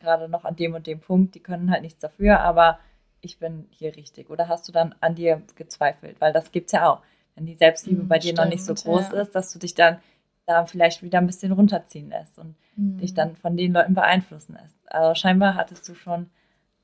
gerade 0.00 0.28
noch 0.28 0.44
an 0.44 0.56
dem 0.56 0.74
und 0.74 0.86
dem 0.86 1.00
Punkt, 1.00 1.34
die 1.34 1.40
können 1.40 1.70
halt 1.70 1.82
nichts 1.82 2.00
dafür, 2.00 2.40
aber 2.40 2.78
ich 3.20 3.38
bin 3.38 3.66
hier 3.70 3.96
richtig. 3.96 4.30
Oder 4.30 4.48
hast 4.48 4.68
du 4.68 4.72
dann 4.72 4.94
an 5.00 5.14
dir 5.14 5.42
gezweifelt? 5.56 6.20
Weil 6.20 6.32
das 6.32 6.52
gibt 6.52 6.66
es 6.66 6.72
ja 6.72 6.90
auch. 6.90 7.02
Wenn 7.34 7.46
die 7.46 7.54
Selbstliebe 7.54 8.02
mhm, 8.02 8.08
bei 8.08 8.18
dir 8.18 8.28
stimmt, 8.28 8.38
noch 8.38 8.48
nicht 8.48 8.64
so 8.64 8.74
groß 8.74 9.10
ja. 9.12 9.22
ist, 9.22 9.34
dass 9.34 9.52
du 9.52 9.58
dich 9.58 9.74
dann 9.74 9.98
da 10.46 10.66
vielleicht 10.66 11.02
wieder 11.02 11.18
ein 11.18 11.26
bisschen 11.26 11.52
runterziehen 11.52 12.10
lässt 12.10 12.38
und 12.38 12.54
mhm. 12.76 12.98
dich 12.98 13.14
dann 13.14 13.34
von 13.36 13.56
den 13.56 13.72
Leuten 13.72 13.94
beeinflussen 13.94 14.58
lässt. 14.60 14.76
Also 14.86 15.18
scheinbar 15.18 15.54
hattest 15.54 15.88
du 15.88 15.94
schon, 15.94 16.30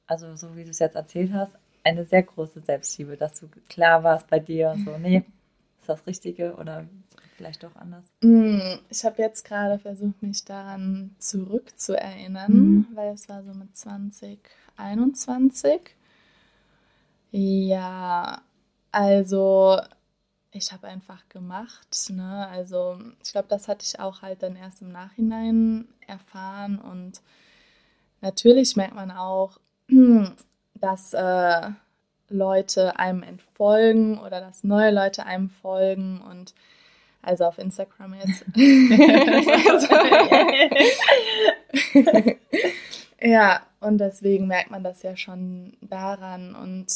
also 0.07 0.35
so 0.35 0.57
wie 0.57 0.65
du 0.65 0.71
es 0.71 0.79
jetzt 0.79 0.97
erzählt 0.97 1.33
hast, 1.33 1.55
eine 1.85 2.05
sehr 2.05 2.23
große 2.23 2.61
Selbstliebe, 2.61 3.17
dass 3.17 3.41
du 3.41 3.49
klar 3.69 4.03
warst 4.03 4.29
bei 4.29 4.39
dir 4.39 4.71
und 4.71 4.85
so, 4.85 4.99
nee, 4.99 5.25
ist 5.81 5.89
das 5.89 6.07
Richtige 6.07 6.55
oder 6.57 6.87
vielleicht 7.37 7.63
doch 7.63 7.75
anders? 7.77 8.05
Mm, 8.21 8.59
ich 8.89 9.05
habe 9.05 9.23
jetzt 9.23 9.45
gerade 9.45 9.79
versucht, 9.79 10.23
mich 10.23 10.45
daran 10.45 11.15
zurückzuerinnern, 11.19 12.53
mhm. 12.53 12.87
weil 12.95 13.15
es 13.15 13.29
war 13.29 13.43
so 13.43 13.53
mit 13.55 13.77
2021. 13.77 15.81
Ja, 17.33 18.43
also 18.93 19.81
ich 20.53 20.73
habe 20.73 20.89
einfach 20.89 21.29
gemacht. 21.29 22.11
Ne? 22.11 22.49
Also 22.49 22.99
ich 23.23 23.33
glaube, 23.33 23.49
das 23.49 23.69
hatte 23.69 23.85
ich 23.87 24.01
auch 24.01 24.23
halt 24.23 24.43
dann 24.43 24.57
erst 24.57 24.83
im 24.83 24.93
Nachhinein 24.93 25.87
erfahren 26.07 26.79
und 26.79 27.21
natürlich 28.21 28.77
merkt 28.77 28.95
man 28.95 29.11
auch, 29.11 29.59
dass 30.75 31.15
äh, 31.15 31.71
Leute 32.31 32.99
einem 32.99 33.23
entfolgen 33.23 34.19
oder 34.19 34.41
dass 34.41 34.65
neue 34.65 34.91
Leute 34.91 35.27
einem 35.27 35.51
folgen 35.51 36.21
und 36.21 36.55
also 37.23 37.45
auf 37.45 37.59
Instagram 37.59 38.15
jetzt. 38.15 38.45
ja, 43.21 43.61
und 43.81 43.99
deswegen 43.99 44.47
merkt 44.47 44.71
man 44.71 44.83
das 44.83 45.03
ja 45.03 45.15
schon 45.17 45.77
daran. 45.83 46.55
Und 46.55 46.87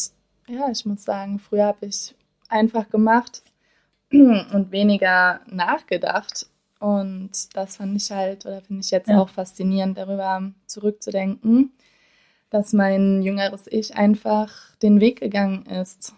ja, 0.47 0.71
ich 0.71 0.87
muss 0.87 1.05
sagen, 1.05 1.39
früher 1.39 1.67
habe 1.67 1.85
ich 1.87 2.15
einfach 2.49 2.89
gemacht 2.89 3.43
und 4.13 4.69
weniger 4.71 5.41
nachgedacht. 5.47 6.47
Und 6.81 7.55
das 7.55 7.77
fand 7.77 7.95
ich 7.97 8.11
halt, 8.11 8.47
oder 8.47 8.63
finde 8.63 8.81
ich 8.83 8.91
jetzt 8.91 9.11
ja. 9.11 9.21
auch 9.21 9.29
faszinierend, 9.29 9.99
darüber 9.99 10.51
zurückzudenken 10.67 11.73
dass 12.55 12.73
mein 12.73 13.21
jüngeres 13.21 13.67
Ich 13.69 13.97
einfach 13.97 14.49
den 14.81 15.01
Weg 15.01 15.19
gegangen 15.19 15.67
ist. 15.67 16.15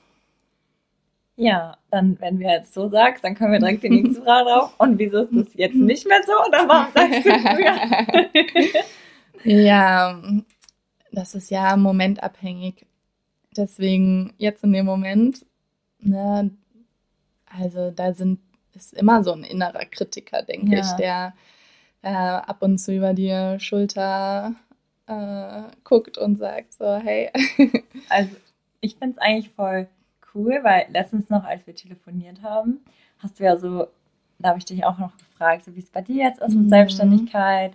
Ja, 1.35 1.79
dann, 1.91 2.21
wenn 2.21 2.39
wir 2.39 2.51
jetzt 2.51 2.75
so 2.75 2.91
sagst, 2.91 3.25
dann 3.25 3.35
können 3.35 3.53
wir 3.53 3.59
direkt 3.59 3.85
die 3.85 3.89
nächste 4.03 4.21
Frage 4.21 4.51
drauf. 4.51 4.75
Und 4.77 4.99
wieso 4.99 5.23
ist 5.23 5.33
das 5.33 5.55
jetzt 5.55 5.77
nicht 5.77 6.07
mehr 6.07 6.21
so? 6.27 6.33
Oder 6.47 6.69
warum 6.69 6.93
sagst 6.93 7.25
du 7.25 7.31
früher? 8.51 8.85
ja, 9.45 10.21
das 11.11 11.35
ist 11.35 11.51
ja 11.51 11.75
momentabhängig. 11.75 12.85
Deswegen 13.57 14.35
jetzt 14.37 14.63
in 14.63 14.75
dem 14.75 14.85
Moment, 14.85 15.47
ne, 16.01 16.51
also 17.47 17.93
da 17.93 18.13
sind, 18.13 18.41
ist 18.75 18.93
immer 18.93 19.25
so 19.25 19.33
ein 19.33 19.43
innerer 19.43 19.87
Kritiker, 19.87 20.43
denke 20.43 20.75
ja. 20.75 20.81
ich, 20.81 20.91
der 20.99 21.35
äh, 22.03 22.11
ab 22.11 22.59
und 22.61 22.77
zu 22.77 22.95
über 22.95 23.15
die 23.15 23.57
Schulter 23.59 24.55
äh, 25.07 25.63
guckt 25.85 26.19
und 26.19 26.37
sagt 26.37 26.75
so, 26.75 26.97
hey. 26.97 27.31
also 28.09 28.37
ich 28.81 28.97
finde 28.97 29.17
es 29.17 29.23
eigentlich 29.23 29.51
voll 29.51 29.89
cool, 30.35 30.61
weil 30.63 30.87
letztens 30.91 31.31
noch, 31.31 31.45
als 31.45 31.67
wir 31.67 31.75
telefoniert 31.75 32.43
haben, 32.43 32.81
hast 33.19 33.41
du 33.41 33.45
ja 33.45 33.57
so, 33.57 33.89
da 34.39 34.51
habe 34.51 34.59
ich 34.59 34.65
dich 34.65 34.85
auch 34.85 34.99
noch 34.99 35.17
gefragt, 35.17 35.65
so 35.65 35.75
wie 35.75 35.81
es 35.81 35.91
bei 35.91 36.03
dir 36.03 36.25
jetzt 36.25 36.41
ist 36.41 36.55
mit 36.55 36.67
mhm. 36.67 36.71
Selbstständigkeit, 36.71 37.75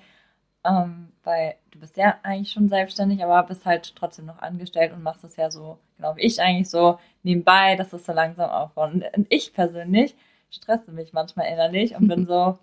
ähm, 0.63 1.09
weil 1.23 1.55
du 1.71 1.79
bist 1.79 1.97
ja 1.97 2.17
eigentlich 2.23 2.51
schon 2.51 2.69
selbstständig, 2.69 3.23
aber 3.23 3.47
bist 3.47 3.65
halt 3.65 3.95
trotzdem 3.95 4.25
noch 4.25 4.39
angestellt 4.39 4.93
und 4.93 5.03
machst 5.03 5.23
es 5.23 5.35
ja 5.35 5.49
so, 5.49 5.79
genau 5.97 6.15
wie 6.15 6.21
ich 6.21 6.41
eigentlich 6.41 6.69
so 6.69 6.99
nebenbei, 7.23 7.75
dass 7.75 7.93
es 7.93 8.05
so 8.05 8.13
langsam 8.13 8.49
aufbaut. 8.49 8.93
Und 8.93 9.27
ich 9.29 9.53
persönlich 9.53 10.15
stresse 10.51 10.91
mich 10.91 11.13
manchmal 11.13 11.47
innerlich 11.47 11.95
und 11.95 12.07
bin 12.07 12.25
so, 12.27 12.59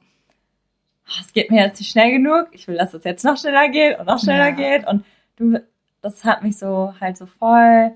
es 1.20 1.32
geht 1.32 1.50
mir 1.50 1.64
jetzt 1.64 1.80
nicht 1.80 1.90
schnell 1.90 2.12
genug, 2.12 2.48
ich 2.52 2.68
will, 2.68 2.76
dass 2.76 2.94
es 2.94 3.04
jetzt 3.04 3.24
noch 3.24 3.38
schneller 3.38 3.68
geht 3.68 3.98
und 3.98 4.06
noch 4.06 4.18
schneller 4.18 4.48
ja. 4.48 4.50
geht. 4.50 4.86
Und 4.86 5.04
du, 5.36 5.62
das 6.02 6.24
hat 6.24 6.42
mich 6.42 6.58
so 6.58 6.94
halt 7.00 7.16
so 7.16 7.26
voll, 7.26 7.92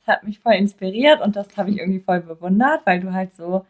das 0.00 0.16
hat 0.16 0.24
mich 0.24 0.38
voll 0.38 0.54
inspiriert 0.54 1.20
und 1.20 1.36
das 1.36 1.56
habe 1.56 1.70
ich 1.70 1.78
irgendwie 1.78 2.00
voll 2.00 2.20
bewundert, 2.20 2.80
weil 2.84 3.00
du 3.00 3.12
halt 3.12 3.34
so 3.34 3.66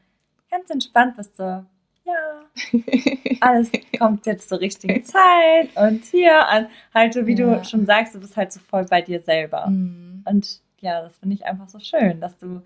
ganz 0.51 0.71
entspannt 0.71 1.17
bist, 1.17 1.37
so, 1.37 1.43
ja, 1.43 2.45
alles 3.41 3.71
kommt 3.99 4.27
jetzt 4.27 4.49
zur 4.49 4.61
richtigen 4.61 5.03
Zeit 5.05 5.77
und 5.77 6.05
hier 6.05 6.49
an, 6.49 6.69
halt 6.95 7.15
so, 7.15 7.27
wie 7.27 7.35
ja. 7.35 7.57
du 7.57 7.65
schon 7.65 7.87
sagst, 7.87 8.15
du 8.15 8.21
bist 8.21 8.37
halt 8.37 8.53
so 8.53 8.61
voll 8.61 8.85
bei 8.85 9.03
dir 9.03 9.21
selber. 9.21 9.67
Mhm. 9.67 10.23
Und 10.25 10.61
ja, 10.81 11.03
das 11.03 11.19
finde 11.19 11.35
ich 11.35 11.45
einfach 11.45 11.69
so 11.69 11.81
schön, 11.81 12.21
dass 12.21 12.39
du 12.39 12.63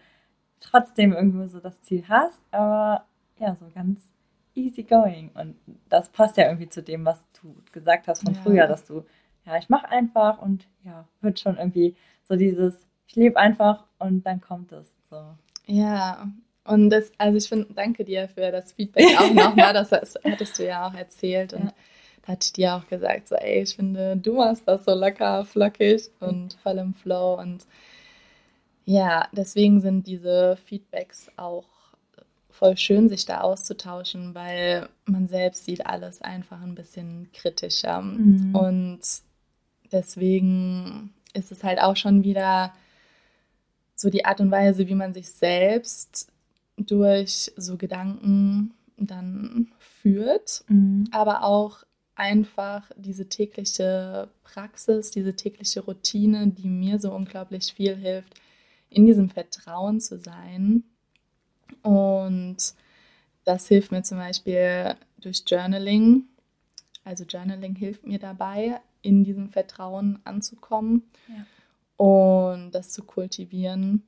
trotzdem 0.61 1.13
irgendwo 1.13 1.47
so 1.47 1.59
das 1.59 1.81
Ziel 1.83 2.05
hast, 2.09 2.41
aber 2.51 3.07
ja, 3.39 3.57
so 3.57 3.67
ganz 3.75 4.11
easy 4.55 4.83
going. 4.83 5.31
Und 5.35 5.57
das 5.89 6.09
passt 6.11 6.37
ja 6.37 6.47
irgendwie 6.47 6.69
zu 6.69 6.83
dem, 6.83 7.05
was 7.05 7.19
du 7.41 7.55
gesagt 7.73 8.09
hast 8.09 8.23
von 8.23 8.35
Ja. 8.35 8.41
früher, 8.41 8.67
dass 8.67 8.85
du, 8.85 9.05
ja, 9.47 9.57
ich 9.57 9.69
mache 9.69 9.89
einfach 9.89 10.41
und 10.41 10.67
ja, 10.85 11.07
wird 11.21 11.41
schon 11.41 11.57
irgendwie 11.57 11.97
so 12.25 12.37
dieses, 12.37 12.87
ich 13.09 13.17
lebe 13.17 13.39
einfach 13.39 13.85
und 13.99 14.25
dann 14.27 14.41
kommt 14.41 14.73
es. 14.73 14.87
So. 15.09 15.17
Ja, 15.67 16.29
und 16.65 16.91
das, 16.91 17.11
also 17.19 17.37
ich 17.37 17.49
finde, 17.49 17.73
danke 17.75 18.05
dir 18.05 18.29
für 18.29 18.51
das 18.53 18.73
Feedback 18.73 19.07
auch 19.19 19.31
nochmal. 19.33 19.73
Das 19.75 19.91
hattest 19.91 20.59
du 20.59 20.67
ja 20.67 20.87
auch 20.89 20.95
erzählt. 20.95 21.53
Und 21.55 21.65
Ja. 21.67 21.73
da 22.23 22.33
hatte 22.33 22.45
ich 22.47 22.53
dir 22.53 22.75
auch 22.77 22.87
gesagt, 22.87 23.29
so, 23.29 23.35
ey, 23.37 23.63
ich 23.63 23.75
finde, 23.75 24.17
du 24.17 24.35
machst 24.35 24.63
das 24.67 24.85
so 24.85 24.95
locker, 24.95 25.45
flockig 25.45 26.11
und 26.21 26.53
voll 26.63 26.79
im 26.79 26.95
Flow. 26.95 27.35
Und 27.41 27.67
ja, 28.85 29.29
deswegen 29.33 29.81
sind 29.81 30.07
diese 30.07 30.57
Feedbacks 30.65 31.31
auch 31.37 31.65
voll 32.61 32.77
schön, 32.77 33.09
sich 33.09 33.25
da 33.25 33.41
auszutauschen, 33.41 34.35
weil 34.35 34.87
man 35.07 35.29
selbst 35.29 35.65
sieht 35.65 35.87
alles 35.87 36.21
einfach 36.21 36.61
ein 36.61 36.75
bisschen 36.75 37.33
kritischer. 37.33 38.03
Mhm. 38.03 38.55
Und 38.55 39.01
deswegen 39.91 41.15
ist 41.33 41.51
es 41.53 41.65
halt 41.65 41.81
auch 41.81 41.97
schon 41.97 42.23
wieder 42.23 42.75
so 43.95 44.11
die 44.11 44.27
Art 44.27 44.43
und 44.43 44.51
Weise, 44.51 44.89
wie 44.89 44.95
man 44.95 45.15
sich 45.15 45.31
selbst 45.31 46.29
durch 46.77 47.51
so 47.57 47.79
Gedanken 47.79 48.75
dann 48.99 49.69
führt, 49.79 50.63
Mhm. 50.69 51.09
aber 51.13 51.45
auch 51.45 51.83
einfach 52.15 52.91
diese 52.97 53.27
tägliche 53.27 54.29
Praxis, 54.45 55.11
diese 55.11 55.35
tägliche 55.35 55.81
Routine, 55.81 56.49
die 56.49 56.69
mir 56.69 56.99
so 57.01 57.11
unglaublich 57.15 57.73
viel 57.73 57.97
hilft, 57.97 58.35
in 58.91 59.07
diesem 59.07 59.31
Vertrauen 59.31 59.99
zu 59.99 60.19
sein. 60.19 60.85
Und 61.83 62.57
das 63.45 63.69
hilft 63.69 63.93
mir 63.93 64.03
zum 64.03 64.19
Beispiel 64.19 64.95
durch 65.19 65.43
Journaling. 65.47 66.25
Also 67.05 67.25
Journaling 67.25 67.75
hilft 67.75 68.07
mir 68.07 68.19
dabei, 68.19 68.81
in 69.03 69.25
diesem 69.25 69.49
Vertrauen 69.49 70.19
anzukommen 70.25 71.11
Ja. 71.29 71.47
und 71.97 72.73
das 72.73 72.91
zu 72.93 73.03
kultivieren. 73.05 74.03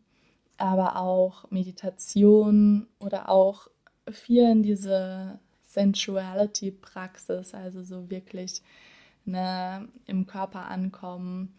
Aber 0.59 0.97
auch 0.97 1.51
Meditation 1.51 2.87
oder 3.01 3.29
auch 3.31 3.69
viel 4.11 4.45
in 4.51 4.63
diese 4.63 5.39
Sensuality-Praxis, 5.65 7.55
also 7.55 7.83
so 7.83 8.11
wirklich 8.11 8.63
ne, 9.25 9.89
im 10.07 10.27
Körper 10.27 10.67
ankommen 10.69 11.55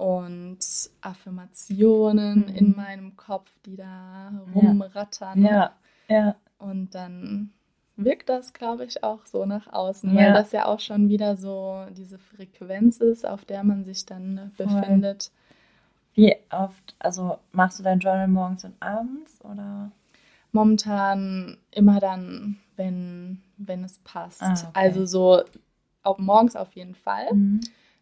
und 0.00 0.58
Affirmationen 1.02 2.46
Mhm. 2.46 2.54
in 2.56 2.74
meinem 2.76 3.16
Kopf, 3.16 3.50
die 3.66 3.76
da 3.76 4.32
rumrattern. 4.54 5.42
Ja, 5.42 5.72
ja, 6.08 6.34
Und 6.58 6.94
dann 6.94 7.50
wirkt 7.96 8.28
das, 8.30 8.52
glaube 8.54 8.84
ich, 8.86 9.04
auch 9.04 9.26
so 9.26 9.44
nach 9.44 9.70
außen, 9.72 10.10
Ja. 10.14 10.26
weil 10.26 10.32
das 10.32 10.52
ja 10.52 10.64
auch 10.66 10.80
schon 10.80 11.08
wieder 11.10 11.36
so 11.36 11.84
diese 11.90 12.18
Frequenz 12.18 12.96
ist, 12.98 13.26
auf 13.26 13.44
der 13.44 13.62
man 13.62 13.84
sich 13.84 14.06
dann 14.06 14.52
Voll. 14.56 14.66
befindet. 14.66 15.30
Wie 16.14 16.34
oft, 16.50 16.94
also 16.98 17.38
machst 17.52 17.78
du 17.78 17.82
dein 17.82 18.00
Journal 18.00 18.26
morgens 18.28 18.64
und 18.64 18.74
abends 18.80 19.38
oder? 19.44 19.90
Momentan 20.52 21.58
immer 21.70 22.00
dann, 22.00 22.56
wenn, 22.76 23.40
wenn 23.58 23.84
es 23.84 23.98
passt. 23.98 24.42
Ah, 24.42 24.52
okay. 24.52 24.70
Also 24.72 25.06
so 25.06 25.42
auch 26.02 26.18
morgens 26.18 26.56
auf 26.56 26.72
jeden 26.72 26.94
Fall. 26.94 27.32
Mhm. 27.34 27.60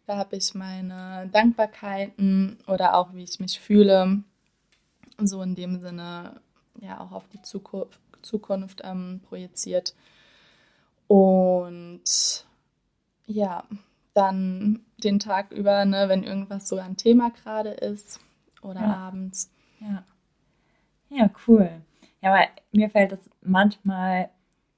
Da 0.09 0.17
habe 0.17 0.37
ich 0.37 0.55
meine 0.55 1.29
Dankbarkeiten 1.31 2.57
oder 2.65 2.95
auch 2.95 3.13
wie 3.13 3.21
ich 3.21 3.39
mich 3.39 3.59
fühle. 3.59 4.23
So 5.19 5.43
in 5.43 5.53
dem 5.53 5.79
Sinne 5.79 6.41
ja 6.81 6.99
auch 6.99 7.11
auf 7.11 7.27
die 7.27 7.39
Zukunft, 7.43 7.99
Zukunft 8.23 8.81
ähm, 8.83 9.21
projiziert. 9.29 9.93
Und 11.07 12.01
ja, 13.27 13.63
dann 14.15 14.79
den 14.97 15.19
Tag 15.19 15.51
über, 15.51 15.85
ne, 15.85 16.09
wenn 16.09 16.23
irgendwas 16.23 16.67
so 16.67 16.77
ein 16.77 16.97
Thema 16.97 17.29
gerade 17.29 17.69
ist 17.69 18.19
oder 18.63 18.79
Ja. 18.79 18.95
abends. 18.95 19.51
Ja. 19.79 20.03
Ja, 21.09 21.29
cool. 21.45 21.69
Ja, 22.23 22.33
weil 22.33 22.47
mir 22.71 22.89
fällt 22.89 23.11
es 23.11 23.19
manchmal 23.41 24.31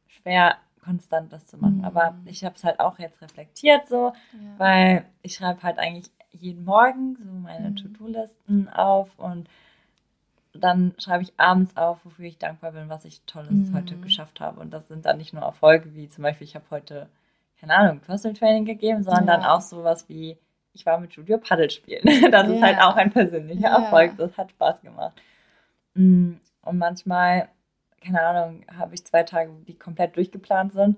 schwer, 0.08 0.58
konstant 0.84 1.32
das 1.32 1.46
zu 1.48 1.58
machen. 1.58 1.78
Mhm. 1.80 1.86
Aber 1.86 2.16
ich 2.26 2.44
habe 2.44 2.56
es 2.56 2.64
halt 2.64 2.80
auch 2.80 2.98
jetzt 3.00 3.22
reflektiert 3.22 3.88
so, 3.88 4.14
Ja. 4.34 4.40
weil 4.58 5.06
ich 5.22 5.36
schreibe 5.36 5.62
halt 5.64 5.78
eigentlich 5.80 6.12
jeden 6.32 6.64
Morgen 6.66 7.18
so 7.24 7.32
meine 7.32 7.72
Mhm. 7.72 7.76
To-Do-Listen 7.76 8.70
auf 8.70 9.10
und 9.20 9.48
dann 10.54 10.94
schreibe 10.98 11.24
ich 11.24 11.34
abends 11.38 11.78
auf, 11.78 12.04
wofür 12.04 12.26
ich 12.26 12.38
dankbar 12.38 12.74
bin, 12.74 12.90
was 12.90 13.06
ich 13.06 13.22
Tolles 13.22 13.70
Mhm. 13.70 13.74
heute 13.74 13.96
geschafft 13.98 14.42
habe. 14.42 14.60
Und 14.60 14.72
das 14.72 14.88
sind 14.88 15.06
dann 15.06 15.18
nicht 15.18 15.34
nur 15.34 15.44
Erfolge, 15.44 15.94
wie 15.96 16.10
zum 16.10 16.24
Beispiel, 16.24 16.46
ich 16.46 16.56
habe 16.56 16.66
heute, 16.72 17.08
keine 17.60 17.76
Ahnung, 17.76 18.00
Personal 18.00 18.36
Training 18.38 18.66
gegeben, 18.66 19.04
sondern 19.04 19.28
Ja. 19.28 19.38
dann 19.38 19.46
auch 19.46 19.62
sowas 19.62 20.10
wie, 20.10 20.38
ich 20.74 20.86
war 20.86 21.00
mit 21.00 21.14
Julia 21.14 21.38
Paddel 21.38 21.70
spielen. 21.70 22.04
Das 22.32 22.50
ist 22.50 22.60
Ja. 22.60 22.66
halt 22.68 22.80
auch 22.82 22.96
ein 22.98 23.12
persönlicher. 23.12 23.70
Erfolg. 23.70 24.18
Das 24.18 24.38
hat 24.38 24.52
Spaß 24.52 24.82
gemacht. 24.82 25.14
Mm, 25.94 26.34
Und 26.64 26.78
manchmal, 26.78 27.48
keine 28.04 28.22
Ahnung, 28.22 28.64
habe 28.78 28.94
ich 28.96 29.06
zwei 29.06 29.24
Tage, 29.24 29.52
die 29.68 29.76
komplett 29.78 30.16
durchgeplant 30.16 30.74
sind, 30.74 30.98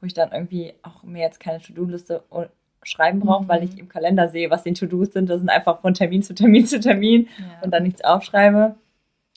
wo 0.00 0.06
ich 0.06 0.14
dann 0.14 0.32
irgendwie 0.32 0.74
auch 0.82 1.02
mir 1.02 1.22
jetzt 1.22 1.40
keine 1.40 1.60
To-Do-Liste 1.60 2.24
o- 2.30 2.46
schreiben 2.82 3.20
brauche, 3.20 3.44
Mhm. 3.44 3.48
weil 3.48 3.62
ich 3.64 3.78
im 3.78 3.88
Kalender 3.88 4.28
sehe, 4.28 4.50
was 4.50 4.62
die 4.62 4.72
To-Dos 4.72 5.12
sind. 5.12 5.28
Das 5.28 5.38
sind 5.40 5.50
einfach 5.50 5.80
von 5.80 5.94
Termin 5.94 6.22
zu 6.22 6.34
Termin 6.34 6.66
zu 6.66 6.80
Termin 6.80 7.28
Ja. 7.38 7.60
und 7.62 7.70
dann 7.72 7.82
nichts 7.82 8.02
aufschreibe 8.02 8.74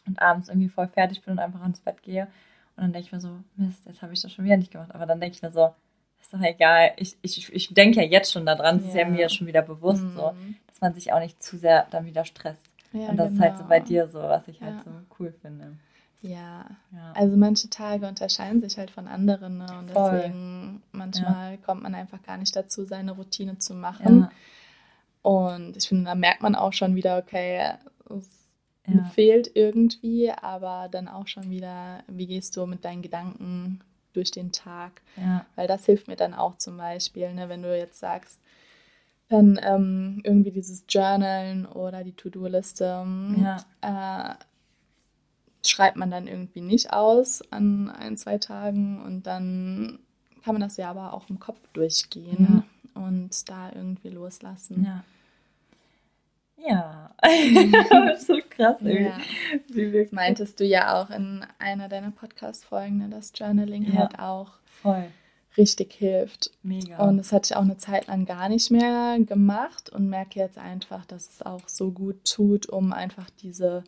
und 0.08 0.22
abends 0.22 0.50
irgendwie 0.50 0.70
voll 0.70 0.88
fertig 0.88 1.22
bin 1.24 1.34
und 1.34 1.40
einfach 1.40 1.66
ins 1.66 1.82
Bett 1.82 2.02
gehe. 2.04 2.24
Und 2.76 2.84
dann 2.84 2.94
denke 2.94 3.06
ich 3.08 3.12
mir 3.12 3.20
so, 3.20 3.30
Mist, 3.58 3.86
jetzt 3.86 4.02
habe 4.02 4.14
ich 4.14 4.22
das 4.22 4.32
schon 4.32 4.46
wieder 4.46 4.58
nicht 4.58 4.72
gemacht. 4.72 4.96
Aber 4.96 5.06
dann 5.06 5.20
denke 5.20 5.36
ich 5.36 5.42
mir 5.44 5.52
so, 5.52 5.74
ist 6.22 6.34
doch 6.34 6.42
egal. 6.42 6.92
Ich, 6.98 7.18
ich, 7.22 7.52
ich 7.54 7.74
denke 7.74 8.02
ja 8.02 8.08
jetzt 8.08 8.32
schon 8.32 8.46
daran, 8.46 8.78
es 8.78 8.86
ist 8.86 8.96
ja 8.96 9.02
Ja. 9.02 9.10
mir 9.10 9.30
schon 9.30 9.46
wieder 9.46 9.62
bewusst 9.62 10.02
so, 10.16 10.32
Mhm. 10.32 10.56
dass 10.68 10.80
man 10.82 10.94
sich 10.94 11.12
auch 11.14 11.20
nicht 11.20 11.44
zu 11.44 11.58
sehr 11.58 11.86
dann 11.92 12.06
wieder 12.06 12.24
stresst. 12.26 12.66
Ja, 12.94 13.10
und 13.10 13.18
das 13.18 13.34
ist 13.34 13.40
halt 13.42 13.54
so 13.54 13.64
genau. 13.64 13.70
bei 13.70 13.80
dir 13.82 14.08
so, 14.08 14.20
was 14.20 14.48
ich 14.48 14.62
halt 14.62 14.76
Ja. 14.78 14.84
so 14.84 14.92
cool 15.20 15.34
finde. 15.42 15.78
Ja, 16.24 16.66
Ja. 16.92 17.12
also 17.14 17.38
manche 17.38 17.70
Tage 17.70 18.08
unterscheiden 18.08 18.62
sich 18.62 18.78
halt 18.78 18.90
von 18.92 19.08
anderen 19.08 19.58
ne? 19.60 19.68
und 19.80 19.92
Voll. 19.92 20.12
deswegen 20.12 20.82
manchmal 20.92 21.58
kommt 21.60 21.84
man 21.84 21.94
einfach 21.94 22.24
gar 22.24 22.38
nicht 22.38 22.56
dazu, 22.56 22.86
seine 22.86 23.12
Routine 23.12 23.60
zu 23.60 23.76
machen. 23.76 24.22
ja. 24.22 24.32
Und 25.22 25.78
ich 25.78 25.88
finde, 25.88 26.06
da 26.06 26.16
merkt 26.16 26.42
man 26.42 26.56
auch 26.56 26.74
schon 26.74 26.96
wieder, 26.96 27.18
okay, 27.18 27.74
es 28.10 28.28
Ja. 28.88 29.04
fehlt 29.06 29.52
irgendwie, 29.56 30.32
aber 30.32 30.90
dann 30.92 31.08
auch 31.08 31.28
schon 31.28 31.50
wieder, 31.50 32.04
wie 32.08 32.28
gehst 32.28 32.58
du 32.58 32.66
mit 32.66 32.84
deinen 32.84 33.02
Gedanken 33.02 33.80
durch 34.14 34.32
den 34.32 34.52
Tag? 34.52 35.02
Ja. 35.16 35.46
Weil 35.56 35.68
das 35.68 35.86
hilft 35.86 36.08
mir 36.10 36.18
dann 36.18 36.34
auch 36.34 36.58
zum 36.58 36.76
Beispiel, 36.78 37.34
ne, 37.34 37.48
wenn 37.48 37.62
du 37.64 37.78
jetzt 37.78 38.00
sagst, 38.00 38.40
dann 39.30 39.58
ähm, 39.64 40.20
irgendwie 40.26 40.52
dieses 40.52 40.84
Journalen 40.90 41.66
oder 41.66 42.04
die 42.04 42.12
To-Do-Liste 42.14 43.06
äh, 43.82 44.34
schreibt 45.66 45.98
man 45.98 46.12
dann 46.12 46.28
irgendwie 46.28 46.62
nicht 46.62 46.92
aus 46.94 47.42
an 47.52 47.90
ein, 47.90 48.18
zwei 48.18 48.38
Tagen 48.38 49.02
und 49.04 49.24
dann 49.28 50.00
kann 50.44 50.54
man 50.56 50.62
das 50.62 50.78
ja 50.78 50.90
aber 50.90 51.14
auch 51.14 51.30
im 51.30 51.40
Kopf 51.40 51.60
durchgehen 51.74 52.64
und 52.96 53.50
da 53.50 53.72
irgendwie 53.74 54.10
loslassen. 54.10 54.84
Ja. 54.86 55.04
Ja. 56.58 57.12
so 58.20 58.38
krass, 58.50 58.82
irgendwie. 58.82 59.04
Ja. 59.04 59.18
Wie 59.70 59.92
Das 60.04 60.12
meintest 60.12 60.60
du 60.60 60.66
ja 60.66 61.02
auch 61.02 61.10
in 61.10 61.46
einer 61.60 61.90
deiner 61.90 62.12
Podcast-Folgen, 62.12 62.98
ne, 62.98 63.10
dass 63.10 63.32
Journaling 63.36 63.84
Ja. 63.84 64.00
halt 64.00 64.20
auch 64.20 64.52
Voll. 64.82 65.06
richtig 65.58 65.94
hilft. 65.94 66.52
Mega. 66.64 66.98
Und 67.06 67.18
das 67.18 67.32
hatte 67.32 67.52
ich 67.52 67.56
auch 67.58 67.62
eine 67.64 67.78
Zeit 67.78 68.08
lang 68.08 68.26
gar 68.26 68.50
nicht 68.50 68.72
mehr 68.72 69.18
gemacht 69.20 69.90
und 69.90 70.10
merke 70.10 70.40
jetzt 70.40 70.58
einfach, 70.58 71.06
dass 71.06 71.30
es 71.30 71.42
auch 71.42 71.68
so 71.68 71.92
gut 71.92 72.24
tut, 72.26 72.68
um 72.70 72.94
einfach 72.94 73.30
diese 73.42 73.84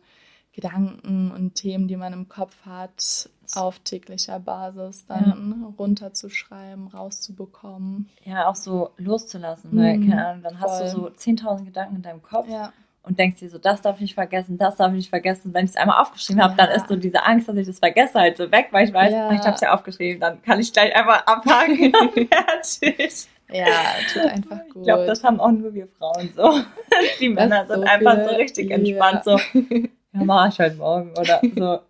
Gedanken 0.56 1.30
und 1.30 1.54
Themen, 1.54 1.86
die 1.86 1.96
man 1.96 2.12
im 2.12 2.28
Kopf 2.28 2.54
hat, 2.64 3.28
auf 3.54 3.78
täglicher 3.80 4.40
Basis 4.40 5.06
dann 5.06 5.72
runterzuschreiben, 5.78 6.88
rauszubekommen. 6.88 8.08
ja, 8.24 8.48
auch 8.48 8.56
so 8.56 8.90
loszulassen, 8.96 9.70
weil, 9.76 9.98
Mhm, 9.98 10.08
keine 10.10 10.26
Ahnung, 10.26 10.42
dann 10.42 10.58
hast 10.60 10.80
du 10.80 10.84
voll. 10.90 11.10
so 11.10 11.10
10.000 11.16 11.66
Gedanken 11.66 11.96
in 11.96 12.02
deinem 12.02 12.22
Kopf 12.22 12.48
Ja, 12.48 12.72
und 13.02 13.18
denkst 13.20 13.38
dir 13.38 13.48
so, 13.50 13.58
das 13.58 13.82
darf 13.82 13.96
ich 13.96 14.00
nicht 14.02 14.14
vergessen, 14.14 14.58
das 14.58 14.76
darf 14.76 14.88
ich 14.90 14.96
nicht 14.96 15.10
vergessen. 15.10 15.54
Wenn 15.54 15.64
ich 15.66 15.72
es 15.72 15.76
einmal 15.76 16.00
aufgeschrieben 16.02 16.42
habe, 16.42 16.54
Ja. 16.58 16.66
dann 16.66 16.74
ist 16.76 16.88
so 16.88 16.96
diese 16.96 17.22
Angst, 17.24 17.48
dass 17.48 17.56
ich 17.56 17.66
das 17.66 17.78
vergesse, 17.78 18.18
halt 18.18 18.36
so 18.36 18.50
weg, 18.50 18.68
weil 18.72 18.88
ich 18.88 18.92
weiß, 18.94 19.12
Ja. 19.12 19.30
ich 19.32 19.40
habe 19.42 19.52
es 19.54 19.60
ja 19.60 19.72
aufgeschrieben, 19.74 20.20
dann 20.20 20.42
kann 20.42 20.58
ich 20.58 20.72
gleich 20.72 20.94
einfach 20.96 21.24
abhaken 21.26 21.92
und 21.94 22.12
fertig. 22.32 23.26
ja, 23.52 23.66
tut 24.12 24.22
einfach 24.22 24.58
gut. 24.72 24.76
Ich 24.78 24.82
glaube, 24.84 25.06
das 25.06 25.22
haben 25.22 25.38
auch 25.38 25.52
nur 25.52 25.72
wir 25.72 25.86
Frauen 25.86 26.32
so. 26.34 26.52
Die 27.20 27.28
Männer 27.28 27.64
so 27.66 27.74
sind 27.74 27.84
einfach 27.84 28.28
so 28.28 28.34
richtig 28.34 28.70
ja. 28.70 28.76
entspannt, 28.76 29.22
so, 29.24 29.38
ja, 30.18 30.24
mach 30.24 30.48
ich 30.48 30.58
heute 30.58 30.76
Morgen 30.76 31.10
oder 31.12 31.40
so, 31.56 31.80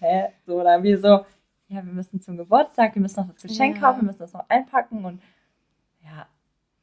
hä? 0.00 0.28
So, 0.46 0.60
oder 0.60 0.82
wie 0.82 0.96
so, 0.96 1.24
ja, 1.68 1.84
wir 1.84 1.92
müssen 1.92 2.20
zum 2.20 2.36
Geburtstag, 2.36 2.94
wir 2.94 3.02
müssen 3.02 3.20
noch 3.20 3.32
das 3.32 3.42
Geschenk 3.42 3.76
Ja. 3.76 3.82
kaufen, 3.82 4.00
wir 4.00 4.06
müssen 4.06 4.18
das 4.20 4.32
noch 4.32 4.48
einpacken 4.48 5.04
und 5.04 5.20
ja, 6.02 6.26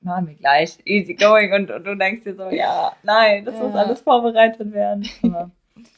machen 0.01 0.27
wir 0.27 0.35
gleich, 0.35 0.77
easy 0.85 1.13
going 1.13 1.53
und, 1.53 1.71
und 1.71 1.83
du 1.85 1.95
denkst 1.95 2.23
dir 2.23 2.35
so, 2.35 2.49
ja, 2.49 2.91
nein, 3.03 3.45
das 3.45 3.55
muss 3.59 3.73
Ja. 3.73 3.79
alles 3.81 4.01
vorbereitet 4.01 4.71
werden. 4.73 5.07
Aber 5.23 5.51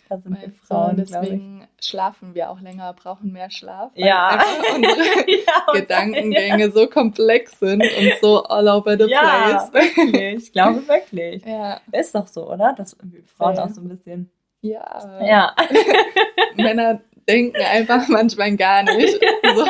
Da 0.10 0.18
sind 0.20 0.40
wir 0.40 0.52
Frauen, 0.52 0.98
deswegen 0.98 1.68
schlafen 1.82 2.36
wir 2.36 2.50
auch 2.52 2.60
länger, 2.60 2.94
brauchen 2.94 3.32
mehr 3.32 3.50
Schlaf. 3.50 3.92
weil 3.96 4.06
Ja. 4.06 4.40
unsere 4.76 5.02
ja, 5.30 5.72
Gedankengänge 5.74 6.72
so 6.72 6.88
komplex 6.88 7.58
sind 7.60 7.82
und 7.98 8.14
so 8.22 8.44
all 8.44 8.68
over 8.68 8.98
the 8.98 9.10
Ja, 9.10 9.68
place. 9.72 9.74
wirklich. 9.74 10.44
Ich 10.44 10.52
glaube 10.52 10.88
wirklich. 10.88 11.44
Ja. 11.46 11.80
Ist 11.92 12.14
doch 12.14 12.28
so, 12.28 12.52
oder? 12.52 12.74
Dass 12.74 12.96
Frauen 13.36 13.58
auch 13.58 13.70
so 13.70 13.82
ein 13.82 13.90
bisschen. 13.90 14.30
Ja. 14.64 15.20
Ja. 15.22 15.56
Männer 16.56 17.02
denken 17.28 17.62
einfach 17.62 18.08
manchmal 18.08 18.56
gar 18.56 18.84
nicht. 18.84 19.20
So. 19.56 19.66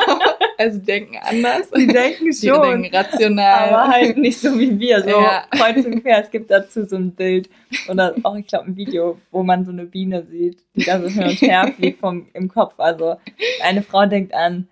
Also 0.56 0.78
denken 0.78 1.18
anders. 1.20 1.68
Die 1.72 1.86
denken 1.88 2.30
Die 2.30 2.46
denken 2.46 2.94
rational. 2.96 3.68
Aber 3.70 3.88
halt 3.92 4.16
nicht 4.16 4.40
so 4.40 4.58
wie 4.58 4.78
wir, 4.78 5.02
so 5.02 5.08
Ja. 5.10 5.44
kreuz 5.50 5.84
und 5.84 6.00
quer. 6.02 6.22
Es 6.22 6.30
gibt 6.30 6.50
dazu 6.50 6.84
so 6.86 6.96
ein 6.96 7.10
Bild 7.10 7.50
oder 7.90 8.14
auch, 8.22 8.36
ich 8.36 8.46
glaube, 8.46 8.66
ein 8.68 8.76
Video, 8.76 9.18
wo 9.30 9.42
man 9.42 9.64
so 9.66 9.72
eine 9.72 9.84
Biene 9.84 10.22
sieht, 10.24 10.64
die 10.74 10.84
da 10.84 11.00
so 11.00 11.08
hin 11.08 11.24
und 11.24 11.40
her 11.42 11.70
fliegt 11.76 12.00
vom, 12.00 12.28
im 12.32 12.48
Kopf. 12.48 12.74
Also 12.78 13.16
eine 13.62 13.82
Frau 13.82 14.06
denkt 14.06 14.32
an, 14.32 14.68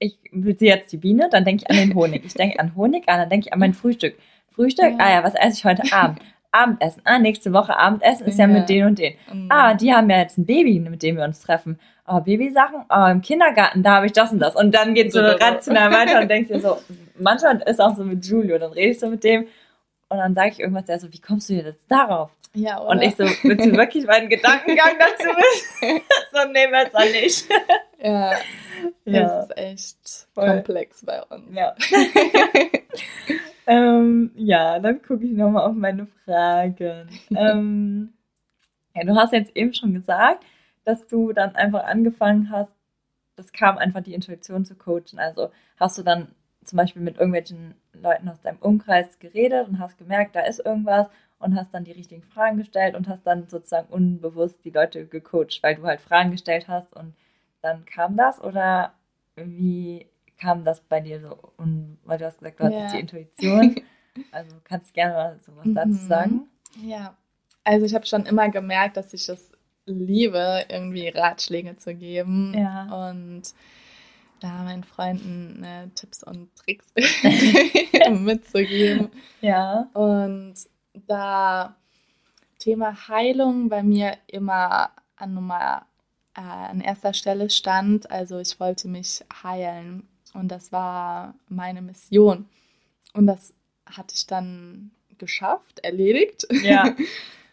ich 0.00 0.18
will 0.32 0.58
sie 0.58 0.66
jetzt 0.66 0.90
die 0.92 0.96
Biene, 0.96 1.28
dann 1.30 1.44
denke 1.44 1.62
ich 1.64 1.70
an 1.70 1.76
den 1.76 1.94
Honig. 1.94 2.24
Ich 2.24 2.34
denke 2.34 2.58
an 2.58 2.74
Honig, 2.74 3.04
ah, 3.06 3.18
dann 3.18 3.28
denke 3.28 3.48
ich 3.48 3.52
an 3.52 3.58
mein 3.60 3.74
Frühstück. 3.74 4.16
Frühstück, 4.54 4.92
Ja. 4.92 4.96
ah 4.98 5.10
ja, 5.12 5.22
was 5.22 5.34
esse 5.34 5.52
ich 5.58 5.64
heute 5.64 5.82
Abend? 5.92 6.18
Abendessen, 6.52 7.02
ah, 7.04 7.18
nächste 7.18 7.52
Woche 7.52 7.76
Abendessen 7.76 8.26
ist 8.26 8.38
ja, 8.38 8.46
Ja. 8.46 8.52
mit 8.52 8.68
den 8.68 8.86
und 8.86 8.98
den. 8.98 9.14
Mhm. 9.32 9.46
Ah, 9.50 9.74
die 9.74 9.92
haben 9.94 10.10
ja 10.10 10.18
jetzt 10.18 10.36
ein 10.38 10.46
Baby, 10.46 10.80
mit 10.80 11.02
dem 11.02 11.16
wir 11.16 11.24
uns 11.24 11.40
treffen. 11.40 11.78
Oh, 12.08 12.20
Babysachen? 12.20 12.84
Oh, 12.90 13.06
im 13.06 13.20
Kindergarten, 13.20 13.82
da 13.84 13.92
habe 13.96 14.06
ich 14.06 14.12
das 14.12 14.32
und 14.32 14.40
das. 14.40 14.56
Und 14.56 14.74
dann 14.74 14.94
geht 14.94 15.12
so 15.12 15.20
So, 15.20 15.26
so. 15.30 15.36
rational 15.36 15.92
weiter 15.92 16.20
und 16.20 16.28
denkst 16.28 16.48
dir 16.50 16.60
so, 16.60 16.78
manchmal 17.18 17.62
ist 17.66 17.80
auch 17.80 17.94
so 17.96 18.02
mit 18.02 18.24
Julio, 18.26 18.58
dann 18.58 18.72
rede 18.72 18.90
ich 18.90 18.98
so 18.98 19.06
mit 19.08 19.22
dem 19.22 19.46
und 20.08 20.18
dann 20.18 20.34
sage 20.34 20.50
ich 20.50 20.58
irgendwas, 20.60 20.86
der 20.86 20.98
so, 20.98 21.12
wie 21.12 21.20
kommst 21.20 21.48
du 21.50 21.54
jetzt 21.54 21.88
darauf? 21.88 22.30
ja, 22.52 22.80
oder? 22.80 22.88
Und 22.90 23.02
ich 23.02 23.14
so, 23.14 23.22
willst 23.44 23.64
du 23.64 23.76
wirklich 23.76 24.06
meinen 24.06 24.28
Gedankengang 24.28 24.94
dazu 24.98 25.28
wissen? 25.36 26.00
so, 26.32 26.38
nee, 26.52 26.66
besser 26.66 27.04
nicht. 27.12 27.46
ja, 28.02 28.32
Ja. 29.04 29.20
das 29.22 29.44
ist 29.50 29.56
echt 29.56 30.26
Voll. 30.34 30.46
komplex 30.48 31.04
bei 31.04 31.22
uns. 31.22 31.44
Ja. 31.54 31.76
Ähm, 33.70 34.32
ja, 34.34 34.80
dann 34.80 35.00
gucke 35.00 35.24
ich 35.24 35.32
nochmal 35.32 35.68
auf 35.68 35.76
meine 35.76 36.06
Fragen. 36.24 37.08
ähm, 37.36 38.12
ja, 38.94 39.04
du 39.04 39.14
hast 39.14 39.32
jetzt 39.32 39.56
eben 39.56 39.72
schon 39.72 39.94
gesagt, 39.94 40.44
dass 40.84 41.06
du 41.06 41.32
dann 41.32 41.54
einfach 41.54 41.84
angefangen 41.84 42.50
hast, 42.50 42.74
das 43.36 43.52
kam 43.52 43.78
einfach 43.78 44.02
die 44.02 44.14
Intuition 44.14 44.64
zu 44.64 44.74
coachen. 44.74 45.18
Also 45.18 45.50
hast 45.76 45.96
du 45.96 46.02
dann 46.02 46.28
zum 46.64 46.78
Beispiel 46.78 47.00
mit 47.00 47.16
irgendwelchen 47.16 47.74
Leuten 47.92 48.28
aus 48.28 48.40
deinem 48.40 48.58
Umkreis 48.58 49.18
geredet 49.20 49.68
und 49.68 49.78
hast 49.78 49.98
gemerkt, 49.98 50.34
da 50.34 50.40
ist 50.40 50.58
irgendwas 50.58 51.06
und 51.38 51.54
hast 51.54 51.72
dann 51.72 51.84
die 51.84 51.92
richtigen 51.92 52.22
Fragen 52.22 52.58
gestellt 52.58 52.96
und 52.96 53.08
hast 53.08 53.24
dann 53.24 53.48
sozusagen 53.48 53.88
unbewusst 53.88 54.64
die 54.64 54.70
Leute 54.70 55.06
gecoacht, 55.06 55.62
weil 55.62 55.76
du 55.76 55.84
halt 55.84 56.00
Fragen 56.00 56.32
gestellt 56.32 56.66
hast 56.66 56.92
und 56.94 57.14
dann 57.62 57.84
kam 57.86 58.16
das 58.16 58.42
oder 58.42 58.94
wie 59.36 60.06
kam 60.40 60.64
das 60.64 60.80
bei 60.80 61.00
dir 61.00 61.20
so? 61.20 61.38
Und 61.56 61.98
weil 62.04 62.18
du 62.18 62.24
hast 62.26 62.38
gesagt, 62.38 62.60
du 62.60 62.64
hattest 62.64 62.80
Ja. 62.80 62.88
die 62.92 63.00
Intuition. 63.00 63.74
Also 64.32 64.56
kannst 64.64 64.90
du 64.90 64.94
gerne 64.94 65.14
mal 65.14 65.38
sowas 65.40 65.66
dazu 65.72 65.90
Mhm. 65.90 66.08
sagen? 66.08 66.48
Ja, 66.82 67.16
also 67.62 67.86
ich 67.86 67.94
habe 67.94 68.04
schon 68.06 68.26
immer 68.26 68.48
gemerkt, 68.50 68.96
dass 68.96 69.14
ich 69.14 69.28
es 69.28 69.52
liebe, 69.86 70.64
irgendwie 70.68 71.08
Ratschläge 71.08 71.76
zu 71.76 71.94
geben 71.94 72.52
Ja. 72.54 73.08
und 73.08 73.42
da 74.40 74.64
meinen 74.64 74.82
Freunden 74.82 75.62
äh, 75.62 75.88
Tipps 75.94 76.24
und 76.24 76.54
Tricks 76.56 76.92
mitzugeben. 78.10 79.10
Ja. 79.40 79.88
Und 79.94 80.54
da 81.06 81.76
Thema 82.58 83.08
Heilung 83.08 83.68
bei 83.68 83.82
mir 83.84 84.16
immer 84.26 84.90
an 85.16 85.34
Nummer 85.34 85.86
äh, 86.36 86.40
an 86.40 86.80
erster 86.80 87.14
Stelle 87.14 87.48
stand, 87.48 88.10
also 88.10 88.38
ich 88.38 88.58
wollte 88.60 88.88
mich 88.88 89.24
heilen 89.42 90.06
und 90.34 90.48
das 90.48 90.72
war 90.72 91.34
meine 91.48 91.82
Mission 91.82 92.48
und 93.12 93.26
das 93.26 93.54
hatte 93.86 94.14
ich 94.14 94.26
dann 94.26 94.90
geschafft, 95.18 95.80
erledigt. 95.80 96.46
Ja. 96.62 96.94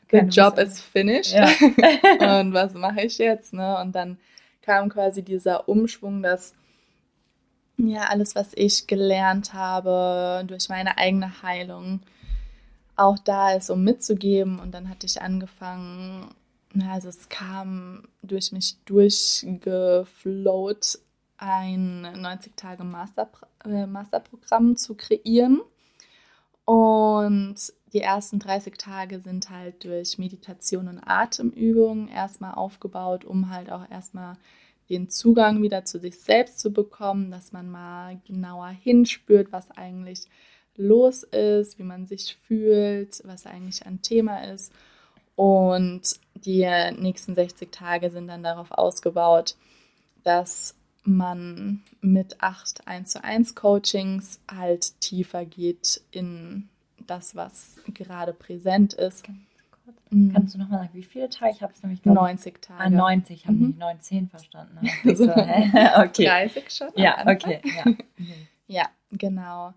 The 0.10 0.20
Keine 0.20 0.30
job 0.30 0.58
is 0.58 0.80
finished. 0.80 1.34
Ja. 1.34 1.48
und 2.40 2.54
was 2.54 2.74
mache 2.74 3.02
ich 3.02 3.18
jetzt? 3.18 3.54
Ne? 3.54 3.78
Und 3.82 3.94
dann 3.94 4.18
kam 4.62 4.88
quasi 4.88 5.22
dieser 5.22 5.68
Umschwung, 5.68 6.24
dass 6.24 6.56
ja 7.76 8.06
alles, 8.06 8.34
was 8.34 8.54
ich 8.56 8.88
gelernt 8.88 9.54
habe 9.54 10.46
durch 10.48 10.70
meine 10.70 10.98
eigene 10.98 11.44
Heilung, 11.44 12.00
auch 12.96 13.20
da 13.20 13.54
ist, 13.54 13.70
um 13.70 13.84
mitzugeben. 13.84 14.60
Und 14.60 14.72
dann 14.72 14.90
hatte 14.90 15.06
ich 15.06 15.22
angefangen, 15.22 16.34
also 16.90 17.10
es 17.10 17.28
kam 17.28 18.08
durch 18.22 18.54
mich 18.54 18.78
durchgeflowt, 18.86 21.00
ein 21.38 22.06
90-Tage-Masterprogramm 22.06 24.76
zu 24.76 24.96
kreieren. 24.96 25.62
Und 26.66 27.56
die 27.94 28.02
ersten 28.02 28.40
30 28.40 28.78
Tage 28.78 29.22
sind 29.22 29.50
halt 29.50 29.86
durch 29.86 30.18
Meditation 30.18 30.88
und 30.88 31.00
Atemübungen 31.00 32.10
erstmal 32.10 32.56
aufgebaut, 32.56 33.24
um 33.24 33.50
halt 33.50 33.72
auch 33.72 33.90
erstmal 33.90 34.36
den 34.90 35.10
Zugang 35.10 35.62
wieder 35.62 35.86
zu 35.86 36.00
sich 36.00 36.20
selbst 36.20 36.60
zu 36.60 36.72
bekommen, 36.72 37.32
dass 37.32 37.52
man 37.52 37.70
mal 37.70 38.20
genauer 38.26 38.70
hinspürt, 38.70 39.52
was 39.52 39.70
eigentlich 39.72 40.22
los 40.76 41.24
ist, 41.24 41.80
wie 41.80 41.84
man 41.84 42.08
sich 42.08 42.38
fühlt, 42.48 43.22
was 43.26 43.46
eigentlich 43.46 43.86
ein 43.86 44.02
Thema 44.02 44.44
ist. 44.44 44.72
Und 45.36 46.02
die 46.36 46.66
nächsten 46.98 47.36
60 47.36 47.72
Tage 47.72 48.10
sind 48.10 48.28
dann 48.28 48.44
darauf 48.44 48.72
ausgebaut, 48.72 49.56
dass 50.24 50.76
man 51.08 51.84
mit 52.02 52.42
acht 52.42 52.88
1 52.88 53.12
zu 53.12 53.24
1 53.24 53.56
Coachings 53.56 54.40
halt 54.54 55.00
tiefer 55.02 55.46
geht 55.46 56.02
in 56.12 56.68
das, 57.06 57.36
was 57.36 57.76
gerade 57.94 58.34
präsent 58.34 58.94
ist. 58.94 59.26
Mhm. 60.10 60.34
Kannst 60.34 60.54
du 60.56 60.60
nochmal 60.60 60.80
sagen, 60.82 60.90
wie 60.94 61.04
viele 61.04 61.30
Tage? 61.30 61.52
Ich 61.54 61.62
habe 61.62 61.72
es 61.74 61.82
nämlich 61.82 62.02
glaub, 62.02 62.16
90 62.16 62.62
Tage. 62.62 62.84
Ah, 62.84 62.90
90, 62.90 63.36
ich 63.38 63.46
habe 63.46 63.58
Mhm. 63.58 63.68
nicht 63.68 63.80
19 63.80 64.28
verstanden. 64.30 64.78
Okay, 65.04 65.16
so, 65.16 65.32
hä? 65.36 65.90
okay. 66.06 66.26
30 66.26 66.70
schon. 66.70 66.90
Ja, 66.96 67.26
okay. 67.28 67.62
Ja. 67.64 67.94
Ja, 68.70 68.90
genau. 69.14 69.74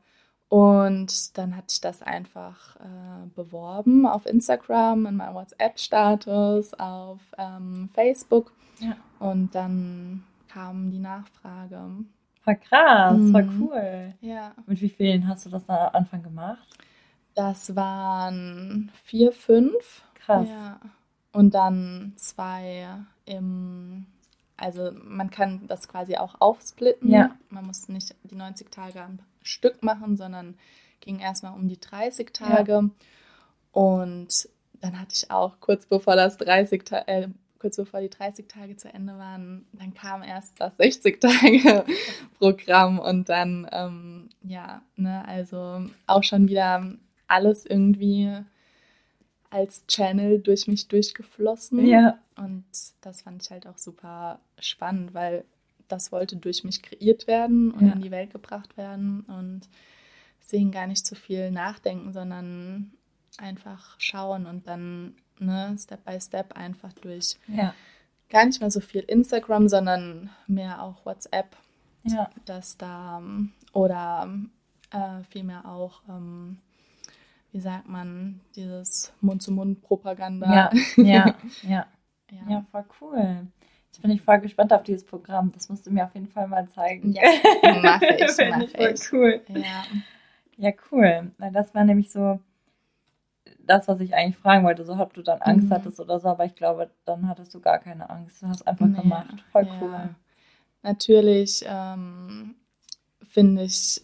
Und 0.48 1.38
dann 1.38 1.54
hatte 1.56 1.68
ich 1.70 1.80
das 1.80 2.02
einfach 2.02 2.74
äh, 2.80 3.28
beworben 3.36 4.04
auf 4.04 4.26
Instagram, 4.26 5.06
in 5.06 5.14
meinem 5.14 5.34
WhatsApp-Status, 5.36 6.74
auf 6.74 7.20
ähm, 7.38 7.88
Facebook. 7.94 8.50
Ja. 8.80 8.96
Und 9.20 9.54
dann 9.54 10.24
kam 10.52 10.90
die 10.90 10.98
Nachfrage. 10.98 11.80
Voll 12.42 12.56
krass, 12.56 13.18
Mhm. 13.18 13.60
cool. 13.60 14.14
Ja, 14.20 14.54
Mit 14.66 14.80
wie 14.80 14.88
vielen 14.88 15.28
hast 15.28 15.46
du 15.46 15.50
das 15.50 15.66
da 15.66 15.88
am 15.88 15.94
Anfang 15.94 16.22
gemacht? 16.22 16.66
das 17.34 17.74
waren 17.76 18.90
vier, 19.04 19.32
fünf. 19.32 20.02
Krass. 20.14 20.48
Ja. 20.48 20.80
Und 21.32 21.54
dann 21.54 22.12
zwei 22.16 22.86
im, 23.24 24.04
also 24.56 24.90
man 25.04 25.30
kann 25.30 25.66
das 25.68 25.88
quasi 25.88 26.16
auch 26.16 26.34
aufsplitten. 26.40 27.08
Ja. 27.10 27.36
Man 27.48 27.66
muss 27.66 27.88
nicht 27.88 28.14
die 28.24 28.34
90 28.34 28.70
Tage 28.70 29.00
am 29.02 29.20
Stück 29.42 29.82
machen, 29.82 30.16
sondern 30.16 30.56
ging 31.00 31.18
erstmal 31.20 31.54
um 31.54 31.68
die 31.68 31.78
30 31.80 32.32
Tage. 32.32 32.90
Und 33.72 34.48
dann 34.80 34.98
hatte 35.00 35.14
ich 35.14 35.30
auch 35.30 35.60
kurz 35.60 35.86
bevor 35.86 36.16
das 36.16 36.36
30 36.38 36.84
Ta 36.84 36.98
äh, 37.06 37.28
kurz 37.60 37.76
bevor 37.76 38.00
die 38.00 38.10
30 38.10 38.48
Tage 38.48 38.76
zu 38.76 38.92
Ende 38.92 39.16
waren, 39.18 39.66
dann 39.72 39.94
kam 39.94 40.22
erst 40.22 40.60
das 40.60 40.76
60 40.78 41.20
Tage 41.20 41.84
Programm 42.38 42.98
und 42.98 43.28
dann 43.28 43.68
ähm, 43.70 44.28
ja, 44.42 44.82
ne, 44.96 45.24
also 45.28 45.84
auch 46.06 46.24
schon 46.24 46.48
wieder 46.48 46.92
alles 47.28 47.66
irgendwie 47.66 48.32
als 49.50 49.86
Channel 49.86 50.40
durch 50.40 50.66
mich 50.66 50.88
durchgeflossen. 50.88 51.84
Ja. 51.86 52.18
Und 52.36 52.64
das 53.00 53.22
fand 53.22 53.42
ich 53.42 53.50
halt 53.50 53.66
auch 53.66 53.78
super 53.78 54.40
spannend, 54.58 55.12
weil 55.12 55.44
das 55.88 56.12
wollte 56.12 56.36
durch 56.36 56.64
mich 56.64 56.82
kreiert 56.82 57.26
werden 57.26 57.72
und 57.72 57.86
Ja. 57.86 57.92
in 57.94 58.00
die 58.00 58.10
Welt 58.12 58.30
gebracht 58.30 58.76
werden. 58.76 59.20
Und 59.22 59.62
deswegen 60.40 60.70
gar 60.70 60.86
nicht 60.86 61.04
zu 61.04 61.14
viel 61.16 61.50
nachdenken, 61.50 62.12
sondern 62.12 62.92
einfach 63.38 63.96
schauen 63.98 64.46
und 64.46 64.66
dann 64.66 65.14
ne, 65.40 65.76
Step 65.78 66.04
by 66.04 66.20
Step 66.20 66.56
einfach 66.56 66.92
durch 66.94 67.36
Ja. 67.48 67.74
gar 68.28 68.44
nicht 68.46 68.60
mehr 68.60 68.70
so 68.70 68.80
viel 68.80 69.00
Instagram, 69.02 69.68
sondern 69.68 70.30
mehr 70.46 70.82
auch 70.82 71.04
WhatsApp, 71.04 71.56
Ja. 72.04 72.30
dass 72.44 72.76
da 72.76 73.22
oder 73.72 74.28
äh, 74.92 75.22
vielmehr 75.30 75.66
auch, 75.66 76.02
ähm, 76.08 76.58
wie 77.52 77.60
sagt 77.60 77.88
man, 77.88 78.40
dieses 78.56 79.12
Mund-zu-Mund-Propaganda. 79.20 80.70
Ja. 80.96 81.02
Ja. 81.04 81.34
Ja. 81.62 81.86
ja. 82.30 82.40
Ja, 82.48 82.64
voll 82.70 82.84
cool. 83.00 83.46
Jetzt 83.86 84.02
bin 84.02 84.10
ich 84.12 84.22
voll 84.22 84.38
gespannt 84.40 84.72
auf 84.72 84.84
dieses 84.84 85.04
Programm. 85.04 85.50
Das 85.52 85.68
musst 85.68 85.84
du 85.86 85.90
mir 85.90 86.04
auf 86.04 86.14
jeden 86.14 86.28
Fall 86.28 86.46
mal 86.46 86.68
zeigen. 86.68 87.12
Ja, 87.12 87.22
mach 87.82 88.00
ich, 88.02 88.30
Finde 88.30 88.50
mach 88.56 88.68
voll 88.70 88.94
ich. 88.94 89.12
cool. 89.12 89.40
Ja. 89.48 89.82
Ja, 90.56 90.70
cool. 90.92 91.32
Weil 91.38 91.50
das 91.52 91.74
war 91.74 91.82
nämlich 91.84 92.12
so, 92.12 92.38
das, 93.70 93.88
was 93.88 94.00
ich 94.00 94.14
eigentlich 94.14 94.36
fragen 94.36 94.64
wollte, 94.64 94.84
so 94.84 94.94
ob 94.98 95.14
du 95.14 95.22
dann 95.22 95.40
Angst 95.42 95.68
Mhm. 95.68 95.72
hattest 95.74 96.00
oder 96.00 96.18
so, 96.20 96.28
aber 96.28 96.44
ich 96.44 96.54
glaube, 96.54 96.90
dann 97.04 97.28
hattest 97.28 97.54
du 97.54 97.60
gar 97.60 97.78
keine 97.78 98.10
Angst. 98.10 98.42
Du 98.42 98.48
hast 98.48 98.66
einfach 98.66 98.86
Nee, 98.86 99.00
gemacht. 99.00 99.34
Voll 99.52 99.66
ja. 99.66 99.80
cool. 99.80 100.14
Natürlich 100.82 101.64
ähm, 101.66 102.54
finde 103.22 103.62
ich 103.62 104.02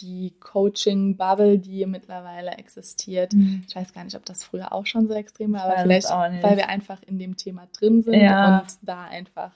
die 0.00 0.32
Coaching-Bubble, 0.40 1.58
die 1.58 1.84
mittlerweile 1.86 2.52
existiert, 2.52 3.32
ich 3.66 3.74
weiß 3.74 3.92
gar 3.92 4.04
nicht, 4.04 4.14
ob 4.16 4.24
das 4.24 4.44
früher 4.44 4.72
auch 4.72 4.86
schon 4.86 5.08
so 5.08 5.14
extrem 5.14 5.52
war, 5.52 5.62
aber 5.64 5.78
vielleicht, 5.78 6.08
weil 6.10 6.56
wir 6.56 6.68
einfach 6.68 7.02
in 7.02 7.18
dem 7.18 7.36
Thema 7.36 7.66
drin 7.72 8.02
sind 8.02 8.20
Ja. 8.22 8.60
und 8.60 8.78
da 8.82 9.04
einfach 9.04 9.52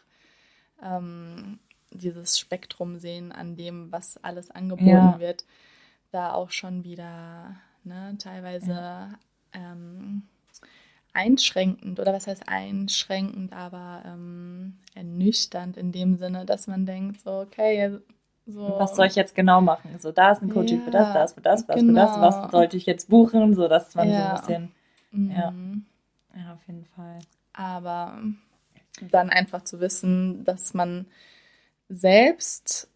ähm, 0.82 1.61
dieses 1.92 2.38
Spektrum 2.38 2.98
sehen 2.98 3.30
an 3.32 3.57
dem, 3.57 3.92
was 3.92 4.16
alles 4.24 4.50
angeboten 4.50 4.88
Ja. 4.88 5.18
wird, 5.20 5.44
da 6.11 6.32
auch 6.32 6.50
schon 6.50 6.82
wieder 6.84 7.55
ne, 7.84 8.16
teilweise 8.18 9.11
ähm, 9.53 10.22
einschränkend 11.12 12.00
oder 12.00 12.12
was 12.12 12.26
heißt 12.26 12.48
einschränkend, 12.48 13.53
aber 13.53 14.03
ähm, 14.07 14.78
ernüchternd 14.94 15.76
in 15.76 15.92
dem 15.92 16.16
Sinne, 16.16 16.46
dass 16.46 16.66
man 16.66 16.86
denkt, 16.86 17.20
so, 17.20 17.40
okay, 17.40 17.98
so. 18.46 18.74
Was 18.78 18.96
soll 18.96 19.07
ich 19.07 19.14
jetzt 19.14 19.34
genau 19.34 19.61
machen? 19.61 19.98
So, 20.00 20.11
da 20.12 20.32
ist 20.32 20.42
ein 20.42 20.50
Coaching 20.50 20.80
für 20.82 20.90
das, 20.90 21.09
Ja, 21.09 21.14
das, 21.14 21.32
für 21.34 21.40
das, 21.40 21.66
das, 21.66 21.80
für 21.80 21.92
das. 21.92 22.12
genau. 22.12 22.20
Was 22.20 22.50
sollte 22.50 22.76
ich 22.76 22.86
jetzt 22.86 23.09
buchen? 23.09 23.55
So, 23.55 23.68
dass 23.68 23.94
man 23.94 24.09
Ja. 24.09 24.14
so 24.16 24.22
ein 24.22 24.32
bisschen, 24.34 24.72
ja. 25.36 25.50
Mhm. 25.50 25.86
ja, 26.34 26.53
auf 26.55 26.66
jeden 26.66 26.84
Fall. 26.86 27.18
aber 27.53 28.18
dann 29.11 29.30
einfach 29.30 29.62
zu 29.64 29.80
wissen, 29.80 30.44
dass 30.44 30.74
man 30.74 31.07
selbst 31.88 32.88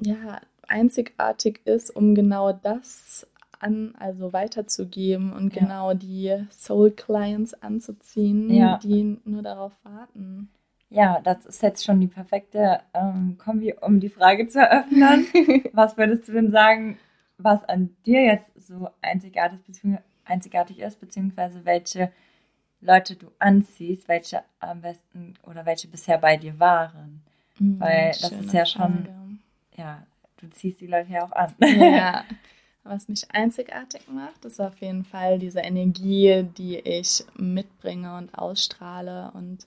ja 0.00 0.40
einzigartig 0.68 1.60
ist, 1.64 1.90
um 1.94 2.14
genau 2.14 2.52
das 2.52 3.26
an, 3.60 3.94
also 3.98 4.32
weiterzugeben 4.32 5.32
und 5.32 5.54
Ja. 5.54 5.60
genau 5.62 5.94
die 5.94 6.46
Soul 6.50 6.90
Clients 6.90 7.54
anzuziehen, 7.54 8.50
Ja. 8.50 8.78
die 8.78 9.18
nur 9.24 9.42
darauf 9.42 9.72
warten. 9.84 10.48
Ja, 10.90 11.20
das 11.22 11.44
ist 11.46 11.62
jetzt 11.62 11.84
schon 11.84 12.00
die 12.00 12.06
perfekte 12.06 12.80
ähm, 12.94 13.36
Kombi, 13.38 13.74
um 13.80 13.98
die 14.00 14.08
Frage 14.10 14.46
zu 14.48 14.60
eröffnen. 14.60 15.26
was 15.72 15.96
würdest 15.96 16.28
du 16.28 16.32
denn 16.32 16.50
sagen, 16.50 16.98
was 17.38 17.64
an 17.64 17.90
dir 18.06 18.22
jetzt 18.24 18.52
so 18.68 18.88
einzigartig, 19.02 19.60
einzigartig 20.24 20.78
ist, 20.78 21.00
beziehungsweise 21.00 21.64
welche 21.64 22.12
Leute 22.80 23.16
du 23.16 23.26
anziehst, 23.40 24.06
welche 24.08 24.42
am 24.60 24.82
besten 24.82 25.34
oder 25.42 25.66
welche 25.66 25.88
bisher 25.88 26.18
bei 26.18 26.36
dir 26.36 26.60
waren? 26.60 27.22
Weil 27.58 28.08
das 28.20 28.30
ist 28.32 28.52
ja 28.52 28.64
schon- 28.66 29.04
Frage. 29.04 29.14
Ja, 29.76 30.06
du 30.36 30.48
ziehst 30.50 30.80
die 30.80 30.86
Leute 30.86 31.10
ja 31.12 31.24
auch 31.24 31.32
an. 31.32 31.54
Ja. 31.60 32.24
Was 32.84 33.08
mich 33.08 33.30
einzigartig 33.30 34.02
macht, 34.08 34.44
ist 34.44 34.60
auf 34.60 34.76
jeden 34.76 35.04
Fall 35.04 35.38
diese 35.38 35.60
Energie, 35.60 36.44
die 36.56 36.78
ich 36.78 37.24
mitbringe 37.34 38.16
und 38.18 38.34
ausstrahle 38.36 39.30
und 39.32 39.66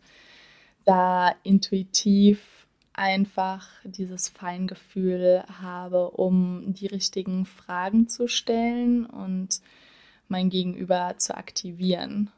da 0.86 1.34
intuitiv 1.44 2.68
einfach 2.94 3.68
dieses 3.84 4.30
Feingefühl 4.30 5.44
habe, 5.62 6.12
um 6.12 6.74
die 6.74 6.88
richtigen 6.88 7.46
Fragen 7.46 8.08
zu 8.08 8.28
stellen 8.28 9.06
und 9.08 9.62
mein 10.28 10.50
Gegenüber 10.50 11.16
zu 11.18 11.36
aktivieren. 11.36 12.30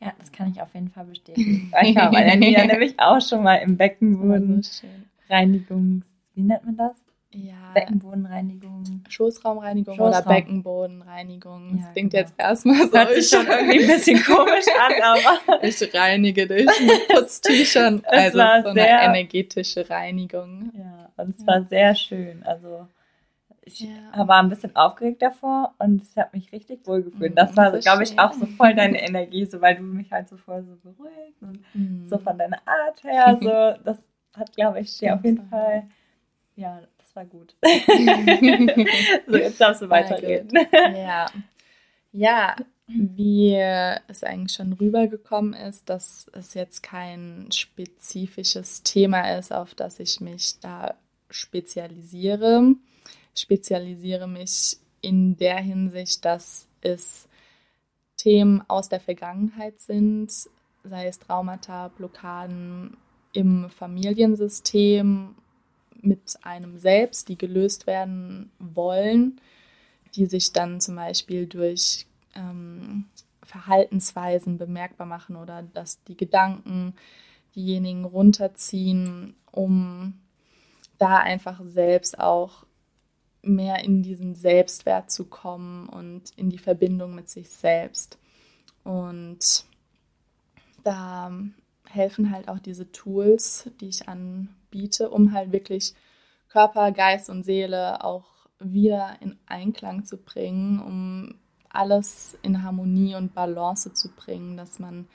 Ja, 0.00 0.12
das 0.18 0.32
kann 0.32 0.50
ich 0.50 0.60
auf 0.60 0.72
jeden 0.74 0.90
Fall 0.90 1.04
bestätigen. 1.04 1.72
Ich 1.82 1.96
war 1.96 2.10
bei 2.10 2.24
der 2.24 2.36
Nia 2.36 2.66
nämlich 2.66 2.98
auch 2.98 3.20
schon 3.20 3.42
mal 3.42 3.56
im 3.56 3.76
Beckenboden 3.76 4.62
So 4.62 4.80
schön. 4.80 5.04
Reinigungs, 5.28 6.06
wie 6.34 6.42
nennt 6.42 6.64
man 6.64 6.76
das? 6.76 6.96
Ja, 7.32 7.54
Beckenbodenreinigung. 7.74 9.04
Schoßraumreinigung 9.08 9.98
oder 10.00 10.14
Schoßraum. 10.16 10.34
Beckenbodenreinigung. 10.34 11.76
Das 11.76 11.86
Ja, 11.86 11.92
klingt 11.92 12.12
genau. 12.12 12.20
jetzt 12.22 12.34
erstmal 12.38 12.88
so. 12.88 12.92
Hört 12.98 13.14
sich 13.14 13.28
schon 13.28 13.46
irgendwie 13.46 13.80
ein 13.82 13.86
bisschen 13.86 14.22
komisch 14.24 14.66
an, 14.80 14.92
aber 15.02 15.62
Ich 15.64 15.94
reinige 15.94 16.46
dich 16.48 16.66
mit 16.80 17.08
Putztüchern. 17.08 18.02
Es 18.04 18.12
Also 18.34 18.38
war 18.38 18.62
so 18.62 18.68
eine 18.70 18.80
sehr- 18.80 19.02
energetische 19.02 19.88
Reinigung. 19.88 20.72
ja, 20.76 21.10
und 21.22 21.36
es 21.38 21.46
war 21.46 21.62
sehr 21.64 21.94
schön. 21.94 22.42
Also 22.42 22.88
ich 23.62 23.80
Ja. 23.80 24.26
war 24.26 24.42
ein 24.42 24.48
bisschen 24.48 24.74
aufgeregt 24.74 25.22
davor 25.22 25.74
und 25.78 26.02
ich 26.02 26.16
habe 26.18 26.30
mich 26.36 26.50
richtig 26.50 26.84
wohl 26.86 27.02
gefühlt. 27.04 27.32
Mhm, 27.32 27.36
Das 27.36 27.56
war, 27.56 27.70
so 27.72 27.78
glaube 27.78 28.02
ich, 28.02 28.18
auch 28.18 28.32
so 28.32 28.46
voll 28.46 28.74
deine 28.74 29.00
Energie, 29.00 29.44
so 29.44 29.60
weil 29.60 29.76
du 29.76 29.82
mich 29.82 30.10
halt 30.10 30.28
so 30.28 30.36
voll 30.36 30.64
so 30.64 30.74
beruhigt 30.82 31.40
und 31.42 31.60
Mhm. 31.74 32.06
so 32.06 32.18
von 32.18 32.36
deiner 32.36 32.58
Art 32.66 33.04
her. 33.04 33.38
So, 33.40 33.80
das 33.84 34.02
hat, 34.36 34.52
glaube 34.56 34.80
ich, 34.80 34.98
dir 34.98 35.14
auf 35.14 35.24
jeden. 35.24 35.46
Fall. 35.48 35.84
Ja, 36.56 36.80
das 36.98 36.99
war 37.20 37.26
gut. 37.26 37.54
so, 39.26 39.36
jetzt 39.36 39.60
darfst 39.60 39.82
du 39.82 39.88
War 39.88 39.98
weiterreden. 39.98 40.58
Ja. 40.72 41.26
Ja, 42.12 42.56
wie 42.86 43.54
es 43.54 44.24
eigentlich 44.24 44.56
schon 44.56 44.72
rübergekommen 44.72 45.54
ist, 45.54 45.88
dass 45.88 46.28
es 46.32 46.54
jetzt 46.54 46.82
kein 46.82 47.48
spezifisches 47.52 48.82
Thema 48.82 49.38
ist, 49.38 49.52
auf 49.52 49.74
das 49.74 50.00
ich 50.00 50.20
mich 50.20 50.58
da 50.60 50.94
spezialisiere. 51.28 52.74
Ich 53.34 53.42
spezialisiere 53.42 54.26
mich 54.26 54.78
in 55.02 55.36
der 55.36 55.58
Hinsicht, 55.58 56.24
dass 56.24 56.66
es 56.80 57.28
Themen 58.16 58.62
aus 58.68 58.88
der 58.88 59.00
Vergangenheit 59.00 59.80
sind, 59.80 60.32
sei 60.82 61.06
es 61.06 61.20
Traumata, 61.20 61.88
Blockaden 61.88 62.96
im 63.32 63.70
Familiensystem 63.70 65.36
mit 66.02 66.38
einem 66.42 66.78
selbst, 66.78 67.28
die 67.28 67.38
gelöst 67.38 67.86
werden 67.86 68.50
wollen, 68.58 69.40
die 70.14 70.26
sich 70.26 70.52
dann 70.52 70.80
zum 70.80 70.96
Beispiel 70.96 71.46
durch 71.46 72.06
ähm, 72.34 73.06
Verhaltensweisen 73.42 74.58
bemerkbar 74.58 75.06
machen 75.06 75.36
oder 75.36 75.62
dass 75.62 76.02
die 76.04 76.16
Gedanken 76.16 76.94
diejenigen 77.54 78.04
runterziehen, 78.04 79.34
um 79.50 80.14
da 80.98 81.18
einfach 81.18 81.60
selbst 81.66 82.18
auch 82.18 82.64
mehr 83.42 83.82
in 83.84 84.02
diesen 84.02 84.34
Selbstwert 84.34 85.10
zu 85.10 85.24
kommen 85.24 85.88
und 85.88 86.30
in 86.36 86.50
die 86.50 86.58
Verbindung 86.58 87.14
mit 87.14 87.28
sich 87.28 87.48
selbst. 87.48 88.18
Und 88.84 89.64
da 90.84 91.32
helfen 91.86 92.30
halt 92.30 92.48
auch 92.48 92.58
diese 92.58 92.92
Tools, 92.92 93.70
die 93.80 93.88
ich 93.88 94.08
anbiete, 94.70 95.10
um 95.10 95.32
halt 95.32 95.52
wirklich 95.52 95.94
Körper, 96.48 96.92
Geist 96.92 97.30
und 97.30 97.44
Seele 97.44 98.02
auch 98.04 98.24
wieder 98.58 99.16
in 99.20 99.38
Einklang 99.46 100.04
zu 100.04 100.16
bringen, 100.16 100.80
um 100.80 101.34
alles 101.68 102.36
in 102.42 102.62
Harmonie 102.62 103.14
und 103.14 103.34
Balance 103.34 103.92
zu 103.94 104.10
bringen, 104.14 104.56
dass 104.56 104.78
man 104.78 105.06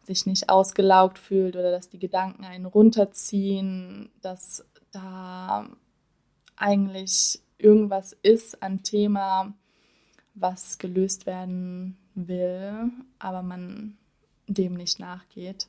sich 0.00 0.26
nicht 0.26 0.48
ausgelaugt 0.48 1.18
fühlt 1.18 1.56
oder 1.56 1.70
dass 1.70 1.90
die 1.90 1.98
Gedanken 1.98 2.44
einen 2.44 2.66
runterziehen, 2.66 4.10
dass 4.20 4.64
da 4.90 5.68
eigentlich 6.56 7.40
irgendwas 7.58 8.16
ist 8.22 8.62
an 8.62 8.82
Thema, 8.82 9.54
was 10.34 10.78
gelöst 10.78 11.26
werden 11.26 11.96
will, 12.14 12.90
aber 13.18 13.42
man 13.42 13.96
dem 14.46 14.74
nicht 14.74 14.98
nachgeht. 14.98 15.68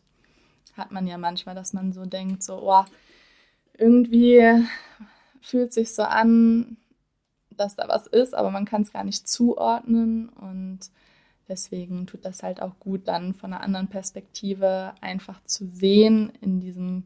Hat 0.75 0.91
man 0.91 1.07
ja 1.07 1.17
manchmal, 1.17 1.55
dass 1.55 1.73
man 1.73 1.93
so 1.93 2.05
denkt, 2.05 2.43
so, 2.43 2.59
oh, 2.63 2.85
irgendwie 3.77 4.65
fühlt 5.41 5.73
sich 5.73 5.93
so 5.93 6.03
an, 6.03 6.77
dass 7.51 7.75
da 7.75 7.87
was 7.87 8.07
ist, 8.07 8.33
aber 8.33 8.51
man 8.51 8.65
kann 8.65 8.81
es 8.81 8.91
gar 8.91 9.03
nicht 9.03 9.27
zuordnen 9.27 10.29
und 10.29 10.79
deswegen 11.47 12.07
tut 12.07 12.25
das 12.25 12.43
halt 12.43 12.61
auch 12.61 12.79
gut, 12.79 13.07
dann 13.07 13.33
von 13.33 13.53
einer 13.53 13.63
anderen 13.63 13.87
Perspektive 13.87 14.93
einfach 15.01 15.43
zu 15.45 15.67
sehen 15.67 16.31
in 16.41 16.59
diesem 16.59 17.05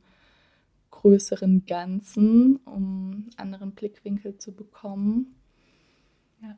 größeren 0.91 1.65
Ganzen, 1.65 2.57
um 2.65 3.29
anderen 3.37 3.71
Blickwinkel 3.71 4.37
zu 4.37 4.53
bekommen. 4.53 5.35
Ja, 6.41 6.57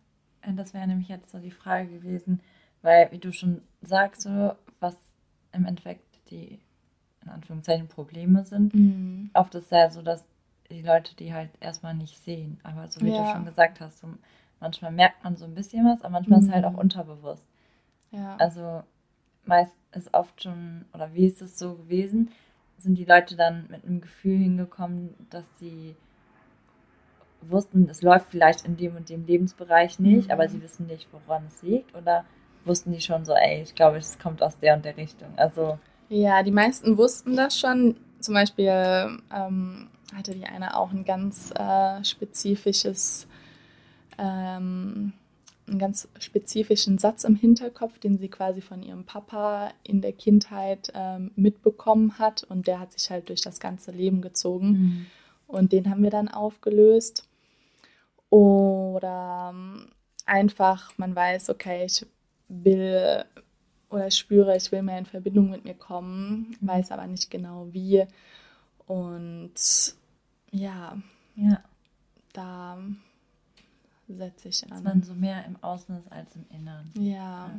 Das 0.54 0.74
wäre 0.74 0.88
nämlich 0.88 1.10
jetzt 1.10 1.32
so 1.32 1.40
die 1.40 1.52
Frage 1.52 1.90
gewesen, 1.90 2.42
weil, 2.82 3.12
wie 3.12 3.18
du 3.18 3.32
schon 3.32 3.62
sagst, 3.82 4.22
so, 4.22 4.54
was 4.80 4.96
im 5.52 5.66
Endeffekt 5.66 6.06
die, 6.30 6.60
in 7.30 7.36
Anführungszeichen, 7.36 7.88
Probleme 7.88 8.44
sind. 8.46 8.74
Mhm. 8.74 9.30
Oft 9.34 9.54
ist 9.56 9.66
es 9.66 9.70
ja 9.72 9.90
so, 9.90 10.02
dass 10.02 10.26
die 10.70 10.82
Leute 10.82 11.16
die 11.16 11.34
halt 11.34 11.50
erstmal 11.60 11.94
nicht 11.94 12.18
sehen. 12.24 12.60
Aber 12.64 12.88
so 12.88 13.00
wie 13.02 13.12
du 13.12 13.18
Ja. 13.18 13.26
schon 13.26 13.46
gesagt 13.46 13.80
hast, 13.80 14.00
so, 14.00 14.08
manchmal 14.60 14.92
merkt 14.92 15.24
man 15.24 15.36
so 15.36 15.46
ein 15.46 15.56
bisschen 15.56 15.86
was, 15.86 16.02
aber 16.02 16.12
manchmal 16.12 16.40
ist 16.40 16.46
es 16.48 16.52
halt 16.52 16.66
auch 16.66 16.74
Mhm. 16.74 16.80
unterbewusst. 16.80 17.44
Ja. 18.12 18.36
Also 18.38 18.84
meist 19.46 19.76
ist 19.94 20.14
oft 20.14 20.44
schon, 20.44 20.86
oder 20.94 21.14
wie 21.14 21.26
ist 21.26 21.42
es 21.42 21.58
so 21.58 21.76
gewesen, 21.76 22.30
sind 22.78 22.96
die 22.98 23.06
Leute 23.06 23.36
dann 23.36 23.68
mit 23.70 23.84
einem 23.84 24.02
Gefühl 24.02 24.38
hingekommen, 24.38 25.14
dass 25.30 25.46
sie 25.58 25.96
wussten, 27.42 27.90
es 27.90 28.02
läuft 28.02 28.30
vielleicht 28.32 28.66
in 28.66 28.78
dem 28.78 28.96
und 28.96 29.10
dem 29.10 29.26
Lebensbereich 29.26 30.00
nicht, 30.00 30.28
Mhm. 30.28 30.32
aber 30.32 30.48
sie 30.50 30.62
wissen 30.62 30.88
nicht, 30.88 31.08
woran 31.12 31.46
es 31.48 31.62
liegt. 31.62 31.96
Oder 31.96 32.26
wussten 32.66 32.92
die 32.92 33.02
schon 33.02 33.26
so, 33.26 33.34
ey, 33.34 33.62
ich 33.62 33.76
glaube, 33.76 33.98
es 33.98 34.20
kommt 34.20 34.44
aus 34.44 34.60
der 34.60 34.76
und 34.76 34.86
der 34.86 34.98
Richtung. 34.98 35.30
Also, 35.38 35.80
Ja, 36.10 36.44
die 36.44 36.52
meisten 36.52 36.98
wussten 36.98 37.36
das 37.36 37.58
schon. 37.60 37.96
Zum 38.20 38.34
Beispiel 38.34 38.68
ähm, 39.34 39.88
hatte 40.14 40.34
die 40.34 40.46
eine 40.46 40.76
auch 40.76 40.92
ein 40.92 41.06
ganz 41.06 41.52
äh, 41.56 42.04
spezifisches 42.04 43.28
ähm, 44.18 45.14
einen 45.68 45.80
ganz 45.80 46.08
spezifischen 46.20 46.98
Satz 46.98 47.24
im 47.24 47.36
Hinterkopf, 47.36 48.00
den 48.00 48.18
sie 48.18 48.28
quasi 48.28 48.60
von 48.60 48.82
ihrem 48.82 49.06
Papa 49.06 49.70
in 49.84 50.02
der 50.02 50.14
Kindheit 50.14 50.92
ähm, 50.96 51.32
mitbekommen 51.36 52.18
hat 52.18 52.44
und 52.44 52.66
der 52.66 52.80
hat 52.80 52.92
sich 52.94 53.12
halt 53.12 53.30
durch 53.30 53.42
das 53.42 53.60
ganze 53.60 53.92
Leben 53.92 54.22
gezogen 54.22 54.68
Mhm. 54.72 55.06
und 55.48 55.72
den 55.72 55.90
haben 55.92 56.02
wir 56.02 56.10
dann 56.10 56.28
aufgelöst. 56.28 57.30
Oder 58.32 59.52
ähm, 59.54 59.90
einfach, 60.26 60.92
man 60.98 61.16
weiß, 61.16 61.50
okay, 61.52 61.86
ich 61.86 62.06
will 62.48 63.24
oder 63.90 64.08
ich 64.08 64.16
spüre, 64.18 64.56
ich 64.56 64.72
will 64.72 64.82
mehr 64.84 65.00
in 65.00 65.06
Verbindung 65.06 65.50
mit 65.50 65.64
mir 65.66 65.74
kommen, 65.76 66.56
Mhm. 66.60 66.68
weiß 66.68 66.92
aber 66.92 67.08
nicht 67.08 67.30
genau 67.32 67.68
wie. 67.72 68.06
Und 68.88 69.54
ja, 70.52 70.98
Ja, 71.36 71.64
da 72.34 72.78
setze 74.08 74.50
ich 74.50 74.62
dass 74.62 74.72
an. 74.80 74.84
man 74.84 75.04
so 75.04 75.14
mehr 75.14 75.46
im 75.46 75.56
Außen 75.62 75.98
ist 75.98 76.12
als 76.12 76.36
im 76.36 76.46
Inneren. 76.50 76.92
Ja. 76.98 77.52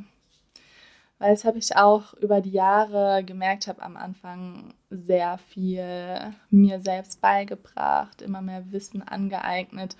Weil 1.19 1.31
das 1.31 1.45
habe 1.45 1.59
ich 1.59 1.75
auch 1.77 2.13
über 2.15 2.41
die 2.41 2.51
Jahre 2.51 3.23
gemerkt, 3.23 3.67
habe 3.67 3.81
am 3.83 3.95
Anfang 3.95 4.73
sehr 4.89 5.37
viel 5.37 6.33
mir 6.49 6.81
selbst 6.81 7.21
beigebracht, 7.21 8.21
immer 8.23 8.41
mehr 8.41 8.71
Wissen 8.71 9.01
angeeignet 9.03 9.95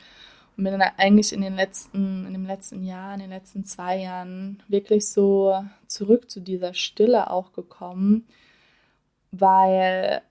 und 0.57 0.63
bin 0.63 0.77
dann 0.77 0.91
eigentlich 0.97 1.33
in 1.33 1.41
den 1.41 1.55
letzten, 1.55 2.25
in 2.25 2.33
dem 2.33 2.45
letzten 2.45 2.83
Jahr, 2.83 3.13
in 3.13 3.21
den 3.21 3.29
letzten 3.29 3.63
zwei 3.65 3.97
Jahren 3.97 4.61
wirklich 4.67 5.07
so 5.07 5.63
zurück 5.87 6.29
zu 6.29 6.39
dieser 6.39 6.73
Stille 6.73 7.29
auch 7.29 7.53
gekommen, 7.53 8.25
weil 9.31 10.21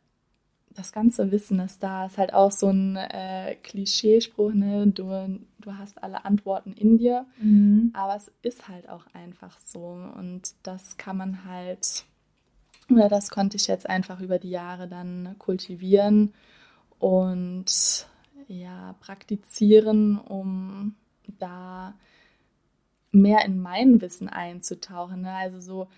das 0.81 0.93
ganze 0.93 1.31
Wissen 1.31 1.59
ist 1.61 1.83
da. 1.83 2.07
Ist 2.07 2.18
halt 2.18 2.33
auch 2.33 2.53
so 2.53 2.68
ein 2.68 2.97
äh, 2.97 3.57
Klischeespruch, 3.62 4.53
ne? 4.53 4.87
Du, 4.87 5.41
du 5.59 5.77
hast 5.77 6.03
alle 6.03 6.25
Antworten 6.25 6.73
in 6.73 6.99
dir. 6.99 7.27
Mhm. 7.41 7.91
Aber 7.93 8.16
es 8.16 8.31
ist 8.43 8.68
halt 8.68 8.89
auch 8.89 9.07
einfach 9.12 9.59
so. 9.64 9.81
Und 9.81 10.55
das 10.62 10.97
kann 10.97 11.16
man 11.16 11.45
halt, 11.45 12.05
oder 12.91 13.09
das 13.09 13.31
konnte 13.31 13.57
ich 13.57 13.66
jetzt 13.66 13.89
einfach 13.89 14.21
über 14.21 14.39
die 14.39 14.51
Jahre 14.51 14.89
dann 14.89 15.35
kultivieren 15.39 16.35
und 16.99 18.07
ja, 18.51 18.95
praktizieren, 19.01 20.19
um 20.19 20.95
da 21.39 21.95
mehr 23.13 23.45
in 23.45 23.61
mein 23.61 24.01
Wissen 24.01 24.29
einzutauchen. 24.29 25.23
Ne? 25.23 25.33
Also 25.33 25.61
so 25.61 25.89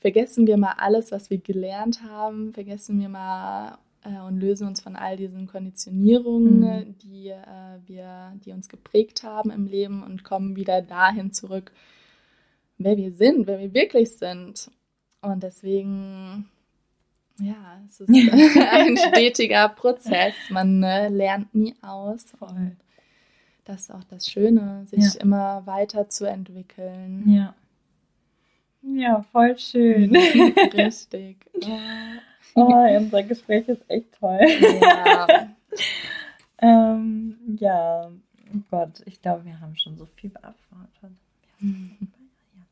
vergessen 0.00 0.46
wir 0.46 0.56
mal 0.56 0.74
alles, 0.78 1.12
was 1.12 1.30
wir 1.30 1.38
gelernt 1.38 2.02
haben, 2.02 2.52
vergessen 2.52 3.00
wir 3.00 3.08
mal 3.08 3.78
äh, 4.02 4.20
und 4.20 4.38
lösen 4.38 4.68
uns 4.68 4.80
von 4.80 4.96
all 4.96 5.16
diesen 5.16 5.46
Konditionierungen, 5.46 6.60
Mhm. 6.60 6.98
die 6.98 7.28
äh, 7.28 7.80
wir, 7.86 8.32
die 8.44 8.52
uns 8.52 8.68
geprägt 8.68 9.22
haben 9.22 9.50
im 9.50 9.66
Leben 9.66 10.02
und 10.02 10.24
kommen 10.24 10.56
wieder 10.56 10.82
dahin 10.82 11.32
zurück, 11.32 11.72
wer 12.78 12.96
wir 12.96 13.12
sind, 13.12 13.46
wer 13.46 13.58
wir 13.58 13.74
wirklich 13.74 14.12
sind. 14.12 14.70
Und 15.22 15.42
deswegen, 15.42 16.48
ja, 17.38 17.80
es 17.88 18.00
ist 18.00 18.08
ein 18.72 18.96
stetiger 18.96 19.68
Prozess. 19.70 20.34
Man 20.50 20.82
äh, 20.82 21.08
lernt 21.08 21.54
nie 21.54 21.74
aus. 21.82 22.24
Voll. 22.38 22.76
Das 23.64 23.82
ist 23.82 23.90
auch 23.90 24.04
das 24.04 24.28
Schöne, 24.30 24.86
sich 24.86 25.14
Ja. 25.14 25.20
immer 25.20 25.66
weiterzuentwickeln. 25.66 27.24
Ja. 27.28 27.54
Ja, 28.82 29.22
voll 29.32 29.58
schön. 29.58 30.14
Richtig. 30.74 31.36
oh, 32.54 32.96
unser 32.96 33.22
Gespräch 33.24 33.68
ist 33.68 33.82
echt 33.88 34.12
toll. 34.18 34.40
Ja. 34.80 35.48
Ähm, 36.58 37.36
ja, 37.60 38.06
oh 38.08 38.58
Gott, 38.70 39.02
ich 39.04 39.20
glaube, 39.20 39.44
wir 39.44 39.60
haben 39.60 39.76
schon 39.76 39.98
so 39.98 40.06
viel 40.16 40.30
beantwortet. 40.30 41.18
Ja, 41.60 41.68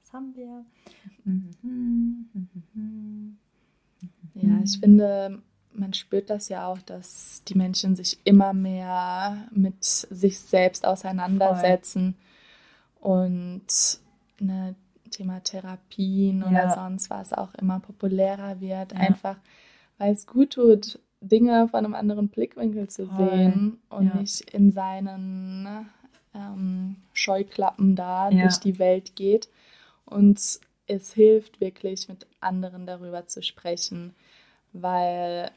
was 0.00 0.12
haben 0.14 0.34
wir? 0.34 0.64
Mhm, 1.24 1.54
mhm, 1.62 2.48
mhm. 2.72 3.36
Ja, 4.34 4.61
ich 4.64 4.78
finde, 4.78 5.40
man 5.72 5.94
spürt 5.94 6.30
das 6.30 6.48
ja 6.48 6.66
auch, 6.66 6.78
dass 6.82 7.42
die 7.44 7.57
Menschen 7.57 7.96
sich 7.96 8.18
immer 8.24 8.52
mehr 8.52 9.46
mit 9.52 9.82
sich 9.84 10.38
selbst 10.40 10.86
auseinandersetzen 10.86 12.16
und 13.00 13.66
ne, 14.40 14.74
Thema 15.11 15.40
Therapien 15.40 16.42
oder 16.42 16.52
Ja. 16.52 16.74
sonst 16.74 17.11
was 17.11 17.32
auch 17.32 17.55
immer 17.55 17.80
populärer 17.80 18.61
wird, 18.61 18.92
Ja. 18.92 18.98
einfach 18.98 19.36
weil 19.98 20.12
es 20.12 20.26
gut 20.26 20.55
tut, 20.55 20.98
Dinge 21.20 21.68
von 21.68 21.84
einem 21.84 21.94
anderen 21.94 22.28
Blickwinkel 22.28 22.88
zu 22.88 23.07
Voll. 23.07 23.16
sehen 23.16 23.78
und 23.88 24.07
Ja. 24.07 24.14
nicht 24.16 24.40
in 24.52 24.72
seinen 24.72 25.88
ähm, 26.34 26.96
Scheuklappen 27.12 27.94
da 27.94 28.30
durch 28.30 28.59
die 28.59 28.78
Welt 28.80 29.14
geht. 29.14 29.48
Und 30.05 30.40
es 30.87 31.12
hilft 31.14 31.61
wirklich, 31.61 32.09
mit 32.09 32.26
anderen 32.41 32.87
darüber 32.87 33.26
zu 33.26 33.43
sprechen, 33.43 34.14
weil, 34.72 35.51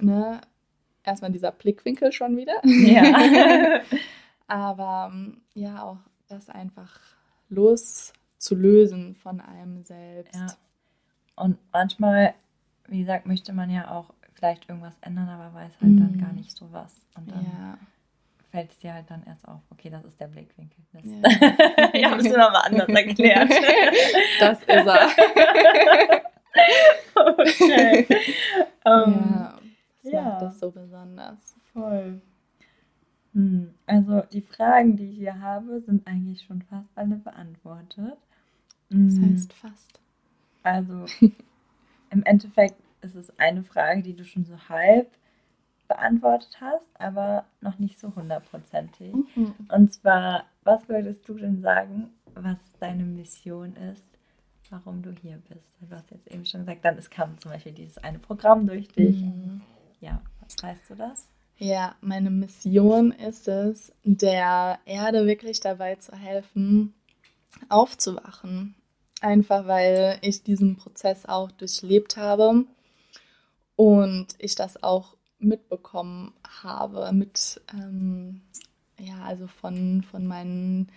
ne, 0.00 0.40
erstmal 1.04 1.32
dieser 1.32 1.52
Blickwinkel 1.52 2.12
schon 2.12 2.36
wieder, 2.36 2.60
Ja. 2.64 3.80
aber 4.46 5.12
ja, 5.54 5.82
auch 5.82 5.98
das 6.28 6.48
einfach 6.48 7.00
loszulösen 7.48 9.14
von 9.16 9.40
einem 9.40 9.82
selbst. 9.84 10.34
Ja. 10.34 10.46
Und 11.36 11.58
manchmal, 11.72 12.34
wie 12.88 13.00
gesagt, 13.00 13.26
möchte 13.26 13.52
man 13.52 13.70
ja 13.70 13.90
auch 13.90 14.12
vielleicht 14.34 14.68
irgendwas 14.68 14.94
ändern, 15.00 15.28
aber 15.28 15.54
weiß 15.54 15.72
halt 15.80 15.98
dann 16.00 16.12
Mhm. 16.12 16.20
gar 16.20 16.32
nicht 16.32 16.56
so 16.56 16.70
was. 16.72 16.94
Und 17.16 17.30
dann 17.30 17.44
Ja. 17.44 17.78
Fällt 18.50 18.72
es 18.72 18.78
dir 18.78 18.94
halt 18.94 19.10
dann 19.10 19.24
erst 19.24 19.46
auf, 19.48 19.60
okay, 19.70 19.90
das 19.90 20.04
ist 20.04 20.20
der 20.20 20.28
Blickwinkel. 20.28 20.84
Das 20.92 21.04
Ja. 21.04 21.22
ich 21.92 22.04
habe 22.04 22.20
es 22.20 22.30
immer 22.30 22.50
mal 22.50 22.60
anders 22.60 22.88
erklärt. 22.88 23.50
Das 24.40 24.60
ist 24.62 24.68
er. 24.68 25.08
okay. 27.14 28.06
Ähm, 28.84 29.44
ja, 29.44 29.58
das 30.02 30.12
ja. 30.12 30.22
macht 30.22 30.42
das 30.42 30.58
so 30.60 30.70
besonders. 30.70 31.56
Voll. 31.72 32.20
Hm, 33.34 33.74
Also 33.86 34.22
die 34.32 34.42
Fragen, 34.42 34.96
die 34.96 35.10
ich 35.10 35.16
hier 35.18 35.40
habe, 35.40 35.80
sind 35.80 36.06
eigentlich 36.06 36.42
schon 36.42 36.62
fast 36.62 36.90
alle 36.96 37.16
beantwortet. 37.16 38.18
Das 38.90 39.20
Hm, 39.20 39.22
heißt 39.22 39.52
fast. 39.54 40.00
Also 40.62 41.06
im 42.10 42.22
Endeffekt 42.24 42.76
ist 43.02 43.14
es 43.16 43.38
eine 43.38 43.64
Frage, 43.64 44.02
die 44.02 44.14
du 44.14 44.24
schon 44.24 44.44
so 44.44 44.56
halb 44.68 45.10
beantwortet 45.88 46.60
hast, 46.60 46.88
aber 46.98 47.44
noch 47.60 47.78
nicht 47.78 47.98
so 47.98 48.14
hundertprozentig. 48.14 49.14
Mhm. 49.14 49.54
Und 49.68 49.92
zwar, 49.92 50.44
was 50.62 50.88
würdest 50.88 51.28
du 51.28 51.34
denn 51.34 51.60
sagen, 51.60 52.10
was 52.34 52.58
deine 52.78 53.04
Mission 53.04 53.74
ist, 53.76 54.04
warum 54.70 55.02
du 55.02 55.10
hier 55.10 55.40
bist? 55.48 55.76
Du 55.80 55.94
hast 55.94 56.10
jetzt 56.10 56.28
eben 56.28 56.44
schon 56.44 56.60
gesagt, 56.60 56.84
dann 56.84 56.98
es 56.98 57.10
kam 57.10 57.38
zum 57.38 57.50
Beispiel 57.50 57.72
dieses 57.72 57.98
eine 57.98 58.18
Programm 58.18 58.66
durch 58.66 58.88
dich. 58.88 59.22
Mhm. 59.22 59.62
Ja, 60.00 60.22
was 60.40 60.54
heißt 60.62 60.90
du 60.90 60.94
das? 60.94 61.28
Ja, 61.56 61.96
meine 62.00 62.30
Mission 62.30 63.10
ist 63.10 63.48
es, 63.48 63.92
der 64.04 64.78
Erde 64.84 65.26
wirklich 65.26 65.58
dabei 65.58 65.96
zu 65.96 66.12
helfen, 66.12 66.94
aufzuwachen. 67.68 68.76
Einfach 69.20 69.66
weil 69.66 70.18
ich 70.22 70.44
diesen 70.44 70.76
Prozess 70.76 71.26
auch 71.26 71.50
durchlebt 71.50 72.16
habe 72.16 72.64
und 73.74 74.26
ich 74.38 74.54
das 74.54 74.80
auch 74.82 75.16
mitbekommen 75.38 76.32
habe, 76.62 77.10
mit, 77.12 77.60
ähm, 77.72 78.40
ja, 78.98 79.18
also 79.24 79.46
von, 79.46 80.02
von 80.10 80.26
meinen 80.26 80.88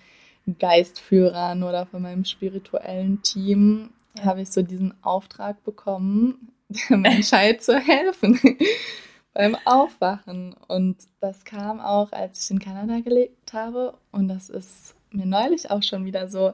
Geistführern 0.60 1.64
oder 1.64 1.86
von 1.86 2.02
meinem 2.02 2.26
spirituellen 2.26 3.22
Team 3.22 3.92
Ja. 4.18 4.26
habe 4.26 4.42
ich 4.42 4.52
so 4.52 4.62
diesen 4.62 4.94
Auftrag 5.04 5.64
bekommen, 5.64 6.52
der 6.70 6.98
Menschheit 6.98 7.64
zu 7.64 7.78
helfen 7.80 8.40
beim 9.34 9.56
Aufwachen. 9.66 10.56
Und 10.68 10.98
das 11.20 11.46
kam 11.46 11.80
auch, 11.80 12.12
als 12.12 12.44
ich 12.46 12.52
in 12.52 12.60
Kanada 12.60 13.00
gelebt 13.00 13.54
habe. 13.54 13.94
Und 14.12 14.28
das 14.28 14.50
ist 14.50 14.96
mir 15.12 15.26
neulich 15.26 15.70
auch 15.70 15.84
schon 15.84 16.06
wieder 16.06 16.28
so 16.30 16.54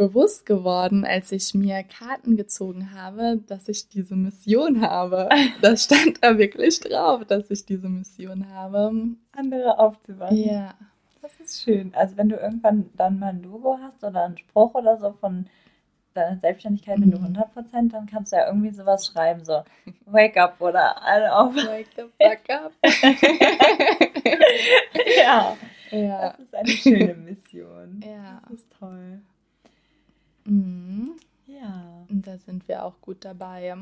bewusst 0.00 0.46
geworden, 0.46 1.04
als 1.04 1.30
ich 1.30 1.52
mir 1.52 1.82
Karten 1.82 2.34
gezogen 2.34 2.94
habe, 2.94 3.38
dass 3.46 3.68
ich 3.68 3.86
diese 3.90 4.16
Mission 4.16 4.80
habe. 4.80 5.28
Das 5.60 5.84
stand 5.84 6.24
da 6.24 6.38
wirklich 6.38 6.80
drauf, 6.80 7.26
dass 7.26 7.50
ich 7.50 7.66
diese 7.66 7.90
Mission 7.90 8.48
habe. 8.50 8.92
Andere 9.32 9.78
aufzuwachen. 9.78 10.38
Ja. 10.38 10.72
Das 11.20 11.38
ist 11.38 11.62
schön. 11.62 11.92
Also 11.94 12.16
wenn 12.16 12.30
du 12.30 12.36
irgendwann 12.36 12.88
dann 12.96 13.18
mal 13.18 13.28
ein 13.28 13.42
Logo 13.42 13.76
hast 13.82 14.02
oder 14.02 14.24
einen 14.24 14.38
Spruch 14.38 14.72
oder 14.72 14.96
so 14.96 15.12
von 15.20 15.44
deiner 16.14 16.38
Selbstständigkeit, 16.38 16.98
wenn 16.98 17.10
du 17.10 17.18
Mhm. 17.18 17.36
100%, 17.36 17.92
dann 17.92 18.06
kannst 18.06 18.32
du 18.32 18.36
ja 18.36 18.46
irgendwie 18.46 18.70
sowas 18.70 19.04
schreiben, 19.06 19.44
so 19.44 19.64
Wake 20.06 20.38
up 20.38 20.58
oder 20.62 21.02
alle 21.02 21.36
auf. 21.36 21.54
Wake 21.68 21.88
the 21.94 22.04
fuck 22.18 22.48
up. 22.48 22.72
ja, 25.18 25.56
ja. 25.90 26.30
das 26.30 26.38
ist 26.38 26.54
eine 26.54 26.68
schöne 26.70 27.14
Mission. 27.16 28.00
Ja. 28.02 28.40
Das 28.48 28.60
ist 28.60 28.72
toll. 28.78 29.20
Mhm. 30.44 31.12
Ja. 31.46 32.04
Und 32.08 32.26
da 32.26 32.38
sind 32.38 32.66
wir 32.68 32.84
auch 32.84 33.00
gut 33.00 33.24
dabei. 33.24 33.74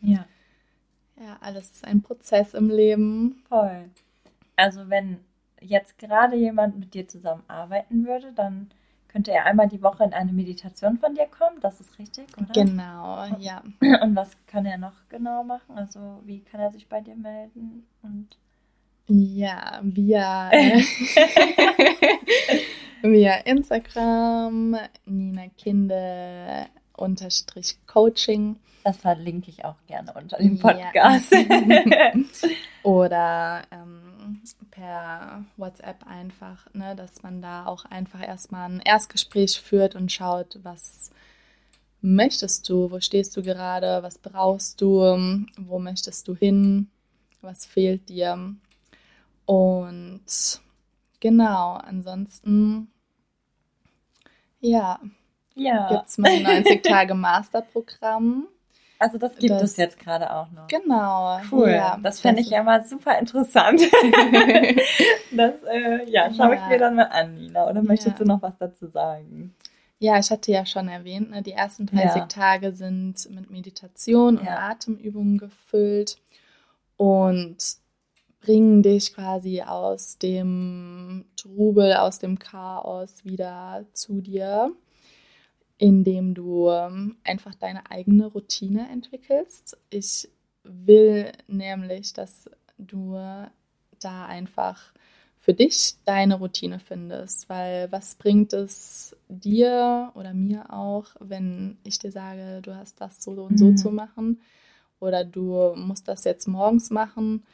Ja, 0.00 0.26
Ja, 1.18 1.36
alles 1.40 1.70
ist 1.70 1.84
ein 1.84 2.02
Prozess 2.02 2.54
im 2.54 2.68
Leben. 2.70 3.42
voll. 3.48 3.90
Also 4.56 4.88
wenn 4.88 5.18
jetzt 5.60 5.98
gerade 5.98 6.36
jemand 6.36 6.78
mit 6.78 6.94
dir 6.94 7.08
zusammenarbeiten 7.08 8.06
würde, 8.06 8.32
dann 8.32 8.70
könnte 9.08 9.32
er 9.32 9.46
einmal 9.46 9.68
die 9.68 9.82
Woche 9.82 10.04
in 10.04 10.12
eine 10.12 10.32
Meditation 10.32 10.98
von 10.98 11.14
dir 11.14 11.26
kommen. 11.26 11.58
Das 11.60 11.80
ist 11.80 11.98
richtig, 11.98 12.26
oder? 12.36 12.52
Genau, 12.52 13.24
ja. 13.38 13.62
Und 14.02 14.14
was 14.14 14.30
kann 14.46 14.66
er 14.66 14.78
noch 14.78 15.08
genau 15.08 15.42
machen? 15.44 15.76
Also 15.76 16.20
wie 16.24 16.40
kann 16.40 16.60
er 16.60 16.70
sich 16.70 16.86
bei 16.88 17.00
dir 17.00 17.16
melden? 17.16 17.86
Und 18.02 18.36
Ja, 19.08 19.80
äh, 20.52 20.82
via 23.12 23.34
Instagram, 23.44 24.76
Nina 25.06 25.48
Kinde 25.56 26.66
unterstrich 26.96 27.76
Coaching 27.86 28.56
das 28.86 28.98
verlinke 28.98 29.50
ich 29.50 29.64
auch 29.64 29.74
gerne 29.88 30.12
unter 30.12 30.36
dem 30.36 30.54
Ja. 30.54 30.62
Podcast. 30.62 31.34
oder 32.84 33.62
ähm, 33.72 34.40
per 34.70 35.44
WhatsApp 35.56 36.06
einfach, 36.06 36.72
ne, 36.72 36.94
dass 36.94 37.20
man 37.24 37.42
da 37.42 37.66
auch 37.66 37.84
einfach 37.86 38.22
erstmal 38.22 38.70
ein 38.70 38.80
Erstgespräch 38.80 39.60
führt 39.60 39.96
und 39.96 40.12
schaut, 40.12 40.60
was 40.62 41.10
möchtest 42.00 42.68
du, 42.68 42.88
wo 42.92 43.00
stehst 43.00 43.36
du 43.36 43.42
gerade, 43.42 44.04
was 44.04 44.18
brauchst 44.18 44.80
du, 44.80 45.00
wo 45.58 45.80
möchtest 45.80 46.28
du 46.28 46.36
hin, 46.36 46.88
was 47.40 47.66
fehlt 47.66 48.08
dir. 48.08 48.54
Und 49.46 50.60
genau, 51.18 51.72
ansonsten, 51.72 52.86
ja, 54.60 54.98
ja, 55.54 55.88
gibt 55.88 56.08
es 56.08 56.18
mein 56.18 56.44
90-Tage-Masterprogramm. 56.44 58.46
also 58.98 59.18
das 59.18 59.36
gibt 59.36 59.50
das- 59.52 59.62
es 59.62 59.76
jetzt 59.76 59.98
gerade 59.98 60.32
auch 60.34 60.50
noch. 60.50 60.66
Genau. 60.68 61.38
Cool, 61.50 61.70
ja, 61.70 61.98
das 62.02 62.20
fände 62.20 62.40
ich 62.40 62.50
ja 62.50 62.62
mal 62.62 62.84
super 62.84 63.18
interessant. 63.18 63.80
das, 65.32 65.62
äh, 65.64 66.08
ja, 66.10 66.32
schaue 66.34 66.54
ich 66.54 66.60
Ja. 66.60 66.68
mir 66.68 66.78
dann 66.78 66.96
mal 66.96 67.04
an, 67.04 67.34
Nina. 67.36 67.68
Oder 67.68 67.82
möchtest 67.82 68.18
Ja. 68.18 68.24
du 68.24 68.24
noch 68.24 68.42
was 68.42 68.56
dazu 68.58 68.86
sagen? 68.88 69.54
Ja, 69.98 70.18
ich 70.18 70.30
hatte 70.30 70.52
ja 70.52 70.66
schon 70.66 70.88
erwähnt, 70.88 71.30
ne, 71.30 71.42
die 71.42 71.52
ersten 71.52 71.86
30 71.86 72.16
Ja. 72.16 72.26
Tage 72.26 72.72
sind 72.72 73.28
mit 73.30 73.50
Meditation 73.50 74.38
und. 74.38 74.46
Atemübungen 74.48 75.38
gefüllt 75.38 76.18
und 76.98 77.56
bringen 78.46 78.80
dich 78.84 79.12
quasi 79.12 79.60
aus 79.62 80.18
dem 80.18 81.24
Trubel, 81.36 81.94
aus 81.94 82.20
dem 82.20 82.38
Chaos 82.38 83.24
wieder 83.24 83.84
zu 83.92 84.20
dir, 84.20 84.72
indem 85.78 86.32
du 86.34 86.70
ähm, 86.70 87.16
einfach 87.24 87.54
deine 87.56 87.90
eigene 87.90 88.26
Routine 88.26 88.88
entwickelst. 88.90 89.76
Ich 89.90 90.28
will 90.62 91.32
nämlich, 91.48 92.12
dass 92.12 92.48
du 92.78 93.16
da 94.00 94.26
einfach 94.26 94.80
für 95.40 95.54
dich 95.54 95.94
deine 96.04 96.36
Routine 96.36 96.78
findest, 96.78 97.48
weil 97.48 97.90
was 97.90 98.14
bringt 98.14 98.52
es 98.52 99.16
dir 99.28 100.12
oder 100.14 100.34
mir 100.34 100.72
auch, 100.72 101.06
wenn 101.20 101.78
ich 101.84 101.98
dir 101.98 102.12
sage, 102.12 102.60
du 102.62 102.76
hast 102.76 103.00
das 103.00 103.24
so 103.24 103.32
und 103.32 103.58
so 103.58 103.72
Mhm. 103.72 103.76
zu 103.76 103.90
machen 103.90 104.40
oder 105.00 105.24
du 105.24 105.74
musst 105.76 106.08
das 106.08 106.24
jetzt 106.24 106.48
morgens 106.48 106.90
machen, 106.90 107.44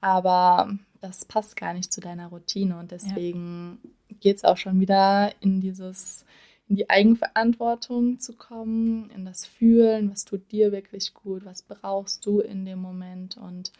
aber 0.00 0.76
das 1.00 1.24
passt 1.24 1.56
gar 1.56 1.72
nicht 1.74 1.92
zu 1.92 2.00
deiner 2.00 2.28
Routine 2.28 2.78
und 2.78 2.90
deswegen 2.90 3.78
geht 4.20 4.38
es 4.38 4.44
auch 4.44 4.56
schon 4.56 4.80
wieder 4.80 5.32
in 5.40 5.60
dieses 5.60 6.24
in 6.68 6.76
die 6.76 6.88
Eigenverantwortung 6.88 8.20
zu 8.20 8.34
kommen, 8.34 9.10
in 9.10 9.24
das 9.24 9.44
Fühlen, 9.44 10.12
was 10.12 10.24
tut 10.24 10.52
dir 10.52 10.70
wirklich 10.70 11.14
gut, 11.14 11.44
was 11.44 11.62
brauchst 11.62 12.24
du 12.26 12.38
in 12.38 12.64
dem 12.64 12.78
Moment 12.78 13.36
und 13.36 13.72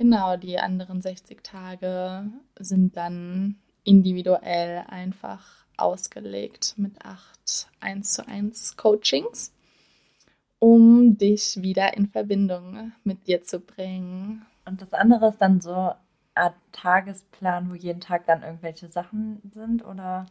Genau, 0.00 0.36
die 0.38 0.58
anderen 0.58 1.02
60 1.02 1.42
Tage 1.42 2.30
sind 2.58 2.96
dann 2.96 3.56
individuell 3.84 4.84
einfach 4.88 5.66
ausgelegt 5.76 6.74
mit 6.78 7.04
acht 7.04 7.68
1 7.80 8.12
zu 8.12 8.26
1 8.26 8.78
Coachings, 8.78 9.52
um 10.58 11.18
dich 11.18 11.60
wieder 11.62 11.96
in 11.98 12.06
Verbindung 12.06 12.92
mit 13.04 13.26
dir 13.26 13.42
zu 13.42 13.60
bringen. 13.60 14.46
Und 14.64 14.82
das 14.82 14.92
andere 14.92 15.28
ist 15.28 15.38
dann 15.38 15.60
so 15.60 15.92
Art 16.34 16.54
Tagesplan, 16.72 17.70
wo 17.70 17.74
jeden 17.74 18.00
Tag 18.00 18.26
dann 18.26 18.42
irgendwelche 18.42 18.88
Sachen 18.90 19.40
sind, 19.52 19.84
oder? 19.84 20.26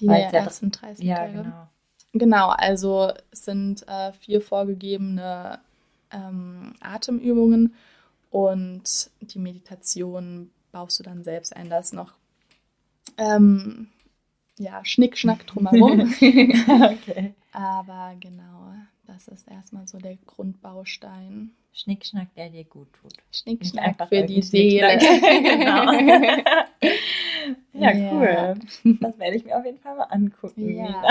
Die 0.00 0.06
ja 0.06 0.16
ersten 0.16 0.70
30 0.70 1.04
Ja, 1.04 1.16
Tage. 1.16 1.32
genau. 1.42 1.68
Genau, 2.12 2.48
also 2.50 3.12
es 3.32 3.44
sind 3.44 3.86
äh, 3.88 4.12
vier 4.12 4.40
vorgegebene 4.40 5.58
ähm, 6.12 6.74
Atemübungen 6.80 7.74
und 8.30 9.10
die 9.20 9.38
Meditation 9.38 10.50
baust 10.70 10.98
du 11.00 11.02
dann 11.02 11.24
selbst 11.24 11.54
ein. 11.56 11.70
Da 11.70 11.78
ist 11.80 11.92
noch 11.92 12.12
ähm, 13.16 13.88
ja, 14.58 14.84
Schnickschnack 14.84 15.46
drumherum. 15.46 16.00
okay. 16.20 17.34
Aber 17.52 18.14
genau, 18.20 18.74
das 19.06 19.28
ist 19.28 19.48
erstmal 19.50 19.86
so 19.86 19.98
der 19.98 20.16
Grundbaustein. 20.26 21.50
Schnickschnack, 21.72 22.28
der 22.36 22.50
dir 22.50 22.64
gut 22.64 22.86
tut. 22.92 23.14
Schnickschnack 23.32 23.96
für 24.08 24.22
die 24.22 24.42
Seele. 24.42 24.98
Genau. 25.42 25.92
ja, 27.72 27.90
cool. 28.12 28.54
Das 29.00 29.18
werde 29.18 29.36
ich 29.36 29.44
mir 29.44 29.56
auf 29.58 29.64
jeden 29.64 29.78
Fall 29.78 29.96
mal 29.96 30.04
angucken. 30.04 30.76
Ja, 30.76 31.02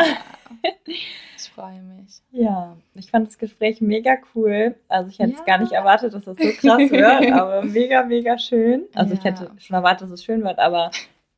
ich 0.85 1.49
freue 1.53 1.81
mich. 1.81 2.21
Ja, 2.31 2.77
ich 2.95 3.09
fand 3.11 3.27
das 3.27 3.37
Gespräch 3.37 3.81
mega 3.81 4.17
cool. 4.33 4.75
Also 4.87 5.09
ich 5.09 5.19
hätte 5.19 5.33
es 5.33 5.39
Ja. 5.39 5.45
gar 5.45 5.57
nicht 5.59 5.73
erwartet, 5.73 6.13
dass 6.13 6.23
das 6.23 6.37
so 6.37 6.49
krass 6.51 6.89
wird, 6.89 7.31
aber 7.33 7.63
mega, 7.63 8.03
mega 8.05 8.37
schön. 8.37 8.83
Also 8.95 9.13
ich 9.13 9.23
Ja. 9.23 9.31
hätte 9.31 9.51
schon 9.57 9.75
erwartet, 9.75 10.03
dass 10.07 10.11
es 10.11 10.23
schön 10.23 10.43
wird, 10.43 10.59
aber 10.59 10.91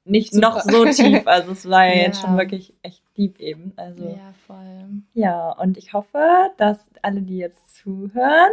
nicht 0.05 0.33
Super. 0.33 0.47
noch 0.49 0.59
so 0.61 0.85
tief. 0.85 1.23
Also 1.25 1.51
es 1.51 1.67
war 1.69 1.85
ja 1.87 1.93
jetzt 2.03 2.21
schon 2.21 2.37
wirklich 2.37 2.73
echt 2.83 3.01
deep 3.17 3.39
eben. 3.39 3.73
Also 3.75 4.05
Ja, 4.07 4.33
voll. 4.47 5.01
ja, 5.13 5.51
und 5.51 5.77
ich 5.77 5.93
hoffe, 5.93 6.51
dass 6.57 6.79
alle, 7.01 7.21
die 7.21 7.37
jetzt 7.37 7.75
zuhören, 7.77 8.51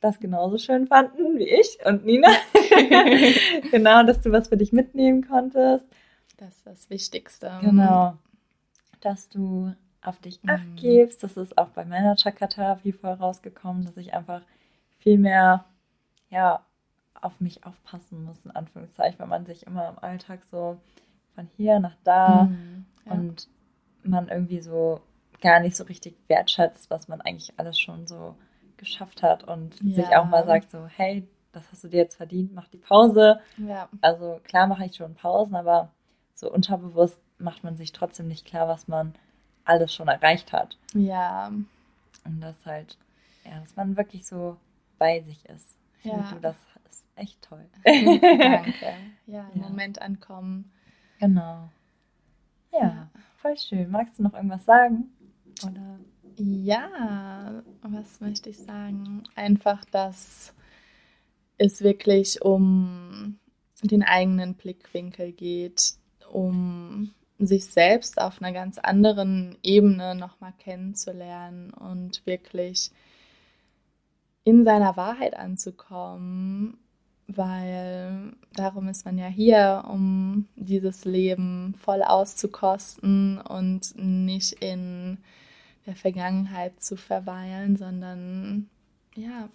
das 0.00 0.18
genauso 0.20 0.58
schön 0.58 0.86
fanden 0.86 1.38
wie 1.38 1.48
ich 1.48 1.78
und 1.84 2.04
Nina. 2.04 2.28
genau, 3.70 4.02
dass 4.04 4.20
du 4.20 4.32
was 4.32 4.48
für 4.48 4.56
dich 4.56 4.72
mitnehmen 4.72 5.26
konntest. 5.26 5.86
Das 6.38 6.56
ist 6.56 6.66
das 6.66 6.90
Wichtigste. 6.90 7.52
Genau. 7.60 8.14
Dass 9.00 9.28
du 9.28 9.72
auf 10.04 10.18
dich 10.18 10.40
acht 10.48 10.64
Mhm. 10.66 10.76
gibst. 10.76 11.22
Das 11.22 11.36
ist 11.36 11.56
auch 11.56 11.68
bei 11.68 11.84
meiner 11.84 12.16
Chakra-Therapie 12.16 12.92
voll 12.92 13.12
rausgekommen, 13.12 13.84
dass 13.84 13.96
ich 13.96 14.12
einfach 14.14 14.42
viel 14.98 15.18
mehr, 15.18 15.64
ja, 16.30 16.60
auf 17.22 17.40
mich 17.40 17.64
aufpassen 17.64 18.24
muss, 18.24 18.44
in 18.44 18.50
Anführungszeichen, 18.50 19.18
weil 19.18 19.26
man 19.28 19.46
sich 19.46 19.66
immer 19.66 19.88
im 19.88 19.98
Alltag 19.98 20.44
so 20.50 20.78
von 21.34 21.48
hier 21.56 21.78
nach 21.80 21.96
da 22.04 22.44
Mhm. 22.44 22.84
Ja. 23.06 23.12
und 23.12 23.48
man 24.04 24.28
irgendwie 24.28 24.60
so 24.60 25.00
gar 25.40 25.60
nicht 25.60 25.76
so 25.76 25.84
richtig 25.84 26.16
wertschätzt, 26.28 26.90
was 26.90 27.08
man 27.08 27.20
eigentlich 27.20 27.52
alles 27.58 27.80
schon 27.80 28.06
so 28.06 28.36
geschafft 28.76 29.22
hat 29.22 29.44
und 29.44 29.74
sich 29.76 30.08
Ja. 30.08 30.20
auch 30.20 30.26
mal 30.26 30.44
sagt 30.44 30.70
so, 30.70 30.86
hey, 30.86 31.26
das 31.52 31.70
hast 31.72 31.84
du 31.84 31.88
dir 31.88 31.98
jetzt 31.98 32.16
verdient, 32.16 32.52
mach 32.54 32.68
die 32.68 32.78
Pause. 32.78 33.40
ja. 33.56 33.88
Also 34.00 34.40
klar 34.44 34.66
mache 34.66 34.84
ich 34.84 34.96
schon 34.96 35.14
Pausen, 35.14 35.54
aber 35.56 35.90
so 36.34 36.50
unterbewusst 36.50 37.18
macht 37.38 37.62
man 37.64 37.76
sich 37.76 37.92
trotzdem 37.92 38.28
nicht 38.28 38.44
klar, 38.46 38.68
was 38.68 38.88
man 38.88 39.14
alles 39.64 39.94
schon 39.94 40.08
erreicht 40.08 40.52
hat. 40.52 40.76
Ja, 40.94 41.48
Und 42.24 42.40
das 42.40 42.56
halt, 42.66 42.96
ja, 43.44 43.60
dass 43.60 43.74
man 43.76 43.96
wirklich 43.96 44.26
so 44.26 44.56
bei 44.98 45.20
sich 45.22 45.44
ist. 45.46 45.76
Ja. 46.02 46.22
finde, 46.24 46.40
das 46.40 46.56
echt 47.16 47.42
toll. 47.42 47.64
danke. 47.84 48.72
Ja, 49.26 49.48
im 49.54 49.60
Ja. 49.62 49.68
Moment 49.68 50.00
ankommen. 50.00 50.70
Genau. 51.20 51.68
Ja, 52.72 52.78
Ja. 52.80 53.10
voll 53.36 53.56
schön. 53.56 53.90
Magst 53.90 54.18
du 54.18 54.22
noch 54.22 54.34
irgendwas 54.34 54.64
sagen? 54.64 55.10
Oder? 55.64 55.98
Ja, 56.36 57.62
was 57.82 58.20
möchte 58.20 58.50
ich 58.50 58.58
sagen? 58.58 59.24
Einfach, 59.34 59.84
dass 59.86 60.54
es 61.58 61.82
wirklich 61.82 62.42
um 62.42 63.38
den 63.82 64.02
eigenen 64.02 64.54
Blickwinkel 64.54 65.32
geht, 65.32 65.94
um 66.30 67.12
sich 67.38 67.66
selbst 67.66 68.20
auf 68.20 68.40
einer 68.40 68.52
ganz 68.52 68.78
anderen 68.78 69.58
Ebene 69.62 70.14
nochmal 70.14 70.54
kennenzulernen 70.58 71.70
und 71.72 72.24
wirklich 72.26 72.90
in 74.44 74.64
seiner 74.64 74.96
Wahrheit 74.96 75.36
anzukommen, 75.36 76.78
weil 77.28 78.32
darum 78.54 78.88
ist 78.88 79.04
man 79.04 79.18
ja 79.18 79.26
hier, 79.26 79.84
um 79.88 80.48
dieses 80.56 81.04
Leben 81.04 81.74
voll 81.78 82.02
auszukosten 82.02 83.38
und 83.40 83.94
nicht 83.96 84.52
in 84.62 85.18
der 85.86 85.96
Vergangenheit 85.96 86.82
zu 86.82 86.96
verweilen, 86.96 87.76
sondern 87.76 88.68
ja, 89.14 89.48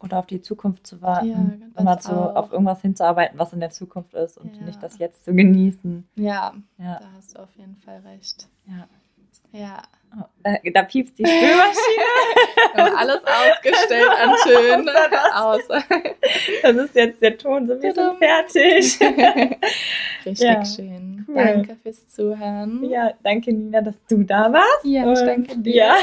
Oder 0.00 0.18
auf 0.18 0.26
die 0.26 0.40
Zukunft 0.40 0.86
zu 0.86 1.02
warten. 1.02 1.28
Ja, 1.74 1.80
immer 1.80 2.00
so 2.00 2.12
auch. 2.12 2.36
auf 2.36 2.52
irgendwas 2.52 2.80
hinzuarbeiten, 2.80 3.38
was 3.38 3.52
in 3.52 3.60
der 3.60 3.70
Zukunft 3.70 4.14
ist 4.14 4.38
und 4.38 4.56
Ja. 4.56 4.62
nicht 4.64 4.82
das 4.82 4.98
jetzt 4.98 5.24
zu 5.24 5.34
genießen. 5.34 6.08
ja, 6.16 6.54
Ja, 6.78 6.98
da 7.00 7.12
hast 7.16 7.34
du 7.36 7.42
auf 7.42 7.54
jeden 7.56 7.76
Fall 7.76 7.98
recht. 8.00 8.48
ja. 8.66 8.88
Ja. 9.52 9.82
Oh, 10.12 10.24
da, 10.42 10.56
da 10.74 10.82
piepst 10.82 11.16
die 11.20 11.24
Spülmaschine. 11.24 12.96
Alles 12.98 13.20
ausgestellt 13.24 14.10
an 14.10 14.34
Tönen. 14.42 14.88
Außer 15.36 15.84
Das 16.62 16.76
ist 16.76 16.96
jetzt 16.96 17.22
der 17.22 17.38
Ton, 17.38 17.68
so 17.68 17.80
wir 17.80 17.94
sind 17.94 18.18
fertig. 18.18 18.98
Richtig 20.26 20.40
Ja, 20.48 20.64
schön. 20.64 21.24
cool. 21.28 21.34
Danke 21.36 21.76
fürs 21.80 22.08
Zuhören. 22.08 22.82
Ja, 22.90 23.12
danke 23.22 23.52
Nina, 23.52 23.82
dass 23.82 23.94
du 24.08 24.24
da 24.24 24.52
warst. 24.52 24.84
Ja, 24.84 25.12
ich 25.12 25.20
danke 25.20 25.56
dir. 25.58 25.74
Ja, 25.76 25.94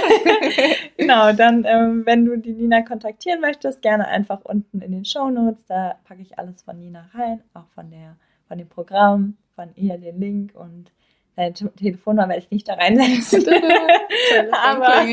genau. 0.97 1.33
Dann, 1.33 1.65
ähm, 1.65 2.05
wenn 2.05 2.23
du 2.25 2.37
die 2.37 2.53
Nina 2.53 2.83
kontaktieren 2.83 3.41
möchtest, 3.41 3.81
gerne 3.81 4.07
einfach 4.07 4.39
unten 4.45 4.79
in 4.81 4.93
den 4.93 5.03
Show 5.03 5.29
Notes. 5.29 5.65
Da 5.67 5.97
packe 6.05 6.21
ich 6.21 6.39
alles 6.39 6.61
von 6.61 6.79
Nina 6.79 7.09
rein, 7.13 7.41
auch 7.53 7.67
von 7.75 7.89
der, 7.91 8.15
von 8.47 8.57
dem 8.57 8.69
Programm, 8.69 9.35
von 9.55 9.69
ihr 9.75 9.97
den 9.97 10.17
Link 10.17 10.55
und 10.55 10.91
deine 11.38 11.53
Te- 11.53 11.71
Telefonnummer 11.75 12.27
werde 12.27 12.41
ich 12.41 12.51
nicht 12.51 12.67
da 12.67 12.73
reinsetzen. 12.73 13.45
Aber 14.51 15.05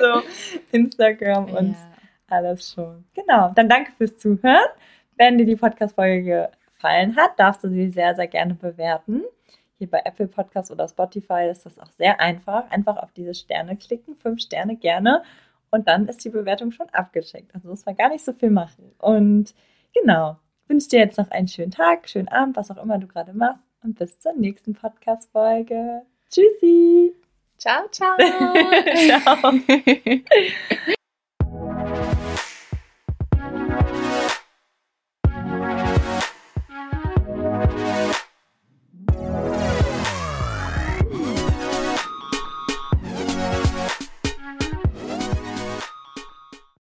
so 0.00 0.22
Instagram 0.72 1.44
und 1.52 1.70
Ja. 1.72 1.76
alles 2.28 2.72
schon. 2.72 3.04
Genau. 3.14 3.52
Dann 3.54 3.68
danke 3.68 3.92
fürs 3.92 4.16
Zuhören. 4.16 4.66
Wenn 5.16 5.38
dir 5.38 5.44
die 5.46 5.56
Podcast-Folge 5.56 6.50
gefallen 6.74 7.14
hat, 7.16 7.38
darfst 7.38 7.62
du 7.62 7.68
sie 7.68 7.90
sehr, 7.90 8.14
sehr 8.16 8.26
gerne 8.26 8.54
bewerten. 8.54 9.22
Hier 9.78 9.90
bei 9.90 10.00
Apple 10.04 10.26
Podcasts 10.28 10.70
oder 10.70 10.88
Spotify 10.88 11.48
ist 11.50 11.64
das 11.66 11.78
auch 11.78 11.90
sehr 11.92 12.20
einfach. 12.20 12.70
Einfach 12.70 12.96
auf 12.96 13.12
diese 13.12 13.34
Sterne 13.34 13.76
klicken, 13.76 14.16
fünf 14.16 14.40
Sterne 14.40 14.76
gerne. 14.76 15.22
Und 15.70 15.88
dann 15.88 16.08
ist 16.08 16.24
die 16.24 16.30
Bewertung 16.30 16.72
schon 16.72 16.88
abgeschickt. 16.90 17.54
Also 17.54 17.68
muss 17.68 17.86
man 17.86 17.96
gar 17.96 18.08
nicht 18.08 18.24
so 18.24 18.32
viel 18.32 18.50
machen. 18.50 18.92
Und 18.98 19.54
genau, 19.94 20.36
wünsche 20.68 20.88
dir 20.88 20.98
jetzt 21.00 21.16
noch 21.18 21.30
einen 21.30 21.48
schönen 21.48 21.70
Tag, 21.70 22.08
schönen 22.08 22.28
Abend, 22.28 22.56
was 22.56 22.70
auch 22.70 22.82
immer 22.82 22.98
du 22.98 23.06
gerade 23.06 23.32
machst. 23.32 23.69
Und 23.82 23.98
bis 23.98 24.18
zur 24.18 24.32
nächsten 24.34 24.74
Podcast-Folge. 24.74 26.02
Tschüssi. 26.30 27.14
Ciao, 27.58 27.88
ciao. 27.90 28.16
Ciao. 29.06 29.52